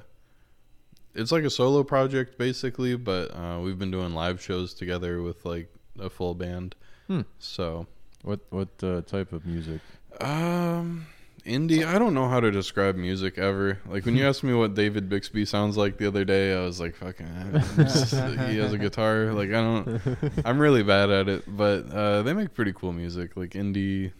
it's 1.14 1.30
like 1.32 1.44
a 1.44 1.50
solo 1.50 1.84
project 1.84 2.36
basically, 2.38 2.96
but 2.96 3.34
uh, 3.34 3.60
we've 3.62 3.78
been 3.78 3.90
doing 3.92 4.12
live 4.12 4.40
shows 4.42 4.74
together 4.74 5.22
with 5.22 5.44
like 5.44 5.72
a 6.00 6.10
full 6.10 6.34
band. 6.34 6.74
Hmm. 7.06 7.22
So, 7.38 7.86
What 8.22 8.40
what 8.50 8.68
uh, 8.82 9.02
type 9.02 9.32
of 9.32 9.44
music? 9.46 9.80
um, 10.20 11.06
indie. 11.46 11.84
I 11.86 11.98
don't 11.98 12.14
know 12.14 12.28
how 12.28 12.40
to 12.40 12.50
describe 12.50 12.96
music 12.96 13.38
ever. 13.38 13.78
Like 13.86 14.04
when 14.04 14.16
you 14.16 14.26
asked 14.28 14.42
me 14.44 14.52
what 14.54 14.74
David 14.74 15.08
Bixby 15.08 15.44
sounds 15.44 15.76
like 15.76 15.96
the 15.98 16.06
other 16.06 16.24
day, 16.24 16.52
I 16.54 16.60
was 16.64 16.80
like, 16.80 16.94
"Fucking." 16.96 17.26
he 18.50 18.58
has 18.58 18.72
a 18.72 18.78
guitar. 18.78 19.32
Like 19.32 19.48
I 19.50 19.60
don't. 19.62 20.00
I'm 20.44 20.58
really 20.58 20.82
bad 20.82 21.10
at 21.10 21.28
it, 21.28 21.44
but 21.46 21.90
uh, 21.92 22.22
they 22.22 22.32
make 22.34 22.54
pretty 22.54 22.72
cool 22.72 22.92
music, 22.92 23.36
like 23.36 23.50
indie 23.50 24.12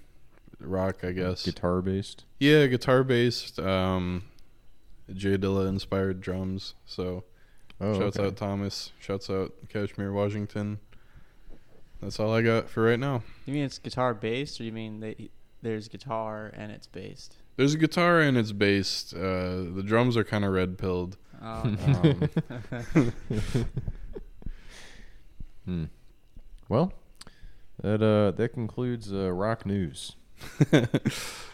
rock, 0.60 1.04
I 1.04 1.12
guess. 1.12 1.44
Guitar 1.44 1.82
based. 1.82 2.24
Yeah, 2.38 2.66
guitar 2.66 3.02
based. 3.04 3.58
Um, 3.60 4.24
Jay 5.12 5.36
Dilla 5.36 5.68
inspired 5.68 6.20
drums. 6.20 6.74
So 6.86 7.24
Oh, 7.82 7.98
shouts 7.98 8.18
okay. 8.18 8.26
out 8.28 8.36
Thomas. 8.36 8.92
Shouts 9.00 9.30
out 9.30 9.52
Kashmir, 9.70 10.12
Washington. 10.12 10.78
That's 12.00 12.18
all 12.18 12.32
I 12.34 12.42
got 12.42 12.68
for 12.70 12.84
right 12.84 12.98
now. 12.98 13.22
You 13.46 13.54
mean 13.54 13.64
it's 13.64 13.78
guitar 13.78 14.14
based, 14.14 14.60
or 14.60 14.64
you 14.64 14.72
mean 14.72 15.00
they, 15.00 15.30
there's 15.62 15.88
guitar 15.88 16.50
and 16.54 16.72
it's 16.72 16.86
based? 16.86 17.36
There's 17.56 17.74
a 17.74 17.78
guitar 17.78 18.20
and 18.20 18.38
it's 18.38 18.52
based. 18.52 19.12
Uh, 19.14 19.64
the 19.74 19.82
drums 19.84 20.16
are 20.16 20.24
kind 20.24 20.44
of 20.44 20.52
red 20.52 20.78
pilled. 20.78 21.16
Oh, 21.42 21.62
Um, 21.62 22.28
Hmm. 25.66 25.84
Well, 26.68 26.92
that 27.82 28.02
uh 28.02 28.30
that 28.36 28.52
concludes 28.54 29.12
uh, 29.12 29.30
rock 29.32 29.66
news. 29.66 30.16